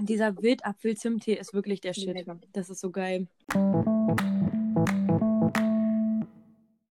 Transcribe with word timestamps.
Dieser 0.00 0.36
Wildapfel-Zimttee 0.36 1.34
ist 1.34 1.52
wirklich 1.54 1.80
der 1.80 1.92
Shit. 1.92 2.14
Mega. 2.14 2.38
Das 2.52 2.70
ist 2.70 2.80
so 2.80 2.90
geil. 2.90 3.26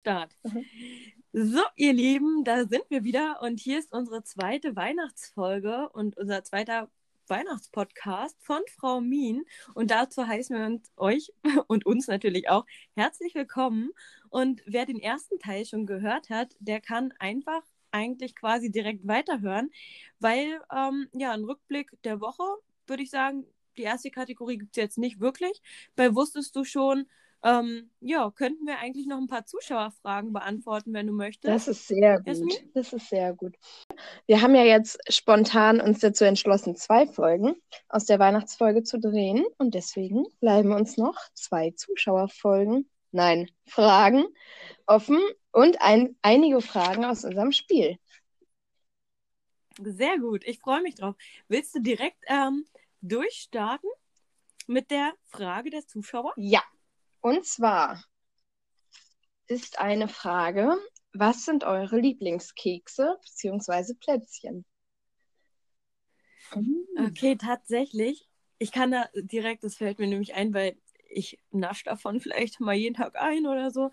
Start. 0.01 0.37
Mhm. 0.43 0.65
So, 1.33 1.61
ihr 1.77 1.93
Lieben, 1.93 2.45
da 2.45 2.67
sind 2.67 2.85
wir 2.89 3.05
wieder 3.05 3.41
und 3.43 3.61
hier 3.61 3.79
ist 3.79 3.93
unsere 3.93 4.23
zweite 4.23 4.75
Weihnachtsfolge 4.75 5.89
und 5.91 6.17
unser 6.17 6.43
zweiter 6.45 6.89
Weihnachtspodcast 7.29 8.37
von 8.41 8.61
Frau 8.75 9.01
Mien. 9.01 9.45
Und 9.75 9.91
dazu 9.91 10.27
heißen 10.27 10.57
wir 10.57 10.67
uns, 10.67 10.91
euch 10.97 11.33
und 11.67 11.87
uns 11.87 12.09
natürlich 12.09 12.49
auch 12.49 12.65
herzlich 12.95 13.35
willkommen. 13.35 13.91
Und 14.31 14.63
wer 14.67 14.87
den 14.87 14.99
ersten 14.99 15.39
Teil 15.39 15.65
schon 15.65 15.87
gehört 15.87 16.31
hat, 16.31 16.57
der 16.59 16.81
kann 16.81 17.13
einfach 17.19 17.63
eigentlich 17.91 18.35
quasi 18.35 18.71
direkt 18.71 19.07
weiterhören, 19.07 19.71
weil 20.19 20.61
ähm, 20.75 21.09
ja, 21.13 21.33
ein 21.33 21.45
Rückblick 21.45 21.91
der 22.03 22.21
Woche, 22.21 22.45
würde 22.89 23.03
ich 23.03 23.11
sagen, 23.11 23.45
die 23.77 23.83
erste 23.83 24.11
Kategorie 24.11 24.59
gibt 24.59 24.77
es 24.77 24.83
jetzt 24.83 24.99
nicht 24.99 25.21
wirklich. 25.21 25.63
Bei 25.95 26.15
Wusstest 26.15 26.57
du 26.57 26.65
schon, 26.65 27.07
ähm, 27.43 27.91
ja, 28.01 28.31
könnten 28.31 28.67
wir 28.67 28.79
eigentlich 28.79 29.07
noch 29.07 29.19
ein 29.19 29.29
paar 29.29 29.45
Zuschauerfragen 29.45 30.33
beantworten, 30.33 30.93
wenn 30.95 31.07
du 31.07 31.13
möchtest. 31.13 31.53
Das 31.53 31.69
ist 31.69 31.87
sehr 31.87 32.19
gut. 32.19 32.27
Jasmin? 32.27 32.71
Das 32.75 32.93
ist 32.93 33.09
sehr 33.09 33.35
gut. 33.35 33.55
Wir 34.27 34.43
haben 34.43 34.55
ja 34.55 34.65
jetzt 34.65 34.99
spontan 35.13 35.81
uns 35.81 36.01
dazu 36.01 36.25
entschlossen, 36.25 36.77
zwei 36.77 37.07
Folgen 37.07 37.55
aus 37.89 38.07
der 38.07 38.19
Weihnachtsfolge 38.19 38.83
zu 38.83 38.99
drehen. 38.99 39.45
Und 39.59 39.75
deswegen 39.75 40.27
bleiben 40.41 40.73
uns 40.73 40.97
noch 40.97 41.17
zwei 41.35 41.71
Zuschauerfolgen, 41.73 42.91
nein, 43.13 43.51
Fragen 43.67 44.25
offen 44.87 45.21
und 45.53 45.81
ein, 45.81 46.17
einige 46.23 46.61
Fragen 46.61 47.05
aus 47.05 47.25
unserem 47.25 47.53
Spiel. 47.53 47.99
Sehr 49.79 50.19
gut, 50.19 50.43
ich 50.45 50.59
freue 50.59 50.81
mich 50.81 50.95
drauf. 50.95 51.17
Willst 51.49 51.75
du 51.75 51.81
direkt 51.81 52.19
ähm, 52.29 52.65
durchstarten 53.09 53.91
mit 54.67 54.91
der 54.91 55.15
Frage 55.27 55.71
der 55.71 55.87
Zuschauer? 55.87 56.33
Ja, 56.37 56.63
und 57.21 57.45
zwar 57.47 58.03
ist 59.47 59.79
eine 59.79 60.09
Frage, 60.09 60.77
was 61.13 61.45
sind 61.45 61.65
eure 61.65 61.99
Lieblingskekse 61.99 63.19
bzw. 63.23 63.95
Plätzchen? 63.95 64.65
Mhm. 66.55 66.85
Okay, 66.99 67.37
tatsächlich. 67.37 68.29
Ich 68.59 68.73
kann 68.73 68.91
da 68.91 69.07
direkt, 69.15 69.65
das 69.65 69.77
fällt 69.77 69.99
mir 69.99 70.07
nämlich 70.07 70.35
ein, 70.35 70.55
weil 70.55 70.77
ich 71.09 71.39
nasche 71.51 71.85
davon 71.85 72.21
vielleicht 72.21 72.61
mal 72.61 72.75
jeden 72.75 72.95
Tag 72.95 73.17
ein 73.17 73.47
oder 73.47 73.71
so. 73.71 73.91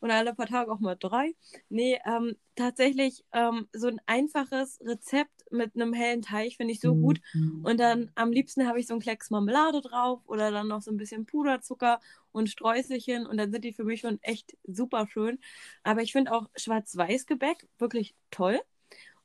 Und 0.00 0.10
alle 0.10 0.34
paar 0.34 0.46
Tage 0.46 0.72
auch 0.72 0.80
mal 0.80 0.96
drei. 0.96 1.34
Nee, 1.68 2.00
ähm, 2.04 2.36
tatsächlich 2.56 3.24
ähm, 3.32 3.68
so 3.72 3.86
ein 3.86 4.00
einfaches 4.06 4.80
Rezept 4.80 5.41
mit 5.52 5.74
einem 5.74 5.92
hellen 5.92 6.22
Teig 6.22 6.54
finde 6.56 6.72
ich 6.72 6.80
so 6.80 6.94
gut. 6.96 7.20
Und 7.62 7.78
dann 7.78 8.10
am 8.14 8.32
liebsten 8.32 8.66
habe 8.66 8.80
ich 8.80 8.86
so 8.86 8.94
einen 8.94 9.00
Klecks 9.02 9.30
Marmelade 9.30 9.80
drauf 9.80 10.20
oder 10.26 10.50
dann 10.50 10.68
noch 10.68 10.82
so 10.82 10.90
ein 10.90 10.96
bisschen 10.96 11.26
Puderzucker 11.26 12.00
und 12.32 12.48
Streuselchen. 12.50 13.26
Und 13.26 13.36
dann 13.36 13.52
sind 13.52 13.64
die 13.64 13.72
für 13.72 13.84
mich 13.84 14.00
schon 14.00 14.18
echt 14.22 14.56
super 14.64 15.06
schön. 15.06 15.38
Aber 15.82 16.02
ich 16.02 16.12
finde 16.12 16.32
auch 16.32 16.48
Schwarz-Weiß-Gebäck 16.56 17.68
wirklich 17.78 18.14
toll. 18.30 18.60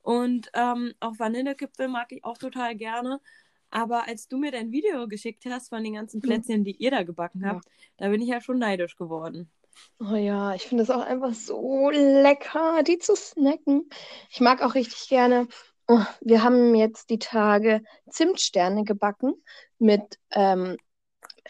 Und 0.02 0.50
ähm, 0.54 0.94
auch 1.00 1.20
Vanillekipfel 1.20 1.88
mag 1.88 2.12
ich 2.12 2.24
auch 2.24 2.38
total 2.38 2.76
gerne. 2.76 3.20
Aber 3.70 4.08
als 4.08 4.28
du 4.30 4.38
mir 4.38 4.52
dein 4.52 4.72
Video 4.72 5.08
geschickt 5.08 5.46
hast 5.46 5.70
von 5.70 5.84
den 5.84 5.94
ganzen 5.96 6.22
Plätzchen, 6.22 6.64
die 6.64 6.76
ihr 6.78 6.92
da 6.92 7.04
gebacken 7.04 7.42
Ja. 7.42 7.50
habt, 7.50 7.66
da 7.98 8.08
bin 8.10 8.22
ich 8.22 8.30
ja 8.30 8.40
schon 8.40 8.60
neidisch 8.60 8.96
geworden. 8.96 9.52
Oh 10.00 10.16
ja, 10.16 10.54
ich 10.56 10.64
finde 10.64 10.84
es 10.84 10.90
auch 10.90 11.02
einfach 11.06 11.34
so 11.34 11.90
lecker, 11.92 12.82
die 12.84 12.98
zu 12.98 13.16
snacken. 13.16 13.90
Ich 14.30 14.40
mag 14.40 14.62
auch 14.62 14.76
richtig 14.76 15.08
gerne. 15.08 15.48
Oh, 15.88 16.04
wir 16.22 16.44
haben 16.44 16.76
jetzt 16.76 17.10
die 17.10 17.20
Tage 17.20 17.82
Zimtsterne 18.10 18.84
gebacken 18.84 19.34
mit 19.80 20.20
ähm, 20.32 20.78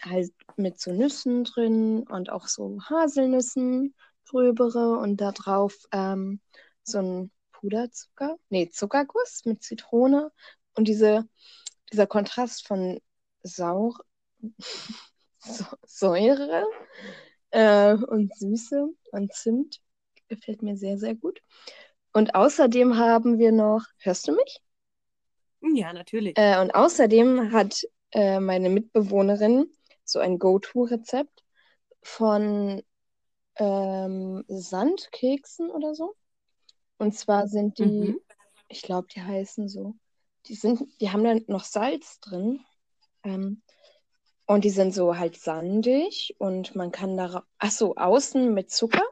halt 0.02 0.32
mit 0.56 0.80
so 0.80 0.92
Nüssen 0.92 1.44
drin 1.44 2.04
und 2.08 2.30
auch 2.30 2.48
so 2.48 2.78
Haselnüssen, 2.90 3.94
gröbere 4.28 4.98
und 4.98 5.18
da 5.20 5.32
drauf 5.32 5.76
ähm, 5.92 6.40
so 6.84 6.98
ein 7.00 7.32
Puderzucker, 7.52 8.36
nee, 8.50 8.68
Zuckerguss 8.70 9.44
mit 9.44 9.62
Zitrone 9.62 10.32
und 10.76 10.88
diese, 10.88 11.28
dieser 11.92 12.06
Kontrast 12.06 12.66
von 12.66 13.00
Saur, 13.42 13.98
Säure 15.86 16.64
äh, 17.50 17.94
und 17.94 18.34
Süße 18.36 18.88
und 19.12 19.32
Zimt 19.34 19.80
gefällt 20.28 20.62
mir 20.62 20.76
sehr, 20.76 20.98
sehr 20.98 21.14
gut. 21.14 21.40
Und 22.12 22.34
außerdem 22.34 22.96
haben 22.98 23.38
wir 23.38 23.52
noch, 23.52 23.84
hörst 23.98 24.28
du 24.28 24.32
mich? 24.32 24.60
Ja, 25.74 25.92
natürlich. 25.92 26.36
Äh, 26.36 26.60
und 26.60 26.74
außerdem 26.74 27.52
hat 27.52 27.82
äh, 28.12 28.40
meine 28.40 28.70
Mitbewohnerin 28.70 29.70
so 30.04 30.18
ein 30.18 30.38
Go-To-Rezept 30.38 31.44
von 32.02 32.82
ähm, 33.56 34.44
Sandkeksen 34.48 35.70
oder 35.70 35.94
so. 35.94 36.14
Und 36.98 37.14
zwar 37.16 37.48
sind 37.48 37.78
die, 37.78 37.84
Mhm. 37.84 38.18
ich 38.68 38.82
glaube, 38.82 39.08
die 39.14 39.22
heißen 39.22 39.68
so, 39.68 39.94
die 40.46 40.54
sind, 40.54 40.82
die 41.00 41.10
haben 41.10 41.24
dann 41.24 41.44
noch 41.48 41.64
Salz 41.64 42.20
drin. 42.20 42.60
Ähm, 43.24 43.62
und 44.46 44.64
die 44.64 44.70
sind 44.70 44.94
so 44.94 45.18
halt 45.18 45.36
sandig 45.38 46.34
und 46.38 46.74
man 46.74 46.92
kann 46.92 47.16
da, 47.16 47.44
ach 47.58 47.70
so, 47.70 47.96
außen 47.96 48.54
mit 48.54 48.70
Zucker. 48.70 49.02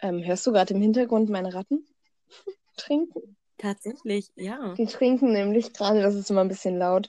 Ähm, 0.00 0.22
hörst 0.24 0.46
du 0.46 0.52
gerade 0.52 0.74
im 0.74 0.80
Hintergrund 0.80 1.30
meine 1.30 1.54
Ratten 1.54 1.86
trinken? 2.76 3.36
Tatsächlich, 3.58 4.30
ja. 4.36 4.74
Die 4.74 4.86
trinken 4.86 5.32
nämlich 5.32 5.72
gerade, 5.72 6.02
das 6.02 6.14
ist 6.14 6.30
immer 6.30 6.42
ein 6.42 6.48
bisschen 6.48 6.76
laut. 6.78 7.08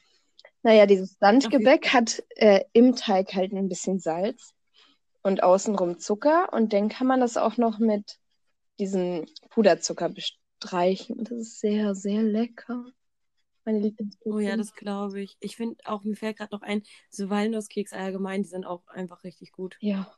Naja, 0.63 0.85
dieses 0.85 1.17
Sandgebäck 1.19 1.93
hat 1.93 2.23
äh, 2.35 2.61
im 2.73 2.95
Teig 2.95 3.33
halt 3.33 3.51
ein 3.51 3.69
bisschen 3.69 3.99
Salz 3.99 4.53
und 5.21 5.43
außenrum 5.43 5.99
Zucker. 5.99 6.51
Und 6.53 6.73
dann 6.73 6.89
kann 6.89 7.07
man 7.07 7.19
das 7.19 7.37
auch 7.37 7.57
noch 7.57 7.79
mit 7.79 8.17
diesem 8.79 9.25
Puderzucker 9.49 10.09
bestreichen. 10.09 11.17
Und 11.19 11.31
das 11.31 11.39
ist 11.39 11.59
sehr, 11.59 11.95
sehr 11.95 12.23
lecker. 12.23 12.85
Meine. 13.65 13.93
Oh 14.23 14.39
ja, 14.39 14.55
das 14.55 14.73
glaube 14.73 15.21
ich. 15.21 15.35
Ich 15.41 15.57
finde 15.57 15.77
auch, 15.85 16.03
mir 16.03 16.15
fällt 16.15 16.37
gerade 16.37 16.55
noch 16.55 16.61
ein, 16.61 16.83
so 17.09 17.29
Walnusskeks 17.29 17.91
allgemein, 17.91 18.43
die 18.43 18.49
sind 18.49 18.65
auch 18.65 18.87
einfach 18.87 19.25
richtig 19.25 19.51
gut. 19.51 19.77
Ja, 19.81 20.09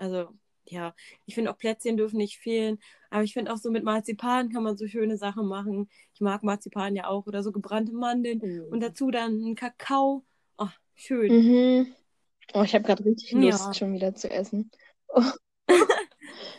Also, 0.00 0.32
ja, 0.70 0.94
ich 1.26 1.34
finde 1.34 1.50
auch 1.50 1.58
Plätzchen 1.58 1.96
dürfen 1.96 2.16
nicht 2.16 2.38
fehlen. 2.38 2.78
Aber 3.10 3.22
ich 3.24 3.32
finde 3.32 3.52
auch 3.52 3.56
so 3.56 3.70
mit 3.70 3.84
Marzipan 3.84 4.50
kann 4.50 4.62
man 4.62 4.76
so 4.76 4.86
schöne 4.86 5.16
Sachen 5.16 5.46
machen. 5.46 5.88
Ich 6.14 6.20
mag 6.20 6.42
Marzipan 6.42 6.94
ja 6.96 7.08
auch 7.08 7.26
oder 7.26 7.42
so 7.42 7.52
gebrannte 7.52 7.92
Mandeln 7.92 8.40
und 8.70 8.80
dazu 8.80 9.10
dann 9.10 9.32
einen 9.32 9.54
Kakao. 9.54 10.24
Oh, 10.58 10.68
schön. 10.94 11.32
Mhm. 11.32 11.94
Oh, 12.54 12.62
ich 12.62 12.74
habe 12.74 12.84
gerade 12.84 13.04
richtig 13.04 13.32
Lust, 13.32 13.66
Ja. 13.66 13.74
schon 13.74 13.94
wieder 13.94 14.14
zu 14.14 14.30
essen. 14.30 14.70
Oh. 15.08 15.22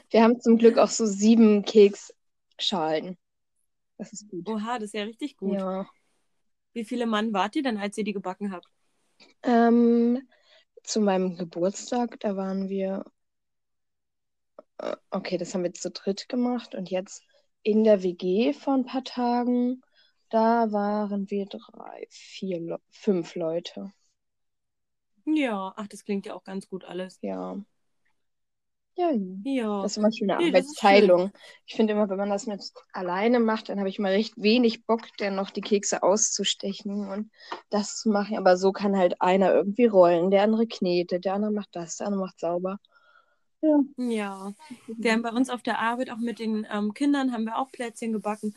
Wir 0.09 0.23
haben 0.23 0.39
zum 0.41 0.57
Glück 0.57 0.77
auch 0.77 0.89
so 0.89 1.05
sieben 1.05 1.63
Keksschalen. 1.63 3.17
Das 3.97 4.13
ist 4.13 4.29
gut. 4.29 4.47
Oha, 4.49 4.75
das 4.75 4.87
ist 4.87 4.93
ja 4.93 5.03
richtig 5.03 5.37
gut. 5.37 5.53
Ja. 5.59 5.87
Wie 6.73 6.85
viele 6.85 7.05
Mann 7.05 7.33
wart 7.33 7.55
ihr 7.55 7.63
denn, 7.63 7.77
als 7.77 7.97
ihr 7.97 8.03
die 8.03 8.13
gebacken 8.13 8.51
habt? 8.51 8.67
Ähm, 9.43 10.27
zu 10.83 11.01
meinem 11.01 11.37
Geburtstag, 11.37 12.19
da 12.19 12.35
waren 12.35 12.69
wir, 12.69 13.05
okay, 15.11 15.37
das 15.37 15.53
haben 15.53 15.63
wir 15.63 15.73
zu 15.73 15.91
dritt 15.91 16.29
gemacht 16.29 16.75
und 16.75 16.89
jetzt 16.89 17.23
in 17.63 17.83
der 17.83 18.03
WG 18.03 18.53
vor 18.53 18.73
ein 18.73 18.85
paar 18.85 19.03
Tagen, 19.03 19.81
da 20.29 20.71
waren 20.71 21.29
wir 21.29 21.45
drei, 21.45 22.07
vier, 22.09 22.59
Le 22.59 22.79
fünf 22.89 23.35
Leute. 23.35 23.91
Ja, 25.25 25.73
ach, 25.77 25.87
das 25.87 26.03
klingt 26.03 26.25
ja 26.27 26.33
auch 26.35 26.43
ganz 26.43 26.67
gut 26.67 26.83
alles. 26.85 27.17
Ja. 27.21 27.57
Ja, 28.95 29.11
Ja. 29.43 29.83
das 29.83 29.93
ist 29.93 29.97
immer 29.97 30.11
schöne 30.11 30.37
Nee, 30.37 30.51
das 30.51 30.65
ist 30.67 30.83
Arbeitsteilung. 30.87 31.31
Ich 31.65 31.75
finde 31.75 31.93
immer, 31.93 32.09
wenn 32.09 32.17
man 32.17 32.29
das 32.29 32.45
mit 32.45 32.61
alleine 32.93 33.39
macht, 33.39 33.69
dann 33.69 33.79
habe 33.79 33.89
ich 33.89 33.99
mal 33.99 34.11
recht 34.11 34.33
wenig 34.37 34.85
Bock, 34.85 35.01
dann 35.17 35.35
noch 35.35 35.49
die 35.49 35.61
Kekse 35.61 36.03
auszustechen 36.03 37.09
und 37.09 37.31
das 37.69 37.97
zu 37.97 38.09
machen. 38.09 38.37
Aber 38.37 38.57
so 38.57 38.71
kann 38.71 38.97
halt 38.97 39.21
einer 39.21 39.53
irgendwie 39.53 39.85
rollen, 39.85 40.29
der 40.31 40.43
andere 40.43 40.67
knetet, 40.67 41.25
der 41.25 41.33
andere 41.33 41.51
macht 41.51 41.69
das, 41.73 41.97
der 41.97 42.07
andere 42.07 42.23
macht 42.25 42.39
sauber. 42.39 42.77
Ja. 43.61 43.79
Ja, 43.97 44.53
wir 44.97 45.11
haben 45.11 45.21
bei 45.21 45.31
uns 45.31 45.49
auf 45.49 45.61
der 45.61 45.79
Arbeit 45.79 46.09
auch 46.09 46.17
mit 46.17 46.39
den 46.39 46.65
ähm, 46.71 46.93
Kindern 46.93 47.31
haben 47.31 47.43
wir 47.45 47.57
auch 47.57 47.71
Plätzchen 47.71 48.11
gebacken 48.13 48.55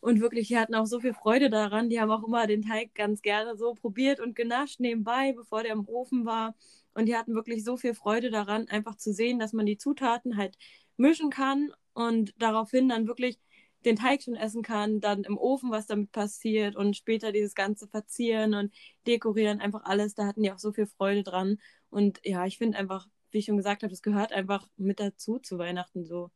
und 0.00 0.20
wirklich, 0.20 0.48
die 0.48 0.58
hatten 0.58 0.74
auch 0.74 0.86
so 0.86 1.00
viel 1.00 1.14
Freude 1.14 1.50
daran. 1.50 1.88
Die 1.90 2.00
haben 2.00 2.10
auch 2.10 2.24
immer 2.24 2.46
den 2.46 2.62
Teig 2.62 2.94
ganz 2.94 3.22
gerne 3.22 3.56
so 3.56 3.74
probiert 3.74 4.20
und 4.20 4.36
genascht 4.36 4.80
nebenbei, 4.80 5.32
bevor 5.34 5.62
der 5.62 5.72
im 5.72 5.88
Ofen 5.88 6.26
war. 6.26 6.54
Und 6.94 7.06
die 7.06 7.16
hatten 7.16 7.34
wirklich 7.34 7.64
so 7.64 7.76
viel 7.78 7.94
Freude 7.94 8.30
daran, 8.30 8.68
einfach 8.68 8.96
zu 8.96 9.12
sehen, 9.14 9.38
dass 9.38 9.52
man 9.54 9.66
die 9.66 9.78
Zutaten 9.78 10.36
halt 10.36 10.58
mischen 10.98 11.30
kann 11.30 11.72
und 11.94 12.34
daraufhin 12.38 12.88
dann 12.88 13.08
wirklich 13.08 13.38
den 13.86 13.96
Teig 13.96 14.22
schon 14.22 14.36
essen 14.36 14.62
kann, 14.62 15.00
dann 15.00 15.24
im 15.24 15.38
Ofen, 15.38 15.70
was 15.70 15.86
damit 15.86 16.12
passiert 16.12 16.76
und 16.76 16.96
später 16.96 17.32
dieses 17.32 17.54
ganze 17.54 17.88
Verzieren 17.88 18.54
und 18.54 18.72
Dekorieren, 19.06 19.60
einfach 19.60 19.84
alles. 19.84 20.14
Da 20.14 20.26
hatten 20.26 20.42
die 20.42 20.52
auch 20.52 20.58
so 20.58 20.72
viel 20.72 20.86
Freude 20.86 21.22
dran. 21.22 21.58
Und 21.90 22.20
ja, 22.24 22.46
ich 22.46 22.58
finde 22.58 22.78
einfach, 22.78 23.06
wie 23.34 23.38
ich 23.38 23.46
schon 23.46 23.56
gesagt 23.56 23.82
habe, 23.82 23.90
das 23.90 24.02
gehört 24.02 24.32
einfach 24.32 24.66
mit 24.76 25.00
dazu 25.00 25.38
zu 25.38 25.58
Weihnachten 25.58 26.04
so. 26.04 26.30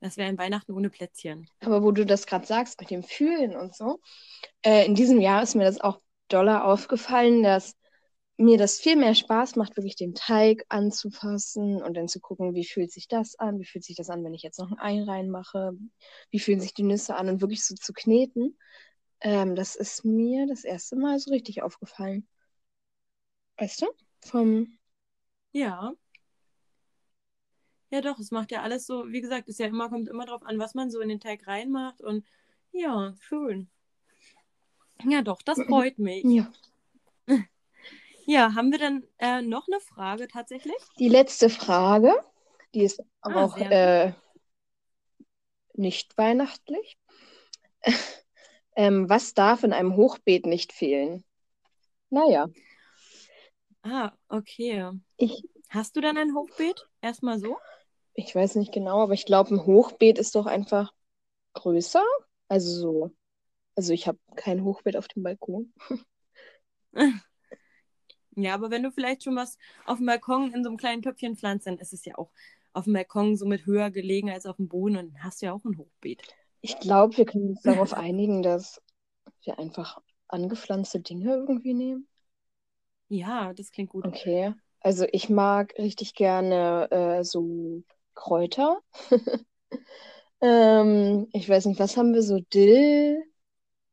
Das 0.00 0.16
wäre 0.16 0.28
ein 0.28 0.38
Weihnachten 0.38 0.72
ohne 0.72 0.88
Plätzchen. 0.88 1.46
Aber 1.60 1.82
wo 1.82 1.92
du 1.92 2.06
das 2.06 2.26
gerade 2.26 2.46
sagst 2.46 2.80
mit 2.80 2.90
dem 2.90 3.02
Fühlen 3.02 3.54
und 3.54 3.74
so, 3.74 4.00
äh, 4.62 4.86
in 4.86 4.94
diesem 4.94 5.20
Jahr 5.20 5.42
ist 5.42 5.54
mir 5.54 5.64
das 5.64 5.80
auch 5.80 6.00
doller 6.28 6.64
aufgefallen, 6.64 7.42
dass 7.42 7.76
mir 8.38 8.56
das 8.56 8.80
viel 8.80 8.96
mehr 8.96 9.14
Spaß 9.14 9.56
macht, 9.56 9.76
wirklich 9.76 9.96
den 9.96 10.14
Teig 10.14 10.64
anzufassen 10.70 11.82
und 11.82 11.94
dann 11.94 12.08
zu 12.08 12.20
gucken, 12.20 12.54
wie 12.54 12.64
fühlt 12.64 12.90
sich 12.90 13.06
das 13.06 13.38
an, 13.38 13.58
wie 13.60 13.66
fühlt 13.66 13.84
sich 13.84 13.96
das 13.96 14.08
an, 14.08 14.24
wenn 14.24 14.32
ich 14.32 14.42
jetzt 14.42 14.58
noch 14.58 14.70
ein 14.70 14.78
Ei 14.78 15.02
reinmache, 15.02 15.72
wie 16.30 16.40
fühlen 16.40 16.60
sich 16.60 16.72
die 16.72 16.82
Nüsse 16.82 17.16
an 17.16 17.28
und 17.28 17.42
wirklich 17.42 17.62
so 17.62 17.74
zu 17.74 17.92
kneten. 17.92 18.56
Ähm, 19.20 19.54
das 19.54 19.76
ist 19.76 20.06
mir 20.06 20.46
das 20.46 20.64
erste 20.64 20.96
Mal 20.96 21.18
so 21.18 21.30
richtig 21.30 21.62
aufgefallen. 21.62 22.26
Weißt 23.58 23.82
du? 23.82 23.86
Vom. 24.22 24.78
Ja. 25.52 25.92
Ja, 27.90 28.00
doch, 28.00 28.18
es 28.18 28.30
macht 28.30 28.50
ja 28.52 28.62
alles 28.62 28.86
so, 28.86 29.08
wie 29.12 29.20
gesagt, 29.20 29.48
es 29.48 29.58
ja 29.58 29.66
immer, 29.66 29.88
kommt 29.88 30.08
immer 30.08 30.26
drauf 30.26 30.42
an, 30.44 30.58
was 30.58 30.74
man 30.74 30.90
so 30.90 31.00
in 31.00 31.08
den 31.08 31.20
Teig 31.20 31.46
reinmacht 31.46 32.00
und 32.00 32.24
ja, 32.72 33.14
schön. 33.20 33.68
Ja, 35.04 35.20
doch, 35.22 35.42
das 35.42 35.60
freut 35.60 35.98
mich. 35.98 36.26
Ja. 36.30 36.50
Ja, 38.26 38.54
haben 38.54 38.70
wir 38.72 38.78
dann 38.78 39.04
äh, 39.18 39.42
noch 39.42 39.66
eine 39.68 39.80
Frage 39.80 40.28
tatsächlich? 40.28 40.76
Die 41.00 41.08
letzte 41.08 41.50
Frage, 41.50 42.14
die 42.74 42.82
ist 42.84 43.02
aber 43.22 43.36
Ah, 43.36 43.44
auch 43.44 43.60
äh, 43.70 44.12
nicht 45.74 46.16
weihnachtlich. 46.18 46.98
ähm, 48.76 49.08
was 49.08 49.34
darf 49.34 49.64
in 49.64 49.72
einem 49.72 49.96
Hochbeet 49.96 50.46
nicht 50.46 50.72
fehlen? 50.72 51.24
Naja, 52.10 52.48
Ah, 53.84 54.12
okay. 54.28 54.90
ich, 55.18 55.44
Hast 55.70 55.96
du 55.96 56.00
dann 56.02 56.18
ein 56.18 56.34
Hochbeet? 56.34 56.88
Erstmal 57.02 57.38
so? 57.40 57.58
Ich 58.20 58.34
weiß 58.34 58.56
nicht 58.56 58.72
genau, 58.72 59.00
aber 59.02 59.14
ich 59.14 59.24
glaube, 59.24 59.54
ein 59.54 59.64
Hochbeet 59.66 60.18
ist 60.18 60.34
doch 60.34 60.46
einfach 60.46 60.92
größer. 61.54 62.04
Also 62.48 62.80
so. 62.80 63.10
Also 63.76 63.92
ich 63.92 64.06
habe 64.06 64.18
kein 64.36 64.62
Hochbeet 64.64 64.96
auf 64.96 65.08
dem 65.08 65.22
Balkon. 65.22 65.72
Ja, 68.36 68.54
aber 68.54 68.70
wenn 68.70 68.84
du 68.84 68.92
vielleicht 68.92 69.24
schon 69.24 69.36
was 69.36 69.58
auf 69.86 69.98
dem 69.98 70.06
Balkon 70.06 70.54
in 70.54 70.62
so 70.62 70.70
einem 70.70 70.78
kleinen 70.78 71.02
Töpfchen 71.02 71.36
pflanzt, 71.36 71.66
dann 71.66 71.78
ist 71.78 71.92
es 71.92 72.04
ja 72.04 72.16
auch 72.16 72.30
auf 72.72 72.84
dem 72.84 72.94
Balkon 72.94 73.36
somit 73.36 73.66
höher 73.66 73.90
gelegen 73.90 74.30
als 74.30 74.46
auf 74.46 74.56
dem 74.56 74.68
Boden 74.68 74.96
und 74.96 75.12
dann 75.12 75.24
hast 75.24 75.42
du 75.42 75.46
ja 75.46 75.52
auch 75.52 75.64
ein 75.64 75.76
Hochbeet. 75.76 76.22
Ich 76.60 76.78
glaube, 76.78 77.16
wir 77.16 77.26
können 77.26 77.50
uns 77.50 77.62
darauf 77.62 77.92
einigen, 77.92 78.42
dass 78.42 78.80
wir 79.44 79.58
einfach 79.58 80.00
angepflanzte 80.28 81.00
Dinge 81.00 81.34
irgendwie 81.34 81.74
nehmen. 81.74 82.08
Ja, 83.08 83.52
das 83.52 83.72
klingt 83.72 83.90
gut. 83.90 84.06
Okay. 84.06 84.54
Also 84.80 85.06
ich 85.12 85.28
mag 85.28 85.74
richtig 85.78 86.14
gerne 86.14 86.88
äh, 86.90 87.24
so 87.24 87.82
Kräuter. 88.20 88.80
ähm, 90.42 91.28
ich 91.32 91.48
weiß 91.48 91.66
nicht, 91.66 91.80
was 91.80 91.96
haben 91.96 92.12
wir 92.12 92.22
so? 92.22 92.40
Dill 92.52 93.24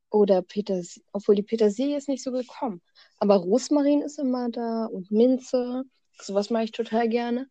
oder 0.09 0.41
Petersilie. 0.41 1.05
Obwohl 1.13 1.35
die 1.35 1.43
Petersilie 1.43 1.97
ist 1.97 2.09
nicht 2.09 2.23
so 2.23 2.31
gekommen. 2.31 2.81
Aber 3.19 3.35
Rosmarin 3.37 4.01
ist 4.01 4.19
immer 4.19 4.49
da 4.49 4.85
und 4.85 5.11
Minze. 5.11 5.83
Sowas 6.19 6.49
mag 6.49 6.65
ich 6.65 6.71
total 6.71 7.07
gerne. 7.07 7.49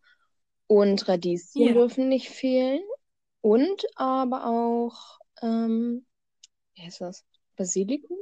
Und 0.67 1.08
Radieschen 1.08 1.67
Ja. 1.67 1.73
dürfen 1.73 2.08
nicht 2.08 2.28
fehlen. 2.28 2.82
Und 3.40 3.84
aber 3.96 4.46
auch, 4.46 5.19
ähm, 5.43 6.05
wie 6.75 6.82
heißt 6.82 7.00
das? 7.00 7.25
Basilikum? 7.56 8.19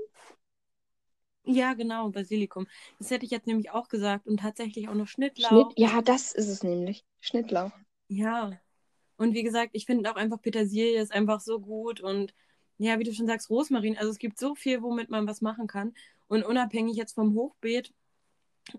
Ja, 1.47 1.75
genau, 1.75 2.09
Basilikum. 2.11 2.67
Das 2.99 3.11
hätte 3.11 3.25
ich 3.25 3.31
jetzt 3.31 3.47
nämlich 3.47 3.71
auch 3.71 3.89
gesagt. 3.89 4.27
Und 4.27 4.41
tatsächlich 4.41 4.89
auch 4.89 4.95
noch 4.95 5.09
Schnitt. 5.09 5.39
Schnittlauch. 5.39 5.73
Ja, 5.77 6.03
das 6.03 6.33
ist 6.33 6.49
es 6.49 6.63
nämlich. 6.63 7.05
Schnittlauch. 7.21 7.73
Ja. 8.09 8.53
Und 9.17 9.35
wie 9.35 9.43
gesagt, 9.43 9.71
ich 9.75 9.87
finde 9.87 10.11
auch 10.11 10.17
einfach 10.17 10.41
Petersilie 10.41 11.01
ist 11.01 11.13
einfach 11.13 11.41
so 11.41 11.61
gut 11.61 12.01
und 12.01 12.35
ja, 12.79 12.99
wie 12.99 13.05
du 13.05 13.15
schon 13.15 13.27
sagst, 13.27 13.51
Rosmarin. 13.51 13.97
Also 13.97 14.11
es 14.11 14.19
gibt 14.19 14.39
so 14.39 14.55
viel, 14.55 14.83
womit 14.83 15.11
man 15.11 15.27
was 15.27 15.41
machen 15.41 15.67
kann. 15.67 15.95
Und 16.27 16.45
unabhängig 16.45 16.97
jetzt 16.97 17.15
vom 17.15 17.35
Hochbeet, 17.35 17.93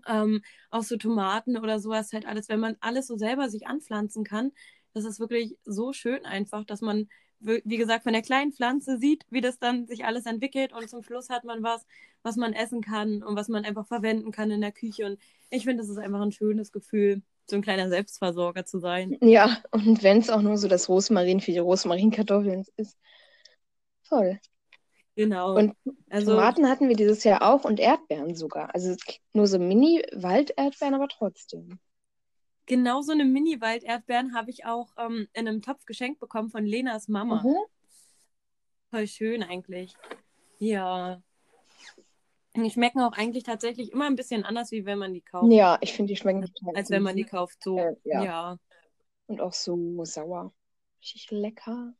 ähm, 0.06 0.42
auch 0.70 0.82
so 0.82 0.96
Tomaten 0.96 1.56
oder 1.56 1.78
sowas, 1.80 2.12
halt 2.12 2.26
alles, 2.26 2.48
wenn 2.48 2.60
man 2.60 2.76
alles 2.80 3.06
so 3.06 3.16
selber 3.16 3.48
sich 3.48 3.66
anpflanzen 3.66 4.24
kann, 4.24 4.52
das 4.94 5.04
ist 5.04 5.20
wirklich 5.20 5.56
so 5.64 5.92
schön 5.92 6.24
einfach, 6.26 6.64
dass 6.64 6.80
man, 6.80 7.08
wie 7.40 7.62
wie 7.64 7.76
gesagt, 7.76 8.02
von 8.02 8.12
der 8.12 8.22
kleinen 8.22 8.52
Pflanze 8.52 8.98
sieht, 8.98 9.24
wie 9.30 9.40
das 9.40 9.58
dann 9.58 9.86
sich 9.86 10.04
alles 10.04 10.26
entwickelt 10.26 10.72
und 10.72 10.88
zum 10.88 11.02
Schluss 11.02 11.30
hat 11.30 11.44
man 11.44 11.62
was, 11.62 11.86
was 12.22 12.36
man 12.36 12.52
essen 12.52 12.82
kann 12.82 13.22
und 13.22 13.36
was 13.36 13.48
man 13.48 13.64
einfach 13.64 13.86
verwenden 13.86 14.32
kann 14.32 14.50
in 14.50 14.60
der 14.60 14.72
Küche. 14.72 15.06
Und 15.06 15.18
ich 15.50 15.64
finde, 15.64 15.82
das 15.82 15.90
ist 15.90 15.98
einfach 15.98 16.20
ein 16.20 16.32
schönes 16.32 16.72
Gefühl, 16.72 17.22
so 17.48 17.56
ein 17.56 17.62
kleiner 17.62 17.88
Selbstversorger 17.88 18.64
zu 18.64 18.78
sein. 18.78 19.16
Ja, 19.20 19.58
und 19.70 20.02
wenn 20.02 20.18
es 20.18 20.30
auch 20.30 20.42
nur 20.42 20.56
so 20.58 20.68
das 20.68 20.88
Rosmarin 20.88 21.40
für 21.40 21.52
die 21.52 21.58
Rosmarinkartoffeln 21.58 22.64
ist. 22.76 22.96
Toll. 24.08 24.38
Genau. 25.16 25.56
Und 25.56 25.74
also, 26.10 26.32
Tomaten 26.32 26.68
hatten 26.68 26.88
wir 26.88 26.96
dieses 26.96 27.24
Jahr 27.24 27.42
auch 27.42 27.64
und 27.64 27.80
Erdbeeren 27.80 28.34
sogar. 28.34 28.74
Also 28.74 28.94
nur 29.32 29.46
so 29.46 29.58
Mini-Walderdbeeren, 29.58 30.94
aber 30.94 31.08
trotzdem. 31.08 31.78
genau 32.66 33.00
so 33.00 33.12
eine 33.12 33.24
Mini-Walderdbeeren 33.24 34.34
habe 34.34 34.50
ich 34.50 34.66
auch 34.66 34.92
ähm, 34.98 35.26
in 35.32 35.48
einem 35.48 35.62
Topf 35.62 35.86
geschenkt 35.86 36.20
bekommen 36.20 36.50
von 36.50 36.66
Lenas 36.66 37.08
Mama. 37.08 37.42
Mhm. 37.42 37.56
Voll 38.90 39.06
schön 39.06 39.42
eigentlich. 39.42 39.94
Ja. 40.58 41.22
Die 42.64 42.70
schmecken 42.70 43.00
auch 43.00 43.12
eigentlich 43.12 43.44
tatsächlich 43.44 43.92
immer 43.92 44.06
ein 44.06 44.16
bisschen 44.16 44.44
anders, 44.44 44.70
wie 44.72 44.84
wenn 44.84 44.98
man 44.98 45.12
die 45.14 45.20
kauft. 45.22 45.52
Ja, 45.52 45.78
ich 45.80 45.92
finde, 45.92 46.12
die 46.12 46.16
schmecken 46.16 46.42
total 46.42 46.76
Als 46.76 46.90
wenn 46.90 47.02
man 47.02 47.16
die 47.16 47.24
kauft, 47.24 47.62
so. 47.62 47.78
Äh, 47.78 47.96
ja. 48.04 48.24
ja. 48.24 48.58
Und 49.26 49.40
auch 49.40 49.52
so 49.52 50.04
sauer. 50.04 50.52
Richtig 51.00 51.30
lecker. 51.30 51.94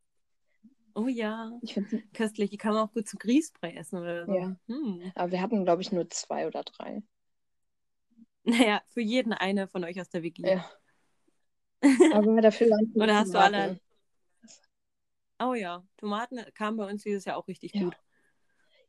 Oh 0.94 1.08
ja. 1.08 1.52
Ich 1.62 1.74
finde, 1.74 2.02
Köstlich. 2.14 2.50
Die 2.50 2.56
kann 2.56 2.72
man 2.74 2.88
auch 2.88 2.92
gut 2.92 3.06
zu 3.06 3.16
Grießbrei 3.18 3.72
essen 3.74 3.98
oder 3.98 4.26
so. 4.26 4.34
Ja. 4.34 4.56
Hm. 4.66 5.12
aber 5.14 5.30
wir 5.32 5.40
hatten, 5.42 5.64
glaube 5.64 5.82
ich, 5.82 5.92
nur 5.92 6.08
zwei 6.10 6.46
oder 6.46 6.62
drei. 6.62 7.02
Naja, 8.44 8.80
für 8.88 9.00
jeden 9.00 9.32
eine 9.32 9.66
von 9.68 9.84
euch 9.84 10.00
aus 10.00 10.08
der 10.08 10.22
WG. 10.22 10.42
Ja. 10.42 10.70
Aber 12.12 12.40
dafür 12.40 12.68
Oder 12.94 13.16
hast 13.16 13.34
du 13.34 13.38
alle- 13.38 13.78
Tomaten. 13.78 13.80
Oh 15.38 15.54
ja. 15.54 15.84
Tomaten 15.98 16.38
kamen 16.54 16.76
bei 16.78 16.88
uns 16.90 17.02
dieses 17.02 17.24
Jahr 17.26 17.36
auch 17.36 17.46
richtig 17.48 17.74
Ja. 17.74 17.84
gut. 17.84 17.96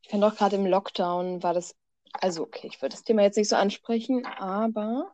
Ich 0.04 0.10
fand 0.10 0.24
auch 0.24 0.36
gerade 0.36 0.56
im 0.56 0.66
Lockdown 0.66 1.44
war 1.44 1.54
das, 1.54 1.76
also 2.14 2.44
okay, 2.44 2.68
ich 2.68 2.82
würde 2.82 2.96
das 2.96 3.04
Thema 3.04 3.24
jetzt 3.24 3.38
nicht 3.38 3.50
so 3.50 3.56
ansprechen, 3.56 4.26
aber 4.26 5.12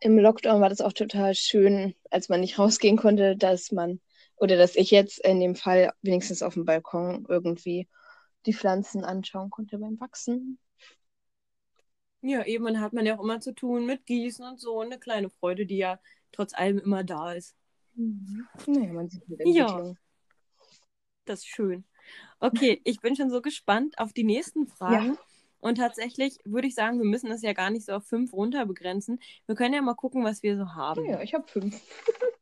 im 0.00 0.18
Lockdown 0.18 0.60
war 0.60 0.68
das 0.68 0.80
auch 0.80 0.92
total 0.92 1.34
schön, 1.34 1.94
als 2.10 2.28
man 2.28 2.40
nicht 2.40 2.58
rausgehen 2.58 2.96
konnte, 2.96 3.36
dass 3.36 3.72
man, 3.72 4.00
oder 4.36 4.56
dass 4.56 4.76
ich 4.76 4.90
jetzt 4.90 5.18
in 5.24 5.40
dem 5.40 5.54
Fall 5.54 5.92
wenigstens 6.02 6.42
auf 6.42 6.54
dem 6.54 6.64
Balkon 6.64 7.26
irgendwie 7.28 7.88
die 8.46 8.54
Pflanzen 8.54 9.04
anschauen 9.04 9.50
konnte 9.50 9.78
beim 9.78 9.98
Wachsen. 9.98 10.58
Ja, 12.22 12.44
eben, 12.44 12.66
und 12.66 12.80
hat 12.80 12.92
man 12.92 13.06
ja 13.06 13.16
auch 13.16 13.22
immer 13.22 13.40
zu 13.40 13.54
tun 13.54 13.86
mit 13.86 14.06
Gießen 14.06 14.44
und 14.44 14.60
so. 14.60 14.80
Eine 14.80 14.98
kleine 14.98 15.30
Freude, 15.30 15.66
die 15.66 15.76
ja 15.76 16.00
trotz 16.32 16.54
allem 16.54 16.78
immer 16.78 17.04
da 17.04 17.32
ist. 17.32 17.54
Naja, 18.66 18.92
man 18.92 19.08
sieht 19.08 19.22
Ja. 19.28 19.66
Entwicklung. 19.66 19.98
Das 21.24 21.40
ist 21.40 21.46
schön. 21.46 21.84
Okay, 22.40 22.80
ich 22.84 23.00
bin 23.00 23.16
schon 23.16 23.30
so 23.30 23.40
gespannt 23.40 23.98
auf 23.98 24.12
die 24.12 24.24
nächsten 24.24 24.66
Fragen. 24.66 25.16
Und 25.60 25.78
tatsächlich 25.78 26.38
würde 26.44 26.68
ich 26.68 26.74
sagen, 26.74 26.98
wir 26.98 27.06
müssen 27.06 27.30
es 27.30 27.42
ja 27.42 27.52
gar 27.52 27.70
nicht 27.70 27.86
so 27.86 27.92
auf 27.92 28.06
fünf 28.06 28.32
runter 28.32 28.66
begrenzen. 28.66 29.20
Wir 29.46 29.54
können 29.54 29.74
ja 29.74 29.82
mal 29.82 29.94
gucken, 29.94 30.22
was 30.24 30.42
wir 30.42 30.56
so 30.56 30.74
haben. 30.74 31.04
Ja, 31.06 31.20
ich 31.22 31.34
habe 31.34 31.46
fünf. 31.46 31.80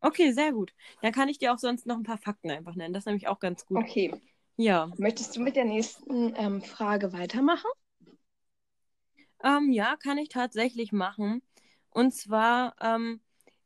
Okay, 0.00 0.30
sehr 0.30 0.52
gut. 0.52 0.72
Dann 1.02 1.10
kann 1.12 1.28
ich 1.28 1.38
dir 1.38 1.52
auch 1.52 1.58
sonst 1.58 1.84
noch 1.84 1.96
ein 1.96 2.04
paar 2.04 2.18
Fakten 2.18 2.52
einfach 2.52 2.76
nennen. 2.76 2.94
Das 2.94 3.00
ist 3.00 3.06
nämlich 3.06 3.26
auch 3.26 3.40
ganz 3.40 3.66
gut. 3.66 3.78
Okay, 3.78 4.14
Ja. 4.56 4.88
möchtest 4.96 5.34
du 5.34 5.40
mit 5.40 5.56
der 5.56 5.64
nächsten 5.64 6.34
ähm, 6.36 6.62
Frage 6.62 7.12
weitermachen? 7.12 7.68
Ähm, 9.42 9.72
ja, 9.72 9.96
kann 9.96 10.18
ich 10.18 10.28
tatsächlich 10.28 10.92
machen. 10.92 11.42
Und 11.90 12.14
zwar, 12.14 12.76
ähm, 12.80 13.20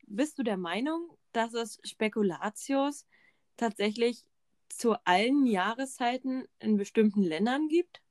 bist 0.07 0.39
du 0.39 0.43
der 0.43 0.57
Meinung, 0.57 1.11
dass 1.33 1.53
es 1.55 1.79
Spekulatius 1.85 3.07
tatsächlich 3.57 4.25
zu 4.83 4.97
allen 5.07 5.47
Jahreszeiten 5.47 6.45
in 6.59 6.77
bestimmten 6.77 7.23
Ländern 7.23 7.69
gibt? 7.69 8.03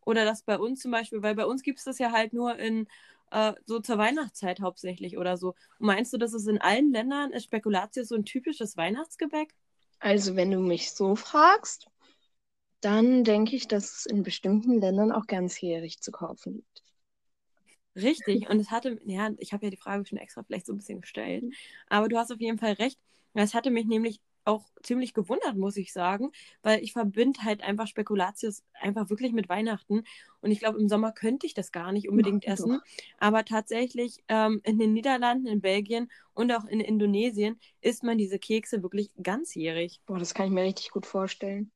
Oder 0.00 0.24
dass 0.24 0.42
bei 0.42 0.58
uns 0.58 0.80
zum 0.80 0.90
Beispiel, 0.92 1.22
weil 1.22 1.34
bei 1.34 1.44
uns 1.44 1.62
gibt 1.62 1.78
es 1.78 1.84
das 1.84 1.98
ja 1.98 2.10
halt 2.12 2.32
nur 2.32 2.58
in 2.58 2.88
äh, 3.32 3.52
so 3.66 3.80
zur 3.80 3.98
Weihnachtszeit 3.98 4.60
hauptsächlich 4.60 5.18
oder 5.18 5.36
so. 5.36 5.50
Und 5.78 5.86
meinst 5.88 6.12
du, 6.14 6.16
dass 6.18 6.32
es 6.32 6.46
in 6.46 6.58
allen 6.58 6.90
Ländern 6.92 7.32
ist 7.32 7.44
Spekulatius 7.44 8.08
so 8.08 8.14
ein 8.14 8.24
typisches 8.24 8.78
Weihnachtsgebäck? 8.78 9.54
Also, 9.98 10.36
wenn 10.36 10.50
du 10.50 10.58
mich 10.58 10.92
so 10.92 11.16
fragst, 11.16 11.88
dann 12.80 13.24
denke 13.24 13.56
ich, 13.56 13.68
dass 13.68 13.98
es 13.98 14.06
in 14.06 14.22
bestimmten 14.22 14.80
Ländern 14.80 15.12
auch 15.12 15.26
ganzjährig 15.26 16.00
zu 16.00 16.12
kaufen 16.12 16.54
gibt. 16.54 16.82
Richtig, 17.96 18.48
und 18.50 18.60
es 18.60 18.70
hatte, 18.70 19.00
ja, 19.06 19.30
ich 19.38 19.52
habe 19.52 19.66
ja 19.66 19.70
die 19.70 19.78
Frage 19.78 20.04
schon 20.06 20.18
extra 20.18 20.42
vielleicht 20.42 20.66
so 20.66 20.72
ein 20.74 20.76
bisschen 20.76 21.00
gestellt, 21.00 21.44
aber 21.88 22.08
du 22.08 22.18
hast 22.18 22.30
auf 22.30 22.40
jeden 22.40 22.58
Fall 22.58 22.72
recht. 22.74 22.98
Es 23.32 23.54
hatte 23.54 23.70
mich 23.70 23.86
nämlich 23.86 24.20
auch 24.46 24.66
ziemlich 24.82 25.14
gewundert, 25.14 25.56
muss 25.56 25.76
ich 25.76 25.92
sagen, 25.92 26.30
weil 26.62 26.82
ich 26.82 26.92
verbinde 26.92 27.40
halt 27.42 27.62
einfach 27.62 27.86
Spekulatius 27.86 28.62
einfach 28.80 29.10
wirklich 29.10 29.32
mit 29.32 29.48
Weihnachten. 29.48 30.04
Und 30.40 30.50
ich 30.52 30.60
glaube, 30.60 30.78
im 30.80 30.88
Sommer 30.88 31.12
könnte 31.12 31.46
ich 31.46 31.54
das 31.54 31.72
gar 31.72 31.92
nicht 31.92 32.08
unbedingt 32.08 32.46
Doch, 32.46 32.46
essen. 32.46 32.82
Aber 33.18 33.44
tatsächlich 33.44 34.22
ähm, 34.28 34.60
in 34.64 34.78
den 34.78 34.92
Niederlanden, 34.92 35.46
in 35.46 35.60
Belgien 35.60 36.10
und 36.34 36.52
auch 36.52 36.64
in 36.66 36.80
Indonesien 36.80 37.60
isst 37.80 38.02
man 38.04 38.18
diese 38.18 38.38
Kekse 38.38 38.82
wirklich 38.82 39.10
ganzjährig. 39.22 40.00
Boah, 40.06 40.18
das 40.18 40.34
kann 40.34 40.46
ich 40.46 40.52
mir 40.52 40.64
richtig 40.64 40.90
gut 40.90 41.06
vorstellen. 41.06 41.70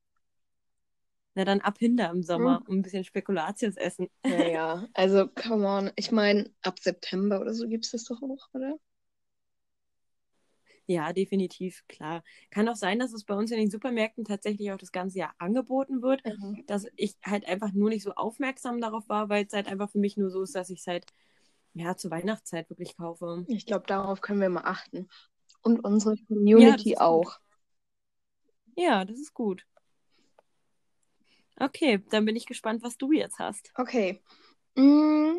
Na 1.35 1.45
dann 1.45 1.61
ab 1.61 1.79
hinter 1.79 2.11
im 2.11 2.23
Sommer 2.23 2.63
Mhm. 2.63 2.67
und 2.67 2.79
ein 2.79 2.83
bisschen 2.83 3.05
Spekulatius 3.05 3.77
essen. 3.77 4.09
Naja, 4.25 4.89
also, 4.95 5.29
come 5.35 5.67
on. 5.67 5.93
Ich 5.97 6.11
meine, 6.11 6.51
ab 6.63 6.79
September 6.81 7.41
oder 7.41 7.53
so 7.55 7.69
gibt 7.69 7.85
es 7.85 7.91
das 7.93 8.05
doch 8.05 8.23
auch, 8.23 8.49
oder? 8.55 8.79
Ja, 10.91 11.13
definitiv, 11.13 11.85
klar. 11.87 12.25
Kann 12.51 12.69
auch 12.69 12.75
sein, 12.75 12.99
dass 12.99 13.13
es 13.13 13.23
bei 13.23 13.35
uns 13.37 13.53
in 13.53 13.59
den 13.59 13.71
Supermärkten 13.71 14.25
tatsächlich 14.25 14.73
auch 14.73 14.77
das 14.77 14.91
ganze 14.91 15.19
Jahr 15.21 15.33
angeboten 15.39 16.03
wird, 16.03 16.21
dass 16.67 16.85
ich 16.97 17.15
halt 17.25 17.47
einfach 17.47 17.71
nur 17.73 17.91
nicht 17.91 18.03
so 18.03 18.11
aufmerksam 18.15 18.81
darauf 18.81 19.09
war, 19.09 19.29
weil 19.29 19.47
es 19.47 19.53
halt 19.53 19.69
einfach 19.69 19.89
für 19.89 20.01
mich 20.01 20.17
nur 20.17 20.31
so 20.31 20.43
ist, 20.43 20.57
dass 20.57 20.69
ich 20.69 20.81
es 20.81 20.89
halt 20.89 21.07
ja 21.75 21.97
zur 21.97 22.11
Weihnachtszeit 22.11 22.69
wirklich 22.71 22.97
kaufe. 22.97 23.45
Ich 23.47 23.67
glaube, 23.67 23.87
darauf 23.87 24.21
können 24.21 24.41
wir 24.41 24.49
mal 24.49 24.65
achten. 24.65 25.09
Und 25.63 25.85
unsere 25.85 26.17
Ja, 26.17 26.25
Community 26.27 26.95
gut. 26.97 27.01
auch. 27.01 27.39
Ja, 28.75 29.05
das 29.05 29.21
ist 29.21 29.33
gut. 29.33 29.65
Okay, 31.61 32.03
dann 32.11 32.25
bin 32.25 32.35
ich 32.35 32.47
gespannt, 32.47 32.83
was 32.83 32.97
du 32.97 33.13
jetzt 33.13 33.39
hast. 33.39 33.73
Okay. 33.79 34.21
Mm, 34.77 35.39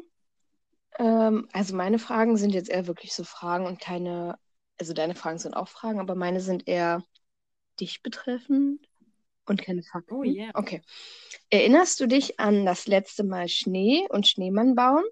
ähm, 0.99 1.47
also 1.53 1.75
meine 1.75 1.99
Fragen 1.99 2.37
sind 2.37 2.53
jetzt 2.53 2.69
eher 2.69 2.87
wirklich 2.87 3.13
so 3.13 3.23
Fragen 3.23 3.65
und 3.65 3.79
keine, 3.79 4.37
also 4.81 4.93
deine 4.93 5.13
Fragen 5.13 5.37
sind 5.37 5.55
auch 5.55 5.67
Fragen, 5.67 5.99
aber 5.99 6.15
meine 6.15 6.41
sind 6.41 6.67
eher 6.67 7.03
dich 7.79 8.01
betreffend 8.01 8.79
und 9.45 9.61
keine 9.61 9.83
Fakten. 9.83 10.15
Oh 10.15 10.23
yeah. 10.23 10.49
Okay. 10.55 10.81
Erinnerst 11.51 11.99
du 11.99 12.07
dich 12.07 12.39
an 12.39 12.65
das 12.65 12.87
letzte 12.87 13.23
Mal 13.23 13.47
Schnee 13.47 14.07
und 14.09 14.27
Schneemann 14.27 14.73
bauen? 14.73 15.03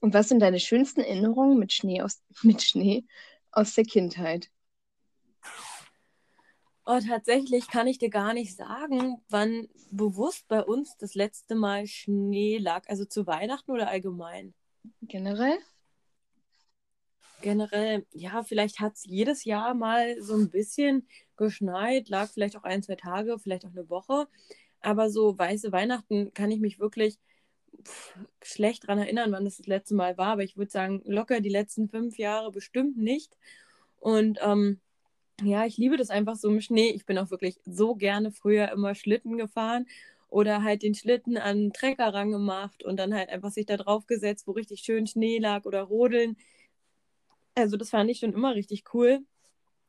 Und 0.00 0.14
was 0.14 0.30
sind 0.30 0.40
deine 0.40 0.60
schönsten 0.60 1.00
Erinnerungen 1.00 1.58
mit 1.58 1.74
Schnee 1.74 2.00
aus, 2.00 2.22
mit 2.42 2.62
Schnee 2.62 3.04
aus 3.52 3.74
der 3.74 3.84
Kindheit? 3.84 4.48
Oh, 6.86 7.00
tatsächlich 7.06 7.68
kann 7.68 7.86
ich 7.86 7.98
dir 7.98 8.08
gar 8.08 8.32
nicht 8.32 8.56
sagen, 8.56 9.20
wann 9.28 9.68
bewusst 9.90 10.48
bei 10.48 10.64
uns 10.64 10.96
das 10.96 11.14
letzte 11.14 11.54
Mal 11.54 11.86
Schnee 11.86 12.56
lag. 12.56 12.88
Also 12.88 13.04
zu 13.04 13.26
Weihnachten 13.26 13.72
oder 13.72 13.88
allgemein? 13.88 14.54
Generell? 15.02 15.58
Generell, 17.40 18.04
ja, 18.12 18.42
vielleicht 18.42 18.80
hat 18.80 18.96
es 18.96 19.04
jedes 19.04 19.44
Jahr 19.44 19.74
mal 19.74 20.20
so 20.20 20.34
ein 20.34 20.50
bisschen 20.50 21.06
geschneit, 21.36 22.08
lag 22.08 22.28
vielleicht 22.30 22.56
auch 22.56 22.64
ein, 22.64 22.82
zwei 22.82 22.96
Tage, 22.96 23.38
vielleicht 23.38 23.64
auch 23.64 23.70
eine 23.70 23.88
Woche. 23.88 24.26
Aber 24.80 25.10
so 25.10 25.38
weiße 25.38 25.70
Weihnachten 25.72 26.32
kann 26.34 26.50
ich 26.50 26.60
mich 26.60 26.80
wirklich 26.80 27.18
pff, 27.84 28.14
schlecht 28.42 28.84
daran 28.84 28.98
erinnern, 28.98 29.32
wann 29.32 29.44
das 29.44 29.58
das 29.58 29.66
letzte 29.66 29.94
Mal 29.94 30.18
war. 30.18 30.32
Aber 30.32 30.42
ich 30.44 30.56
würde 30.56 30.70
sagen, 30.70 31.02
locker 31.04 31.40
die 31.40 31.48
letzten 31.48 31.88
fünf 31.88 32.18
Jahre 32.18 32.50
bestimmt 32.52 32.96
nicht. 32.98 33.36
Und 34.00 34.38
ähm, 34.42 34.80
ja, 35.42 35.66
ich 35.66 35.76
liebe 35.78 35.96
das 35.96 36.10
einfach 36.10 36.36
so 36.36 36.48
im 36.48 36.60
Schnee. 36.60 36.90
Ich 36.90 37.06
bin 37.06 37.18
auch 37.18 37.30
wirklich 37.30 37.60
so 37.64 37.94
gerne 37.94 38.32
früher 38.32 38.70
immer 38.72 38.94
Schlitten 38.94 39.38
gefahren 39.38 39.86
oder 40.28 40.62
halt 40.64 40.82
den 40.82 40.94
Schlitten 40.94 41.36
an 41.38 41.58
den 41.58 41.72
Trecker 41.72 42.12
rangemacht 42.14 42.84
und 42.84 42.98
dann 42.98 43.14
halt 43.14 43.30
einfach 43.30 43.50
sich 43.52 43.66
da 43.66 43.76
drauf 43.76 44.06
gesetzt, 44.06 44.46
wo 44.46 44.52
richtig 44.52 44.80
schön 44.80 45.06
Schnee 45.06 45.38
lag 45.38 45.64
oder 45.64 45.82
rodeln. 45.82 46.36
Also 47.58 47.76
das 47.76 47.90
fand 47.90 48.10
ich 48.10 48.18
schon 48.20 48.32
immer 48.32 48.54
richtig 48.54 48.84
cool. 48.94 49.20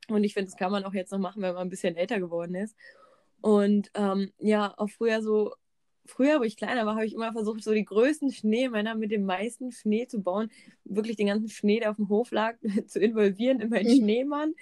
Und 0.09 0.23
ich 0.23 0.33
finde, 0.33 0.47
das 0.49 0.57
kann 0.57 0.71
man 0.71 0.83
auch 0.85 0.93
jetzt 0.93 1.11
noch 1.11 1.19
machen, 1.19 1.41
wenn 1.41 1.53
man 1.53 1.63
ein 1.63 1.69
bisschen 1.69 1.95
älter 1.95 2.19
geworden 2.19 2.55
ist. 2.55 2.75
Und 3.41 3.91
ähm, 3.95 4.33
ja, 4.39 4.73
auch 4.77 4.89
früher 4.89 5.21
so, 5.21 5.53
früher, 6.05 6.39
wo 6.39 6.43
ich 6.43 6.57
kleiner 6.57 6.85
war, 6.85 6.95
habe 6.95 7.05
ich 7.05 7.13
immer 7.13 7.31
versucht, 7.33 7.63
so 7.63 7.73
die 7.73 7.85
größten 7.85 8.31
Schneemänner 8.31 8.95
mit 8.95 9.11
dem 9.11 9.23
meisten 9.25 9.71
Schnee 9.71 10.07
zu 10.07 10.21
bauen. 10.21 10.51
Wirklich 10.83 11.17
den 11.17 11.27
ganzen 11.27 11.49
Schnee, 11.49 11.79
der 11.79 11.91
auf 11.91 11.97
dem 11.97 12.09
Hof 12.09 12.31
lag, 12.31 12.57
zu 12.87 12.99
involvieren 12.99 13.61
in 13.61 13.69
meinen 13.69 13.87
Mhm. 13.87 13.97
Schneemann. 13.97 14.53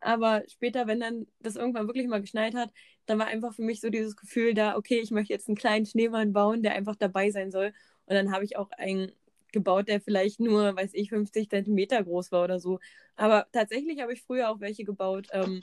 Aber 0.00 0.42
später, 0.48 0.86
wenn 0.86 1.00
dann 1.00 1.26
das 1.40 1.56
irgendwann 1.56 1.86
wirklich 1.86 2.08
mal 2.08 2.20
geschneit 2.20 2.54
hat, 2.54 2.72
dann 3.06 3.18
war 3.18 3.26
einfach 3.26 3.54
für 3.54 3.62
mich 3.62 3.80
so 3.80 3.88
dieses 3.90 4.16
Gefühl 4.16 4.54
da, 4.54 4.76
okay, 4.76 5.00
ich 5.00 5.10
möchte 5.10 5.32
jetzt 5.32 5.48
einen 5.48 5.56
kleinen 5.56 5.86
Schneemann 5.86 6.32
bauen, 6.32 6.62
der 6.62 6.74
einfach 6.74 6.96
dabei 6.96 7.30
sein 7.30 7.50
soll. 7.50 7.72
Und 8.06 8.14
dann 8.14 8.32
habe 8.32 8.44
ich 8.44 8.56
auch 8.56 8.70
einen 8.72 9.12
gebaut, 9.52 9.88
der 9.88 10.00
vielleicht 10.00 10.40
nur, 10.40 10.74
weiß 10.76 10.90
ich, 10.94 11.10
50 11.10 11.50
Zentimeter 11.50 12.02
groß 12.02 12.32
war 12.32 12.44
oder 12.44 12.58
so. 12.60 12.78
Aber 13.16 13.46
tatsächlich 13.52 14.00
habe 14.00 14.12
ich 14.12 14.22
früher 14.22 14.50
auch 14.50 14.60
welche 14.60 14.84
gebaut, 14.84 15.28
ähm, 15.32 15.62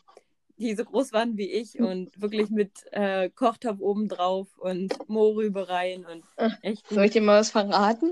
die 0.58 0.76
so 0.76 0.84
groß 0.84 1.14
waren 1.14 1.38
wie 1.38 1.50
ich 1.50 1.80
und 1.80 2.22
wirklich 2.22 2.50
mit 2.50 2.72
äh, 2.92 3.30
Kochtopf 3.30 3.80
oben 3.80 4.10
drauf 4.10 4.48
und 4.58 4.94
Mohrrübereien 5.08 6.06
und 6.06 6.24
Ach, 6.38 6.58
echt. 6.62 6.88
Soll 6.90 7.06
ich 7.06 7.12
dir 7.12 7.22
mal 7.22 7.40
was 7.40 7.52
verraten? 7.52 8.12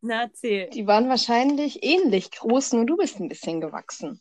Na, 0.00 0.22
erzähl. 0.22 0.70
Die 0.70 0.86
waren 0.86 1.08
wahrscheinlich 1.08 1.82
ähnlich 1.82 2.30
groß, 2.30 2.72
nur 2.72 2.86
du 2.86 2.96
bist 2.96 3.20
ein 3.20 3.28
bisschen 3.28 3.60
gewachsen. 3.60 4.20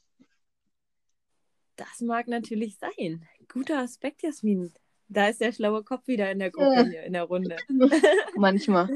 Das 1.75 2.01
mag 2.01 2.27
natürlich 2.27 2.77
sein. 2.77 3.27
Guter 3.47 3.79
Aspekt, 3.79 4.23
Jasmin. 4.23 4.73
Da 5.09 5.27
ist 5.27 5.39
der 5.39 5.53
schlaue 5.53 5.83
Kopf 5.83 6.07
wieder 6.07 6.31
in 6.31 6.39
der 6.39 6.51
Gruppe 6.51 6.79
Ja. 6.79 6.83
hier, 6.83 7.03
in 7.03 7.13
der 7.13 7.23
Runde. 7.23 7.55
Manchmal. 8.35 8.89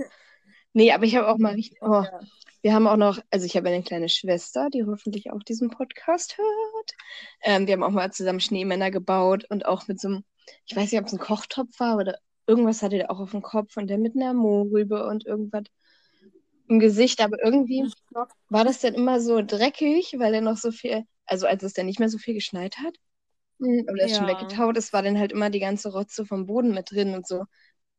Nee, 0.73 0.91
aber 0.93 1.03
ich 1.05 1.15
habe 1.15 1.27
auch 1.27 1.37
mal 1.37 1.53
richtig. 1.53 1.79
Oh, 1.81 2.05
wir 2.61 2.73
haben 2.73 2.87
auch 2.87 2.97
noch, 2.97 3.19
also 3.31 3.45
ich 3.45 3.55
habe 3.57 3.69
eine 3.69 3.83
kleine 3.83 4.09
Schwester, 4.09 4.69
die 4.69 4.85
hoffentlich 4.85 5.31
auch 5.31 5.43
diesen 5.43 5.69
Podcast 5.69 6.37
hört. 6.37 6.91
Ähm, 7.43 7.67
wir 7.67 7.73
haben 7.73 7.83
auch 7.83 7.89
mal 7.91 8.11
zusammen 8.11 8.39
Schneemänner 8.39 8.91
gebaut 8.91 9.45
und 9.49 9.65
auch 9.65 9.87
mit 9.87 9.99
so 9.99 10.07
einem, 10.09 10.23
ich 10.65 10.75
weiß 10.75 10.91
nicht, 10.91 11.01
ob 11.01 11.07
es 11.07 11.13
ein 11.13 11.19
Kochtopf 11.19 11.79
war 11.79 11.97
oder 11.97 12.17
irgendwas 12.47 12.81
hatte 12.81 12.97
der 12.97 13.11
auch 13.11 13.19
auf 13.19 13.31
dem 13.31 13.41
Kopf 13.41 13.77
und 13.77 13.87
der 13.87 13.97
mit 13.97 14.15
einer 14.15 14.33
Mohrrübe 14.33 15.05
und 15.07 15.25
irgendwas 15.25 15.63
im 16.67 16.79
Gesicht. 16.79 17.21
Aber 17.21 17.37
irgendwie 17.43 17.91
war 18.49 18.63
das 18.65 18.79
dann 18.81 18.93
immer 18.95 19.19
so 19.21 19.41
dreckig, 19.41 20.15
weil 20.17 20.33
er 20.35 20.41
noch 20.41 20.57
so 20.57 20.71
viel, 20.71 21.05
also 21.25 21.47
als 21.47 21.63
es 21.63 21.73
dann 21.73 21.85
nicht 21.87 21.99
mehr 21.99 22.09
so 22.09 22.17
viel 22.17 22.33
geschneit 22.35 22.77
hat. 22.79 22.95
hm, 23.59 23.87
Oder 23.89 24.05
es 24.05 24.15
schon 24.17 24.27
Ja. 24.27 24.27
weggetaut 24.27 24.77
ist, 24.77 24.93
war 24.93 25.03
dann 25.03 25.19
halt 25.19 25.31
immer 25.31 25.49
die 25.49 25.59
ganze 25.59 25.91
Rotze 25.91 26.25
vom 26.25 26.45
Boden 26.47 26.73
mit 26.73 26.91
drin 26.91 27.15
und 27.15 27.27
so 27.27 27.45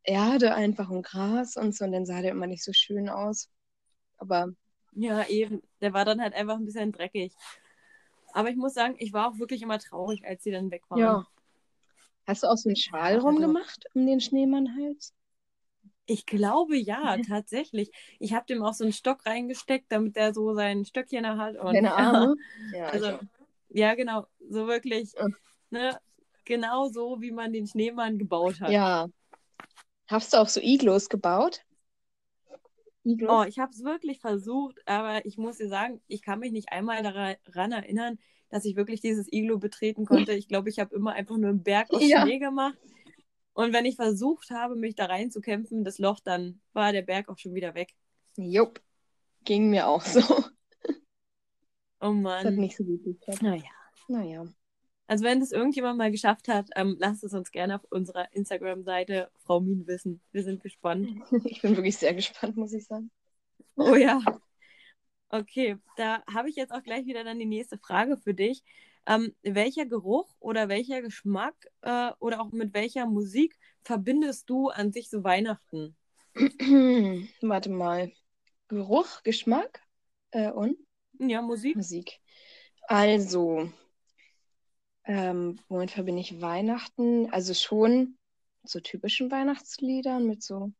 Erde 0.04 0.54
einfach 0.54 0.88
und 0.90 1.02
Gras 1.02 1.56
und 1.56 1.74
so. 1.74 1.84
Und 1.84 1.92
dann 1.92 2.06
sah 2.06 2.20
der 2.22 2.32
immer 2.32 2.46
nicht 2.46 2.64
so 2.64 2.72
schön 2.72 3.08
aus. 3.08 3.48
Aber 4.18 4.48
Ja, 4.94 5.26
eben. 5.28 5.62
Der 5.80 5.92
war 5.92 6.04
dann 6.04 6.20
halt 6.20 6.34
einfach 6.34 6.56
ein 6.56 6.64
bisschen 6.64 6.92
dreckig. 6.92 7.32
Aber 8.34 8.48
ich 8.50 8.56
muss 8.56 8.74
sagen, 8.74 8.94
ich 8.98 9.12
war 9.12 9.28
auch 9.28 9.38
wirklich 9.38 9.62
immer 9.62 9.78
traurig, 9.78 10.24
als 10.26 10.42
sie 10.42 10.50
dann 10.50 10.70
weg 10.70 10.82
waren. 10.88 10.98
ja. 11.00 11.26
Hast 12.26 12.44
du 12.44 12.46
auch 12.46 12.56
so 12.56 12.68
einen 12.68 12.76
Schal 12.76 13.14
also- 13.16 13.26
rumgemacht 13.26 13.84
um 13.94 14.06
den 14.06 14.20
Schneemannhals? 14.20 15.12
Ich 16.06 16.24
glaube 16.26 16.76
ja, 16.76 17.16
tatsächlich. 17.28 17.90
Ich 18.20 18.32
habe 18.32 18.46
dem 18.46 18.62
auch 18.62 18.74
so 18.74 18.84
einen 18.84 18.92
Stock 18.92 19.24
reingesteckt, 19.26 19.90
damit 19.90 20.16
der 20.16 20.32
so 20.34 20.54
sein 20.54 20.84
Stöckchen 20.84 21.26
hat. 21.26 21.56
Und, 21.56 21.74
Deine 21.74 21.94
Arme? 21.96 22.36
Ja, 22.74 22.86
Also, 22.88 23.18
ja, 23.70 23.94
genau. 23.94 24.26
So 24.48 24.66
wirklich, 24.66 25.12
Ja. 25.14 25.26
ne, 25.70 25.98
genau 26.44 26.88
so, 26.88 27.20
wie 27.20 27.30
man 27.32 27.52
den 27.52 27.66
Schneemann 27.66 28.18
gebaut 28.18 28.60
hat. 28.60 28.70
ja. 28.70 29.08
Hast 30.08 30.32
du 30.32 30.36
auch 30.38 30.48
so 30.48 30.60
Iglos 30.60 31.08
gebaut? 31.08 31.64
Iglos? 33.04 33.30
Oh, 33.30 33.44
ich 33.48 33.58
habe 33.58 33.72
es 33.72 33.82
wirklich 33.82 34.20
versucht, 34.20 34.78
aber 34.86 35.24
ich 35.26 35.36
muss 35.36 35.58
dir 35.58 35.68
sagen, 35.68 36.00
ich 36.06 36.22
kann 36.22 36.38
mich 36.38 36.52
nicht 36.52 36.70
einmal 36.70 37.02
daran 37.02 37.72
erinnern, 37.72 38.18
dass 38.50 38.64
ich 38.64 38.76
wirklich 38.76 39.00
dieses 39.00 39.26
Iglo 39.32 39.58
betreten 39.58 40.04
konnte. 40.04 40.32
Ich 40.34 40.46
glaube, 40.46 40.68
ich 40.68 40.78
habe 40.78 40.94
immer 40.94 41.12
einfach 41.12 41.36
nur 41.36 41.50
einen 41.50 41.62
Berg 41.62 41.90
aus 41.92 42.02
Ja. 42.02 42.22
Schnee 42.22 42.38
gemacht. 42.38 42.78
Und 43.54 43.72
wenn 43.72 43.84
ich 43.86 43.96
versucht 43.96 44.50
habe, 44.50 44.76
mich 44.76 44.94
da 44.94 45.06
reinzukämpfen, 45.06 45.84
das 45.84 45.98
Loch, 45.98 46.20
dann 46.20 46.60
war 46.72 46.92
der 46.92 47.02
Berg 47.02 47.28
auch 47.28 47.38
schon 47.38 47.54
wieder 47.54 47.74
weg. 47.74 47.94
Jupp. 48.36 48.80
Ging 49.44 49.70
mir 49.70 49.88
auch 49.88 50.02
so. 50.04 50.22
Oh 52.00 52.12
Das 52.34 52.44
hat 52.44 52.54
Mann. 52.54 52.56
nicht 52.56 52.76
so 52.76 52.84
gut 52.84 53.04
geklappt. 53.04 53.42
Naja. 53.42 53.62
Naja. 54.08 54.44
Also 55.12 55.26
wenn 55.26 55.40
das 55.40 55.52
irgendjemand 55.52 55.98
mal 55.98 56.10
geschafft 56.10 56.48
hat, 56.48 56.70
ähm, 56.74 56.96
lasst 56.98 57.22
es 57.22 57.34
uns 57.34 57.50
gerne 57.50 57.74
auf 57.74 57.84
unserer 57.90 58.32
Instagram-Seite 58.32 59.30
Frau 59.44 59.60
Mien 59.60 59.86
wissen. 59.86 60.22
Wir 60.32 60.42
sind 60.42 60.62
gespannt. 60.62 61.06
Ich 61.44 61.60
bin 61.60 61.76
wirklich 61.76 61.98
sehr 61.98 62.14
gespannt, 62.14 62.56
muss 62.56 62.72
ich 62.72 62.86
sagen. 62.86 63.10
Oh 63.76 63.94
ja. 63.94 64.22
Okay, 65.28 65.76
da 65.98 66.22
habe 66.32 66.48
ich 66.48 66.56
jetzt 66.56 66.72
auch 66.72 66.82
gleich 66.82 67.04
wieder 67.04 67.24
dann 67.24 67.38
die 67.38 67.44
nächste 67.44 67.76
Frage 67.76 68.16
für 68.16 68.32
dich. 68.32 68.62
Ähm, 69.06 69.34
welcher 69.42 69.84
Geruch 69.84 70.34
oder 70.40 70.70
welcher 70.70 71.02
Geschmack 71.02 71.56
äh, 71.82 72.12
oder 72.18 72.40
auch 72.40 72.50
mit 72.50 72.72
welcher 72.72 73.04
Musik 73.04 73.58
verbindest 73.82 74.48
du 74.48 74.70
an 74.70 74.92
sich 74.92 75.10
so 75.10 75.22
Weihnachten? 75.24 75.94
Warte 77.42 77.68
mal. 77.68 78.10
Geruch, 78.68 79.22
Geschmack 79.24 79.82
äh, 80.30 80.50
und 80.50 80.78
Ja, 81.18 81.42
Musik? 81.42 81.76
Musik. 81.76 82.18
Also, 82.88 83.70
ähm, 85.04 85.58
womit 85.68 85.90
verbinde 85.92 86.20
ich 86.20 86.40
Weihnachten? 86.40 87.30
Also 87.32 87.54
schon 87.54 88.18
so 88.64 88.80
typischen 88.80 89.30
Weihnachtsliedern 89.30 90.26
mit 90.26 90.42
so, 90.42 90.72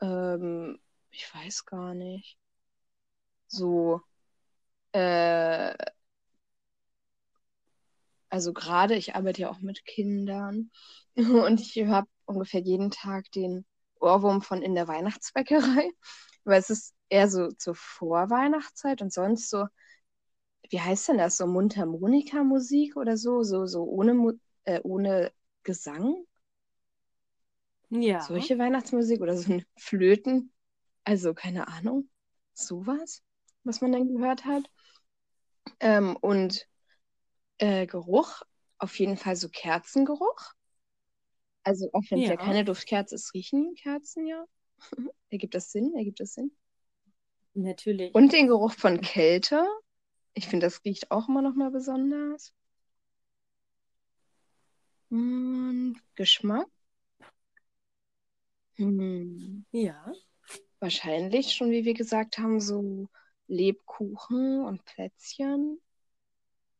ähm, 0.00 0.78
ich 1.10 1.32
weiß 1.34 1.66
gar 1.66 1.94
nicht, 1.94 2.38
so, 3.48 4.00
äh, 4.92 5.74
also 8.28 8.52
gerade, 8.52 8.94
ich 8.94 9.14
arbeite 9.14 9.42
ja 9.42 9.50
auch 9.50 9.60
mit 9.60 9.84
Kindern 9.84 10.70
und 11.16 11.60
ich 11.60 11.76
habe 11.86 12.08
ungefähr 12.26 12.60
jeden 12.60 12.90
Tag 12.90 13.30
den 13.32 13.66
Ohrwurm 14.00 14.42
von 14.42 14.62
in 14.62 14.74
der 14.74 14.88
Weihnachtsbäckerei, 14.88 15.90
weil 16.44 16.60
es 16.60 16.70
ist 16.70 16.94
eher 17.08 17.28
so 17.28 17.48
zur 17.48 17.74
Vorweihnachtszeit 17.74 19.02
und 19.02 19.12
sonst 19.12 19.50
so, 19.50 19.66
wie 20.70 20.80
heißt 20.80 21.08
denn 21.08 21.18
das, 21.18 21.36
so 21.36 21.46
Mundharmonika-Musik 21.46 22.96
oder 22.96 23.16
so, 23.16 23.42
so, 23.42 23.66
so 23.66 23.82
ohne, 23.84 24.38
äh, 24.64 24.80
ohne 24.82 25.32
Gesang? 25.64 26.24
Ja. 27.90 28.20
Solche 28.20 28.56
Weihnachtsmusik 28.58 29.20
oder 29.20 29.36
so 29.36 29.52
ein 29.52 29.64
Flöten, 29.76 30.52
also 31.04 31.34
keine 31.34 31.66
Ahnung, 31.66 32.08
sowas, 32.54 33.22
was 33.64 33.80
man 33.80 33.90
dann 33.90 34.08
gehört 34.14 34.44
hat. 34.44 34.62
Ähm, 35.80 36.16
und 36.20 36.68
äh, 37.58 37.86
Geruch, 37.86 38.42
auf 38.78 38.96
jeden 38.98 39.16
Fall 39.16 39.34
so 39.34 39.48
Kerzengeruch. 39.48 40.54
Also 41.64 41.90
auch 41.92 42.02
wenn 42.10 42.20
es 42.20 42.26
ja. 42.26 42.32
ja 42.32 42.36
keine 42.36 42.64
Duftkerze 42.64 43.16
ist, 43.16 43.34
riechen 43.34 43.74
Kerzen 43.74 44.26
ja. 44.26 44.44
Ergibt 45.30 45.54
das 45.54 45.72
Sinn? 45.72 45.94
Ergibt 45.96 46.20
das 46.20 46.34
Sinn? 46.34 46.52
Natürlich. 47.54 48.14
Und 48.14 48.32
den 48.32 48.46
Geruch 48.46 48.72
von 48.72 49.00
Kälte. 49.00 49.66
Ich 50.34 50.48
finde, 50.48 50.66
das 50.66 50.84
riecht 50.84 51.10
auch 51.10 51.28
immer 51.28 51.42
noch 51.42 51.54
mal 51.54 51.70
besonders. 51.70 52.52
Und 55.10 55.96
Geschmack. 56.14 56.68
Hm. 58.76 59.64
Ja. 59.72 60.12
Wahrscheinlich 60.80 61.52
schon, 61.52 61.70
wie 61.70 61.84
wir 61.84 61.94
gesagt 61.94 62.38
haben, 62.38 62.60
so 62.60 63.08
Lebkuchen 63.48 64.64
und 64.64 64.84
Plätzchen. 64.84 65.80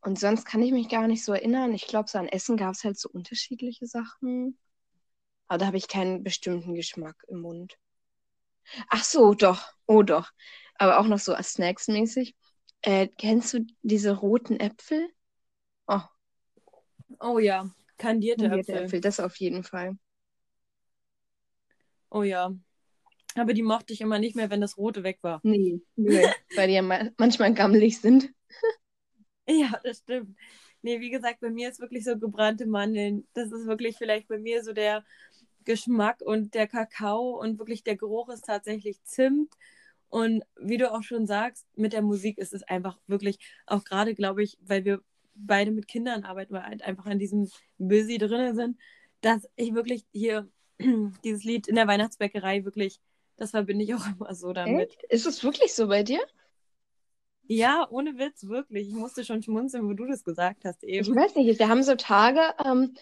Und 0.01 0.19
sonst 0.19 0.47
kann 0.47 0.63
ich 0.63 0.73
mich 0.73 0.89
gar 0.89 1.07
nicht 1.09 1.25
so 1.25 1.33
erinnern. 1.33 1.75
Ich 1.75 1.87
glaube, 1.87 2.09
so 2.09 2.19
an 2.19 2.29
Essen 2.29 2.57
gab 2.57 2.75
es 2.75 2.85
halt 2.85 2.99
so 2.99 3.11
unterschiedliche 3.11 3.87
Sachen. 3.87 4.59
Aber 5.49 5.59
da 5.59 5.67
habe 5.67 5.77
ich 5.77 5.89
keinen 5.89 6.23
bestimmten 6.23 6.75
Geschmack 6.75 7.25
im 7.29 7.41
Mund. 7.41 7.77
Ach 8.89 9.05
so, 9.05 9.35
doch. 9.35 9.73
Oh, 9.87 10.03
doch. 10.03 10.31
Aber 10.77 10.99
auch 10.99 11.07
noch 11.07 11.19
so 11.19 11.35
Snacks-mäßig. 11.35 12.35
Äh, 12.83 13.09
kennst 13.09 13.55
du 13.55 13.67
diese 13.83 14.13
roten 14.13 14.59
Äpfel? 14.59 15.09
Oh. 15.87 16.01
Oh 17.21 17.39
ja, 17.39 17.69
kandierte, 17.99 18.49
kandierte 18.49 18.73
Äpfel. 18.73 18.85
Äpfel. 18.85 19.01
Das 19.01 19.21
auf 19.21 19.37
jeden 19.37 19.63
Fall. 19.65 19.97
Oh 22.11 22.23
ja. 22.23 22.55
Aber 23.37 23.55
die 23.55 23.63
mochte 23.63 23.93
ich 23.93 24.01
immer 24.01 24.19
nicht 24.19 24.35
mehr, 24.35 24.51
wenn 24.51 24.61
das 24.61 24.77
rote 24.77 25.05
weg 25.05 25.19
war. 25.23 25.41
Nee, 25.43 25.81
nee 25.97 26.27
weil 26.57 26.69
die 26.69 26.75
ja 26.75 26.83
manchmal 26.83 27.55
gammelig 27.55 28.01
sind. 28.01 28.31
Ja, 29.47 29.81
das 29.85 29.99
stimmt. 29.99 30.37
Nee, 30.83 31.01
wie 31.01 31.11
gesagt, 31.11 31.41
bei 31.41 31.51
mir 31.51 31.69
ist 31.69 31.81
wirklich 31.81 32.05
so 32.05 32.19
gebrannte 32.19 32.67
Mandeln. 32.67 33.27
Das 33.35 33.53
ist 33.53 33.67
wirklich 33.67 33.97
vielleicht 33.97 34.29
bei 34.29 34.39
mir 34.39 34.65
so 34.65 34.73
der 34.73 35.05
Geschmack 35.65 36.21
und 36.23 36.55
der 36.55 36.67
Kakao 36.67 37.39
und 37.41 37.59
wirklich 37.59 37.85
der 37.85 37.97
Geruch 37.97 38.29
ist 38.31 38.45
tatsächlich 38.47 39.03
Zimt. 39.05 39.53
Und 40.11 40.43
wie 40.61 40.77
du 40.77 40.93
auch 40.93 41.03
schon 41.03 41.27
sagst, 41.27 41.67
mit 41.77 41.93
der 41.93 42.03
Musik 42.03 42.37
ist 42.39 42.53
es 42.53 42.63
einfach 42.65 42.99
wirklich, 43.07 43.39
auch 43.67 43.85
gerade 43.85 44.15
glaube 44.15 44.43
ich, 44.43 44.59
weil 44.61 44.85
wir 44.85 45.01
beide 45.35 45.71
mit 45.71 45.89
Kindern 45.89 46.25
arbeiten, 46.25 46.53
weil 46.53 46.65
halt 46.65 46.83
einfach 46.83 47.07
an 47.07 47.19
diesem 47.19 47.49
Busy 47.79 48.19
drin 48.19 48.55
sind, 48.55 48.77
dass 49.21 49.49
ich 49.57 49.73
wirklich 49.73 50.05
hier 50.13 50.49
dieses 51.25 51.45
Lied 51.45 51.69
in 51.69 51.77
der 51.77 51.87
Weihnachtsbäckerei 51.87 52.65
wirklich, 52.65 53.01
das 53.37 53.53
verbinde 53.53 53.85
ich 53.85 53.95
auch 53.95 54.05
immer 54.19 54.35
so 54.35 54.53
damit. 54.53 54.91
Echt? 54.91 55.03
Ist 55.05 55.27
es 55.27 55.45
wirklich 55.45 55.75
so 55.75 55.89
bei 55.89 56.03
dir? 56.03 56.21
Ja, 57.45 57.89
ohne 57.91 58.17
Witz, 58.17 58.47
wirklich. 58.47 58.89
Ich 58.89 58.95
musste 58.95 59.25
schon 59.25 59.43
schmunzeln, 59.43 59.89
wo 59.89 59.93
du 59.93 60.07
das 60.07 60.23
gesagt 60.23 60.65
hast 60.65 60.85
eben. 60.85 61.09
Ich 61.09 61.15
weiß 61.15 61.35
nicht, 61.35 61.59
wir 61.59 61.69
haben 61.69 61.83
so 61.83 61.97
Tage, 61.97 62.43
ähm, 62.65 62.95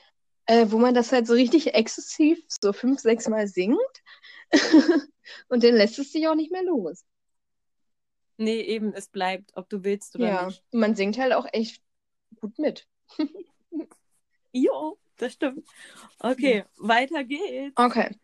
äh, 0.47 0.67
wo 0.71 0.79
man 0.79 0.95
das 0.95 1.13
halt 1.13 1.27
so 1.27 1.35
richtig 1.35 1.75
exzessiv 1.75 2.43
so 2.49 2.73
fünf, 2.73 3.01
sechs 3.01 3.29
Mal 3.29 3.47
singt. 3.47 3.77
und 5.49 5.63
dann 5.65 5.75
lässt 5.75 5.99
es 5.99 6.13
sich 6.13 6.29
auch 6.29 6.35
nicht 6.35 6.53
mehr 6.53 6.63
los. 6.63 7.05
Nee, 8.37 8.61
eben, 8.61 8.93
es 8.93 9.09
bleibt, 9.09 9.51
ob 9.57 9.69
du 9.69 9.83
willst 9.83 10.15
oder 10.15 10.29
ja, 10.29 10.47
nicht. 10.47 10.63
Man 10.73 10.95
singt 10.95 11.19
halt 11.19 11.33
auch 11.33 11.47
echt 11.53 11.83
gut 12.41 12.57
mit. 12.59 12.87
jo, 14.53 14.99
das 15.17 15.33
stimmt. 15.33 15.67
Okay, 16.21 16.65
weiter 16.77 17.25
geht's. 17.25 17.75
Okay. 17.77 18.17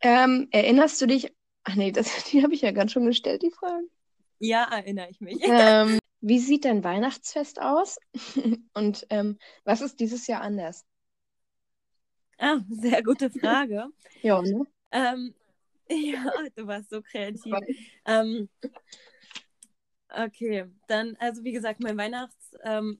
Ähm, 0.00 0.48
erinnerst 0.50 1.00
du 1.02 1.06
dich? 1.06 1.34
Ach 1.64 1.74
nee, 1.74 1.92
das, 1.92 2.24
die 2.30 2.42
habe 2.42 2.54
ich 2.54 2.62
ja 2.62 2.70
ganz 2.70 2.92
schon 2.92 3.04
gestellt, 3.04 3.42
die 3.42 3.50
Frage. 3.50 3.86
Ja, 4.38 4.64
erinnere 4.64 5.10
ich 5.10 5.20
mich. 5.20 5.38
Ähm, 5.44 5.98
wie 6.22 6.38
sieht 6.38 6.66
dein 6.66 6.84
Weihnachtsfest 6.84 7.60
aus? 7.60 7.98
Und 8.74 9.06
ähm, 9.08 9.38
was 9.64 9.80
ist 9.80 10.00
dieses 10.00 10.26
Jahr 10.26 10.42
anders? 10.42 10.84
Ah, 12.38 12.58
sehr 12.68 13.02
gute 13.02 13.30
Frage. 13.30 13.88
ja, 14.22 14.42
ne? 14.42 14.64
Ähm, 14.92 15.34
ja, 15.90 16.24
du 16.56 16.66
warst 16.66 16.90
so 16.90 17.02
kreativ. 17.02 17.54
Ähm, 18.06 18.48
okay, 20.08 20.66
dann, 20.88 21.16
also 21.18 21.44
wie 21.44 21.52
gesagt, 21.52 21.82
mein 21.82 21.96
Weihnachtsfest 21.96 22.62
ähm, 22.64 22.98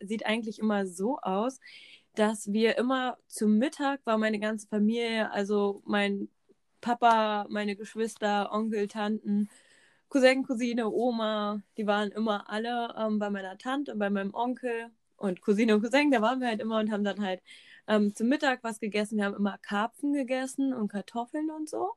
sieht 0.00 0.26
eigentlich 0.26 0.58
immer 0.58 0.86
so 0.86 1.18
aus, 1.18 1.60
dass 2.14 2.52
wir 2.52 2.78
immer 2.78 3.16
zum 3.28 3.58
Mittag 3.58 4.00
war 4.04 4.18
meine 4.18 4.40
ganze 4.40 4.66
Familie, 4.68 5.30
also 5.30 5.82
mein 5.84 6.28
Papa, 6.80 7.46
meine 7.48 7.76
Geschwister, 7.76 8.52
Onkel, 8.52 8.88
Tanten, 8.88 9.48
Cousin, 10.08 10.44
Cousine, 10.44 10.88
Oma, 10.88 11.62
die 11.76 11.86
waren 11.86 12.10
immer 12.12 12.48
alle 12.48 12.94
ähm, 12.98 13.18
bei 13.18 13.30
meiner 13.30 13.58
Tante 13.58 13.92
und 13.92 13.98
bei 13.98 14.10
meinem 14.10 14.34
Onkel 14.34 14.90
und 15.16 15.42
Cousine 15.42 15.74
und 15.74 15.82
Cousin, 15.82 16.10
da 16.10 16.22
waren 16.22 16.40
wir 16.40 16.48
halt 16.48 16.60
immer 16.60 16.78
und 16.78 16.90
haben 16.90 17.04
dann 17.04 17.20
halt 17.22 17.42
ähm, 17.88 18.14
zum 18.14 18.28
Mittag 18.28 18.60
was 18.62 18.80
gegessen. 18.80 19.18
Wir 19.18 19.24
haben 19.24 19.36
immer 19.36 19.58
Karpfen 19.58 20.12
gegessen 20.12 20.72
und 20.72 20.88
Kartoffeln 20.88 21.50
und 21.50 21.68
so. 21.68 21.94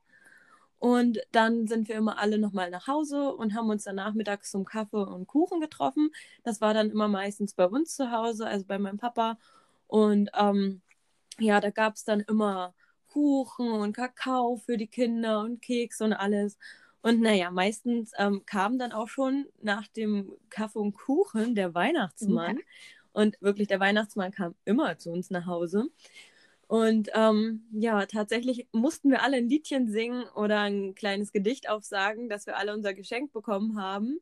Und 0.82 1.20
dann 1.30 1.68
sind 1.68 1.86
wir 1.86 1.94
immer 1.94 2.18
alle 2.18 2.38
nochmal 2.38 2.68
nach 2.68 2.88
Hause 2.88 3.32
und 3.36 3.54
haben 3.54 3.70
uns 3.70 3.84
dann 3.84 3.94
nachmittags 3.94 4.50
zum 4.50 4.64
Kaffee 4.64 5.06
und 5.06 5.28
Kuchen 5.28 5.60
getroffen. 5.60 6.10
Das 6.42 6.60
war 6.60 6.74
dann 6.74 6.90
immer 6.90 7.06
meistens 7.06 7.54
bei 7.54 7.66
uns 7.66 7.94
zu 7.94 8.10
Hause, 8.10 8.48
also 8.48 8.64
bei 8.66 8.80
meinem 8.80 8.98
Papa. 8.98 9.38
Und 9.86 10.30
ähm, 10.36 10.80
ja, 11.38 11.60
da 11.60 11.70
gab 11.70 11.94
es 11.94 12.02
dann 12.02 12.18
immer 12.18 12.74
Kuchen 13.12 13.70
und 13.70 13.92
Kakao 13.92 14.56
für 14.56 14.76
die 14.76 14.88
Kinder 14.88 15.42
und 15.42 15.62
Keks 15.62 16.00
und 16.00 16.14
alles. 16.14 16.58
Und 17.00 17.20
naja, 17.20 17.52
meistens 17.52 18.10
ähm, 18.18 18.42
kam 18.44 18.76
dann 18.76 18.90
auch 18.90 19.08
schon 19.08 19.46
nach 19.60 19.86
dem 19.86 20.32
Kaffee 20.50 20.80
und 20.80 20.94
Kuchen 20.94 21.54
der 21.54 21.74
Weihnachtsmann. 21.74 22.56
Ja. 22.56 22.62
Und 23.12 23.40
wirklich, 23.40 23.68
der 23.68 23.78
Weihnachtsmann 23.78 24.32
kam 24.32 24.56
immer 24.64 24.98
zu 24.98 25.12
uns 25.12 25.30
nach 25.30 25.46
Hause. 25.46 25.90
Und 26.72 27.10
ähm, 27.12 27.66
ja, 27.70 28.06
tatsächlich 28.06 28.66
mussten 28.72 29.10
wir 29.10 29.22
alle 29.22 29.36
ein 29.36 29.46
Liedchen 29.50 29.90
singen 29.90 30.24
oder 30.34 30.60
ein 30.60 30.94
kleines 30.94 31.30
Gedicht 31.30 31.68
aufsagen, 31.68 32.30
dass 32.30 32.46
wir 32.46 32.56
alle 32.56 32.72
unser 32.72 32.94
Geschenk 32.94 33.30
bekommen 33.30 33.78
haben. 33.78 34.20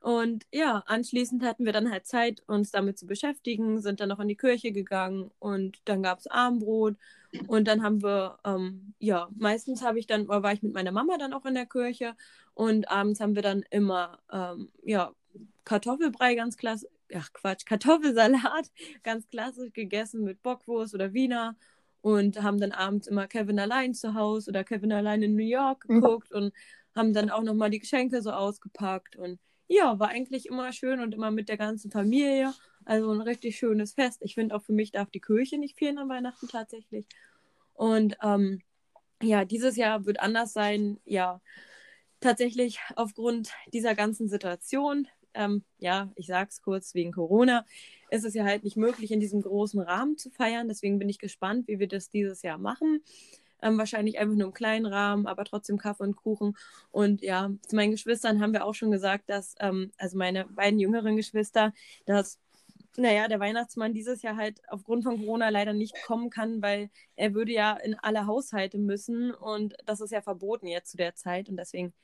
Und 0.00 0.46
ja, 0.50 0.82
anschließend 0.86 1.42
hatten 1.44 1.66
wir 1.66 1.74
dann 1.74 1.90
halt 1.90 2.06
Zeit, 2.06 2.42
uns 2.46 2.70
damit 2.70 2.98
zu 2.98 3.06
beschäftigen, 3.06 3.82
sind 3.82 4.00
dann 4.00 4.08
noch 4.08 4.20
in 4.20 4.28
die 4.28 4.38
Kirche 4.38 4.72
gegangen 4.72 5.32
und 5.38 5.82
dann 5.84 6.02
gab 6.02 6.20
es 6.20 6.26
Armbrot 6.28 6.96
und 7.46 7.68
dann 7.68 7.82
haben 7.82 8.02
wir, 8.02 8.38
ähm, 8.46 8.94
ja, 8.98 9.28
meistens 9.36 9.82
habe 9.82 9.98
ich 9.98 10.06
dann, 10.06 10.28
war 10.28 10.50
ich 10.54 10.62
mit 10.62 10.72
meiner 10.72 10.92
Mama 10.92 11.18
dann 11.18 11.34
auch 11.34 11.44
in 11.44 11.52
der 11.54 11.66
Kirche 11.66 12.16
und 12.54 12.90
abends 12.90 13.20
haben 13.20 13.34
wir 13.34 13.42
dann 13.42 13.64
immer, 13.70 14.18
ähm, 14.32 14.70
ja, 14.82 15.12
Kartoffelbrei 15.64 16.36
ganz 16.36 16.56
klassisch, 16.56 16.88
ach 17.14 17.32
Quatsch, 17.34 17.66
Kartoffelsalat 17.66 18.70
ganz 19.02 19.28
klassisch 19.28 19.74
gegessen 19.74 20.24
mit 20.24 20.42
Bockwurst 20.42 20.94
oder 20.94 21.12
Wiener 21.12 21.54
und 22.02 22.42
haben 22.42 22.60
dann 22.60 22.72
abends 22.72 23.06
immer 23.06 23.26
Kevin 23.26 23.58
allein 23.58 23.94
zu 23.94 24.14
Hause 24.14 24.50
oder 24.50 24.64
Kevin 24.64 24.92
allein 24.92 25.22
in 25.22 25.34
New 25.34 25.44
York 25.44 25.88
mhm. 25.88 26.00
geguckt 26.00 26.30
mhm. 26.30 26.36
und 26.36 26.52
haben 26.94 27.14
dann 27.14 27.30
auch 27.30 27.42
nochmal 27.42 27.70
die 27.70 27.78
Geschenke 27.78 28.20
so 28.20 28.32
ausgepackt 28.32 29.16
und 29.16 29.38
ja, 29.68 29.98
war 29.98 30.08
eigentlich 30.08 30.46
immer 30.46 30.72
schön 30.72 31.00
und 31.00 31.14
immer 31.14 31.30
mit 31.30 31.48
der 31.48 31.56
ganzen 31.56 31.90
Familie. 31.90 32.52
Also 32.84 33.10
ein 33.10 33.22
richtig 33.22 33.56
schönes 33.56 33.94
Fest. 33.94 34.20
Ich 34.22 34.34
finde 34.34 34.54
auch 34.54 34.62
für 34.62 34.72
mich 34.72 34.90
darf 34.90 35.08
die 35.10 35.20
Kirche 35.20 35.56
nicht 35.56 35.78
fehlen 35.78 35.96
an 35.98 36.10
Weihnachten 36.10 36.48
tatsächlich. 36.48 37.06
Und 37.72 38.16
ähm, 38.22 38.60
ja, 39.22 39.44
dieses 39.44 39.76
Jahr 39.76 40.04
wird 40.04 40.20
anders 40.20 40.52
sein. 40.52 41.00
Ja, 41.04 41.40
tatsächlich 42.20 42.80
aufgrund 42.96 43.50
dieser 43.72 43.94
ganzen 43.94 44.28
Situation. 44.28 45.08
Ähm, 45.32 45.64
ja, 45.78 46.12
ich 46.16 46.26
sag's 46.26 46.60
kurz, 46.60 46.94
wegen 46.94 47.12
Corona 47.12 47.64
ist 48.12 48.24
es 48.24 48.34
ja 48.34 48.44
halt 48.44 48.62
nicht 48.62 48.76
möglich, 48.76 49.10
in 49.10 49.20
diesem 49.20 49.40
großen 49.40 49.80
Rahmen 49.80 50.18
zu 50.18 50.30
feiern. 50.30 50.68
Deswegen 50.68 50.98
bin 50.98 51.08
ich 51.08 51.18
gespannt, 51.18 51.66
wie 51.66 51.78
wir 51.78 51.88
das 51.88 52.10
dieses 52.10 52.42
Jahr 52.42 52.58
machen. 52.58 53.02
Ähm, 53.62 53.78
wahrscheinlich 53.78 54.18
einfach 54.18 54.34
nur 54.34 54.48
im 54.48 54.52
kleinen 54.52 54.86
Rahmen, 54.86 55.26
aber 55.26 55.44
trotzdem 55.44 55.78
Kaffee 55.78 56.04
und 56.04 56.16
Kuchen. 56.16 56.54
Und 56.90 57.22
ja, 57.22 57.50
zu 57.66 57.74
meinen 57.74 57.92
Geschwistern 57.92 58.40
haben 58.42 58.52
wir 58.52 58.66
auch 58.66 58.74
schon 58.74 58.90
gesagt, 58.90 59.30
dass, 59.30 59.54
ähm, 59.60 59.92
also 59.96 60.18
meine 60.18 60.44
beiden 60.44 60.78
jüngeren 60.78 61.16
Geschwister, 61.16 61.72
dass 62.04 62.38
naja, 62.98 63.26
der 63.28 63.40
Weihnachtsmann 63.40 63.94
dieses 63.94 64.20
Jahr 64.20 64.36
halt 64.36 64.60
aufgrund 64.68 65.04
von 65.04 65.18
Corona 65.18 65.48
leider 65.48 65.72
nicht 65.72 65.94
kommen 66.04 66.28
kann, 66.28 66.60
weil 66.60 66.90
er 67.16 67.32
würde 67.32 67.52
ja 67.52 67.72
in 67.72 67.94
alle 67.94 68.26
Haushalte 68.26 68.76
müssen 68.76 69.32
und 69.32 69.74
das 69.86 70.02
ist 70.02 70.10
ja 70.10 70.20
verboten 70.20 70.66
jetzt 70.66 70.90
zu 70.90 70.98
der 70.98 71.14
Zeit 71.14 71.48
und 71.48 71.56
deswegen 71.56 71.94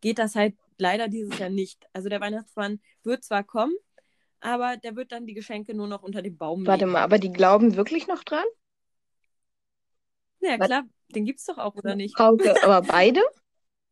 geht 0.00 0.18
das 0.18 0.34
halt 0.34 0.54
leider 0.78 1.08
dieses 1.08 1.38
Jahr 1.38 1.50
nicht. 1.50 1.86
Also 1.92 2.08
der 2.08 2.22
Weihnachtsmann 2.22 2.80
wird 3.02 3.24
zwar 3.24 3.44
kommen, 3.44 3.74
aber 4.40 4.76
der 4.76 4.96
wird 4.96 5.12
dann 5.12 5.26
die 5.26 5.34
Geschenke 5.34 5.74
nur 5.74 5.88
noch 5.88 6.02
unter 6.02 6.22
dem 6.22 6.36
Baum 6.36 6.66
Warte 6.66 6.84
legen. 6.84 6.92
mal, 6.92 7.02
aber 7.02 7.18
die 7.18 7.32
glauben 7.32 7.76
wirklich 7.76 8.06
noch 8.08 8.24
dran? 8.24 8.44
Ja, 10.40 10.58
Was? 10.58 10.66
klar, 10.66 10.84
den 11.14 11.24
gibt's 11.24 11.44
doch 11.46 11.58
auch, 11.58 11.74
oder 11.74 11.94
nicht? 11.94 12.16
Frauke, 12.16 12.54
aber 12.62 12.82
beide? 12.82 13.20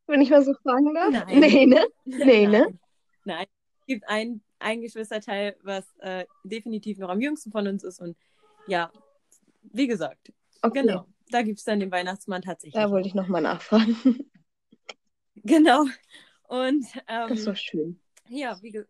Wenn 0.06 0.20
ich 0.20 0.30
mal 0.30 0.42
so 0.44 0.54
fragen 0.62 0.94
darf? 0.94 1.10
Nein. 1.10 1.40
Nee, 1.40 1.66
ne? 1.66 1.84
Nee, 2.04 2.46
ne? 2.46 2.60
Nein. 2.60 2.78
Nein. 3.24 3.46
Es 3.80 3.86
gibt 3.86 4.08
ein, 4.08 4.40
ein 4.60 4.80
Geschwisterteil, 4.80 5.56
was 5.62 5.84
äh, 5.98 6.26
definitiv 6.44 6.98
noch 6.98 7.08
am 7.08 7.20
jüngsten 7.20 7.50
von 7.50 7.66
uns 7.66 7.82
ist. 7.82 8.00
Und 8.00 8.16
ja, 8.68 8.92
wie 9.62 9.86
gesagt, 9.86 10.32
Okay. 10.62 10.82
genau. 10.82 11.06
Da 11.30 11.42
gibt 11.42 11.58
es 11.58 11.64
dann 11.64 11.80
den 11.80 11.90
Weihnachtsmann 11.90 12.42
tatsächlich. 12.42 12.80
Da 12.80 12.90
wollte 12.90 13.08
ich 13.08 13.14
nochmal 13.14 13.42
nachfragen. 13.42 13.96
Genau. 15.44 15.84
Und 16.48 16.86
ähm, 17.08 17.28
Das 17.28 17.38
ist 17.38 17.46
doch 17.46 17.56
schön. 17.56 18.00
ja, 18.28 18.58
wie, 18.62 18.82